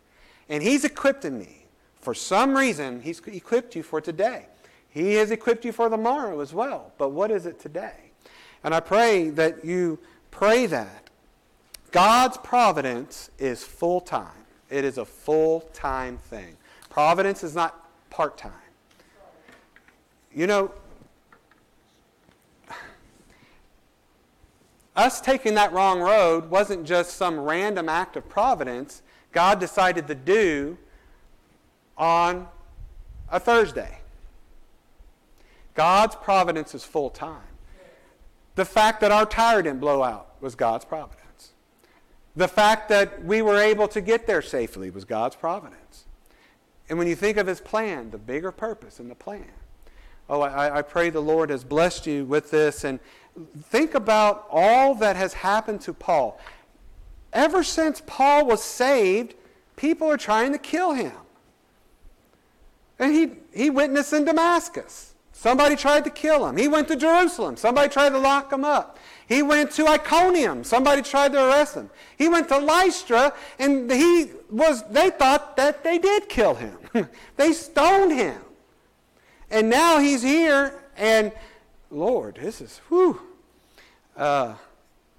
and 0.48 0.62
He's 0.62 0.84
equipping 0.84 1.38
me 1.38 1.66
for 2.00 2.14
some 2.14 2.56
reason, 2.56 3.02
He's 3.02 3.20
equipped 3.26 3.76
you 3.76 3.82
for 3.82 4.00
today. 4.00 4.46
He 4.90 5.14
has 5.14 5.30
equipped 5.30 5.64
you 5.64 5.72
for 5.72 5.88
tomorrow 5.88 6.40
as 6.40 6.52
well. 6.52 6.92
But 6.98 7.10
what 7.10 7.30
is 7.30 7.46
it 7.46 7.60
today? 7.60 8.12
And 8.62 8.74
I 8.74 8.80
pray 8.80 9.30
that 9.30 9.64
you 9.64 9.98
pray 10.30 10.66
that. 10.66 11.08
God's 11.92 12.36
providence 12.36 13.30
is 13.38 13.64
full 13.64 14.00
time. 14.00 14.44
It 14.68 14.84
is 14.84 14.98
a 14.98 15.04
full 15.04 15.60
time 15.72 16.18
thing. 16.18 16.56
Providence 16.88 17.42
is 17.42 17.54
not 17.54 17.88
part 18.10 18.36
time. 18.36 18.52
You 20.32 20.46
know, 20.46 20.72
us 24.94 25.20
taking 25.20 25.54
that 25.54 25.72
wrong 25.72 26.00
road 26.00 26.50
wasn't 26.50 26.84
just 26.84 27.16
some 27.16 27.40
random 27.40 27.88
act 27.88 28.16
of 28.16 28.28
providence 28.28 29.02
God 29.32 29.60
decided 29.60 30.08
to 30.08 30.14
do 30.14 30.76
on 31.96 32.48
a 33.30 33.38
Thursday. 33.38 33.99
God's 35.80 36.14
providence 36.14 36.74
is 36.74 36.84
full 36.84 37.08
time. 37.08 37.56
The 38.54 38.66
fact 38.66 39.00
that 39.00 39.10
our 39.10 39.24
tire 39.24 39.62
didn't 39.62 39.80
blow 39.80 40.02
out 40.02 40.34
was 40.42 40.54
God's 40.54 40.84
providence. 40.84 41.52
The 42.36 42.48
fact 42.48 42.90
that 42.90 43.24
we 43.24 43.40
were 43.40 43.56
able 43.56 43.88
to 43.88 44.02
get 44.02 44.26
there 44.26 44.42
safely 44.42 44.90
was 44.90 45.06
God's 45.06 45.36
providence. 45.36 46.04
And 46.90 46.98
when 46.98 47.06
you 47.06 47.16
think 47.16 47.38
of 47.38 47.46
his 47.46 47.62
plan, 47.62 48.10
the 48.10 48.18
bigger 48.18 48.52
purpose 48.52 49.00
in 49.00 49.08
the 49.08 49.14
plan. 49.14 49.52
Oh, 50.28 50.42
I, 50.42 50.80
I 50.80 50.82
pray 50.82 51.08
the 51.08 51.22
Lord 51.22 51.48
has 51.48 51.64
blessed 51.64 52.06
you 52.06 52.26
with 52.26 52.50
this. 52.50 52.84
And 52.84 53.00
think 53.62 53.94
about 53.94 54.48
all 54.50 54.94
that 54.96 55.16
has 55.16 55.32
happened 55.32 55.80
to 55.80 55.94
Paul. 55.94 56.38
Ever 57.32 57.64
since 57.64 58.02
Paul 58.06 58.44
was 58.44 58.62
saved, 58.62 59.34
people 59.76 60.10
are 60.10 60.18
trying 60.18 60.52
to 60.52 60.58
kill 60.58 60.92
him. 60.92 61.16
And 62.98 63.14
he, 63.14 63.30
he 63.54 63.70
witnessed 63.70 64.12
in 64.12 64.26
Damascus. 64.26 65.09
Somebody 65.40 65.74
tried 65.74 66.04
to 66.04 66.10
kill 66.10 66.46
him. 66.46 66.58
He 66.58 66.68
went 66.68 66.86
to 66.88 66.96
Jerusalem. 66.96 67.56
Somebody 67.56 67.88
tried 67.88 68.10
to 68.10 68.18
lock 68.18 68.52
him 68.52 68.62
up. 68.62 68.98
He 69.26 69.40
went 69.40 69.70
to 69.70 69.86
Iconium. 69.86 70.64
Somebody 70.64 71.00
tried 71.00 71.32
to 71.32 71.42
arrest 71.42 71.76
him. 71.76 71.88
He 72.18 72.28
went 72.28 72.48
to 72.48 72.58
Lystra, 72.58 73.32
and 73.58 73.90
he 73.90 74.32
was, 74.50 74.82
they 74.90 75.08
thought 75.08 75.56
that 75.56 75.82
they 75.82 75.96
did 75.96 76.28
kill 76.28 76.56
him. 76.56 76.76
they 77.38 77.54
stoned 77.54 78.12
him. 78.12 78.38
And 79.50 79.70
now 79.70 79.98
he's 79.98 80.22
here, 80.22 80.78
and 80.94 81.32
Lord, 81.90 82.38
this 82.38 82.60
is, 82.60 82.78
whew. 82.90 83.18
Uh, 84.18 84.56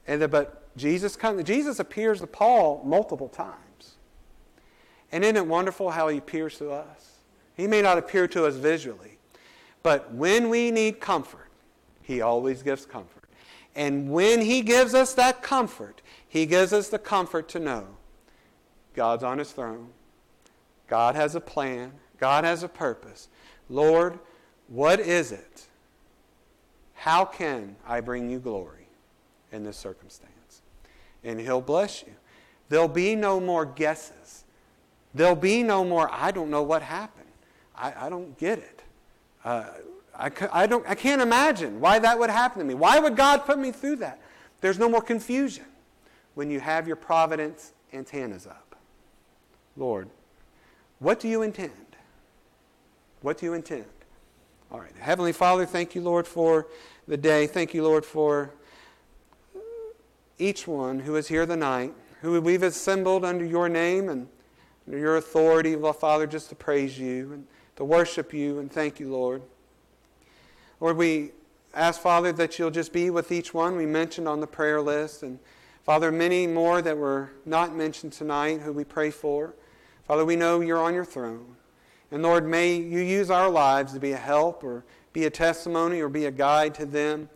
and 0.05 0.21
the, 0.21 0.27
but 0.27 0.77
Jesus 0.77 1.15
comes, 1.15 1.43
Jesus 1.45 1.79
appears 1.79 2.19
to 2.19 2.27
Paul 2.27 2.83
multiple 2.85 3.27
times. 3.27 3.95
And 5.11 5.23
isn't 5.23 5.37
it 5.37 5.47
wonderful 5.47 5.89
how 5.89 6.09
he 6.09 6.19
appears 6.19 6.59
to 6.59 6.69
us? 6.69 7.17
He 7.57 7.65
may 7.65 7.81
not 7.81 7.97
appear 7.97 8.27
to 8.27 8.45
us 8.45 8.55
visually, 8.55 9.10
but 9.83 10.13
when 10.13 10.49
we 10.49 10.71
need 10.71 10.99
comfort, 10.99 11.49
he 12.01 12.21
always 12.21 12.63
gives 12.63 12.85
comfort. 12.85 13.21
And 13.75 14.09
when 14.09 14.41
He 14.41 14.61
gives 14.61 14.93
us 14.93 15.13
that 15.13 15.41
comfort, 15.41 16.01
He 16.27 16.45
gives 16.45 16.73
us 16.73 16.89
the 16.89 16.99
comfort 16.99 17.47
to 17.49 17.59
know 17.59 17.87
God's 18.93 19.23
on 19.23 19.37
His 19.37 19.51
throne. 19.51 19.89
God 20.87 21.15
has 21.15 21.35
a 21.35 21.41
plan. 21.41 21.93
God 22.19 22.43
has 22.43 22.63
a 22.63 22.67
purpose. 22.67 23.29
Lord, 23.69 24.19
what 24.67 24.99
is 24.99 25.31
it? 25.31 25.65
How 26.93 27.25
can 27.25 27.75
I 27.87 28.01
bring 28.01 28.29
you 28.29 28.39
glory 28.39 28.87
in 29.51 29.63
this 29.63 29.77
circumstance? 29.77 30.61
And 31.23 31.39
He'll 31.39 31.61
bless 31.61 32.03
you. 32.03 32.13
There'll 32.69 32.87
be 32.87 33.15
no 33.15 33.39
more 33.39 33.65
guesses. 33.65 34.43
There'll 35.13 35.35
be 35.35 35.63
no 35.63 35.83
more, 35.83 36.09
I 36.11 36.31
don't 36.31 36.49
know 36.49 36.63
what 36.63 36.81
happened. 36.81 37.27
I, 37.75 38.05
I 38.05 38.09
don't 38.09 38.37
get 38.37 38.59
it. 38.59 38.80
Uh, 39.43 39.65
I, 40.17 40.31
I, 40.51 40.67
don't, 40.67 40.87
I 40.87 40.95
can't 40.95 41.21
imagine 41.21 41.79
why 41.79 41.99
that 41.99 42.19
would 42.19 42.29
happen 42.29 42.59
to 42.59 42.65
me. 42.65 42.73
Why 42.73 42.99
would 42.99 43.15
God 43.15 43.45
put 43.45 43.57
me 43.57 43.71
through 43.71 43.97
that? 43.97 44.19
There's 44.61 44.77
no 44.77 44.87
more 44.87 45.01
confusion 45.01 45.65
when 46.35 46.51
you 46.51 46.59
have 46.59 46.87
your 46.87 46.95
providence 46.95 47.73
antennas 47.93 48.45
up. 48.45 48.75
Lord, 49.75 50.09
what 50.99 51.19
do 51.19 51.27
you 51.27 51.41
intend? 51.41 51.71
What 53.21 53.39
do 53.39 53.45
you 53.45 53.53
intend? 53.53 53.85
All 54.71 54.79
right. 54.79 54.95
Heavenly 54.99 55.33
Father, 55.33 55.65
thank 55.65 55.95
you, 55.95 56.01
Lord, 56.01 56.27
for 56.27 56.67
the 57.07 57.17
day. 57.17 57.47
Thank 57.47 57.73
you, 57.73 57.83
Lord, 57.83 58.05
for 58.05 58.51
each 60.37 60.67
one 60.67 60.99
who 60.99 61.15
is 61.15 61.27
here 61.27 61.45
tonight, 61.45 61.93
who 62.21 62.39
we've 62.41 62.63
assembled 62.63 63.25
under 63.25 63.45
your 63.45 63.69
name 63.69 64.09
and 64.09 64.27
under 64.87 64.97
your 64.97 65.17
authority, 65.17 65.75
Father, 65.75 66.25
just 66.25 66.49
to 66.49 66.55
praise 66.55 66.97
you 66.97 67.33
and 67.33 67.47
to 67.81 67.85
worship 67.85 68.31
you 68.31 68.59
and 68.59 68.71
thank 68.71 68.99
you, 68.99 69.11
Lord. 69.11 69.41
Lord, 70.79 70.97
we 70.97 71.31
ask, 71.73 71.99
Father, 71.99 72.31
that 72.33 72.59
you'll 72.59 72.69
just 72.69 72.93
be 72.93 73.09
with 73.09 73.31
each 73.31 73.55
one 73.55 73.75
we 73.75 73.87
mentioned 73.87 74.27
on 74.27 74.39
the 74.39 74.45
prayer 74.45 74.79
list. 74.79 75.23
And 75.23 75.39
Father, 75.83 76.11
many 76.11 76.45
more 76.45 76.83
that 76.83 76.95
were 76.95 77.31
not 77.43 77.75
mentioned 77.75 78.13
tonight 78.13 78.61
who 78.61 78.71
we 78.71 78.83
pray 78.83 79.09
for. 79.09 79.55
Father, 80.07 80.23
we 80.23 80.35
know 80.35 80.61
you're 80.61 80.77
on 80.77 80.93
your 80.93 81.05
throne. 81.05 81.55
And 82.11 82.21
Lord, 82.21 82.45
may 82.47 82.75
you 82.75 82.99
use 82.99 83.31
our 83.31 83.49
lives 83.49 83.93
to 83.93 83.99
be 83.99 84.11
a 84.11 84.17
help 84.17 84.63
or 84.63 84.85
be 85.11 85.25
a 85.25 85.31
testimony 85.31 86.01
or 86.01 86.09
be 86.09 86.25
a 86.25 86.31
guide 86.31 86.75
to 86.75 86.85
them. 86.85 87.29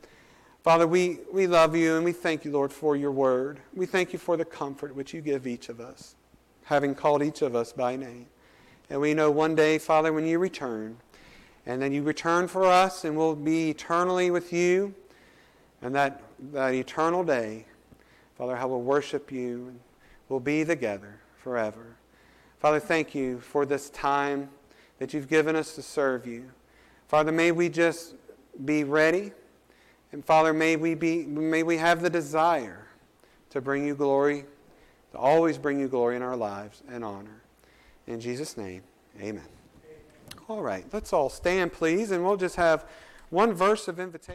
Father, 0.61 0.85
we, 0.85 1.21
we 1.33 1.47
love 1.47 1.75
you 1.75 1.95
and 1.95 2.05
we 2.05 2.11
thank 2.11 2.45
you, 2.45 2.51
Lord, 2.51 2.71
for 2.71 2.95
your 2.95 3.11
word. 3.11 3.61
We 3.73 3.87
thank 3.87 4.13
you 4.13 4.19
for 4.19 4.37
the 4.37 4.45
comfort 4.45 4.95
which 4.95 5.11
you 5.11 5.21
give 5.21 5.47
each 5.47 5.69
of 5.69 5.79
us, 5.79 6.15
having 6.65 6.93
called 6.93 7.23
each 7.23 7.41
of 7.41 7.55
us 7.55 7.73
by 7.73 7.95
name. 7.95 8.27
And 8.89 9.01
we 9.01 9.13
know 9.13 9.31
one 9.31 9.55
day, 9.55 9.77
Father, 9.77 10.13
when 10.13 10.25
you 10.25 10.39
return, 10.39 10.97
and 11.65 11.81
then 11.81 11.91
you 11.91 12.03
return 12.03 12.47
for 12.47 12.65
us, 12.65 13.03
and 13.05 13.17
we'll 13.17 13.35
be 13.35 13.71
eternally 13.71 14.29
with 14.29 14.53
you. 14.53 14.93
And 15.81 15.93
that, 15.95 16.21
that 16.51 16.73
eternal 16.73 17.23
day, 17.23 17.65
Father, 18.37 18.55
how 18.55 18.67
we'll 18.67 18.81
worship 18.81 19.31
you 19.31 19.67
and 19.67 19.79
we'll 20.29 20.39
be 20.39 20.65
together 20.65 21.19
forever. 21.37 21.95
Father, 22.59 22.79
thank 22.79 23.13
you 23.13 23.39
for 23.39 23.65
this 23.65 23.89
time 23.91 24.49
that 24.99 25.13
you've 25.13 25.27
given 25.27 25.55
us 25.55 25.75
to 25.75 25.81
serve 25.81 26.25
you. 26.25 26.49
Father, 27.07 27.31
may 27.31 27.51
we 27.51 27.69
just 27.69 28.15
be 28.63 28.83
ready. 28.83 29.31
And 30.11 30.23
Father, 30.23 30.53
may 30.53 30.75
we, 30.75 30.95
be, 30.95 31.25
may 31.25 31.63
we 31.63 31.77
have 31.77 32.01
the 32.01 32.09
desire 32.09 32.87
to 33.51 33.61
bring 33.61 33.85
you 33.85 33.95
glory, 33.95 34.45
to 35.11 35.17
always 35.17 35.57
bring 35.57 35.79
you 35.79 35.87
glory 35.87 36.15
in 36.15 36.21
our 36.21 36.35
lives 36.35 36.81
and 36.89 37.03
honor. 37.03 37.41
In 38.07 38.19
Jesus' 38.19 38.57
name, 38.57 38.83
amen. 39.19 39.47
All 40.47 40.61
right, 40.61 40.85
let's 40.93 41.11
all 41.11 41.29
stand, 41.29 41.73
please, 41.73 42.11
and 42.11 42.23
we'll 42.23 42.37
just 42.37 42.55
have 42.55 42.85
one 43.29 43.53
verse 43.53 43.87
of 43.87 43.99
invitation. 43.99 44.23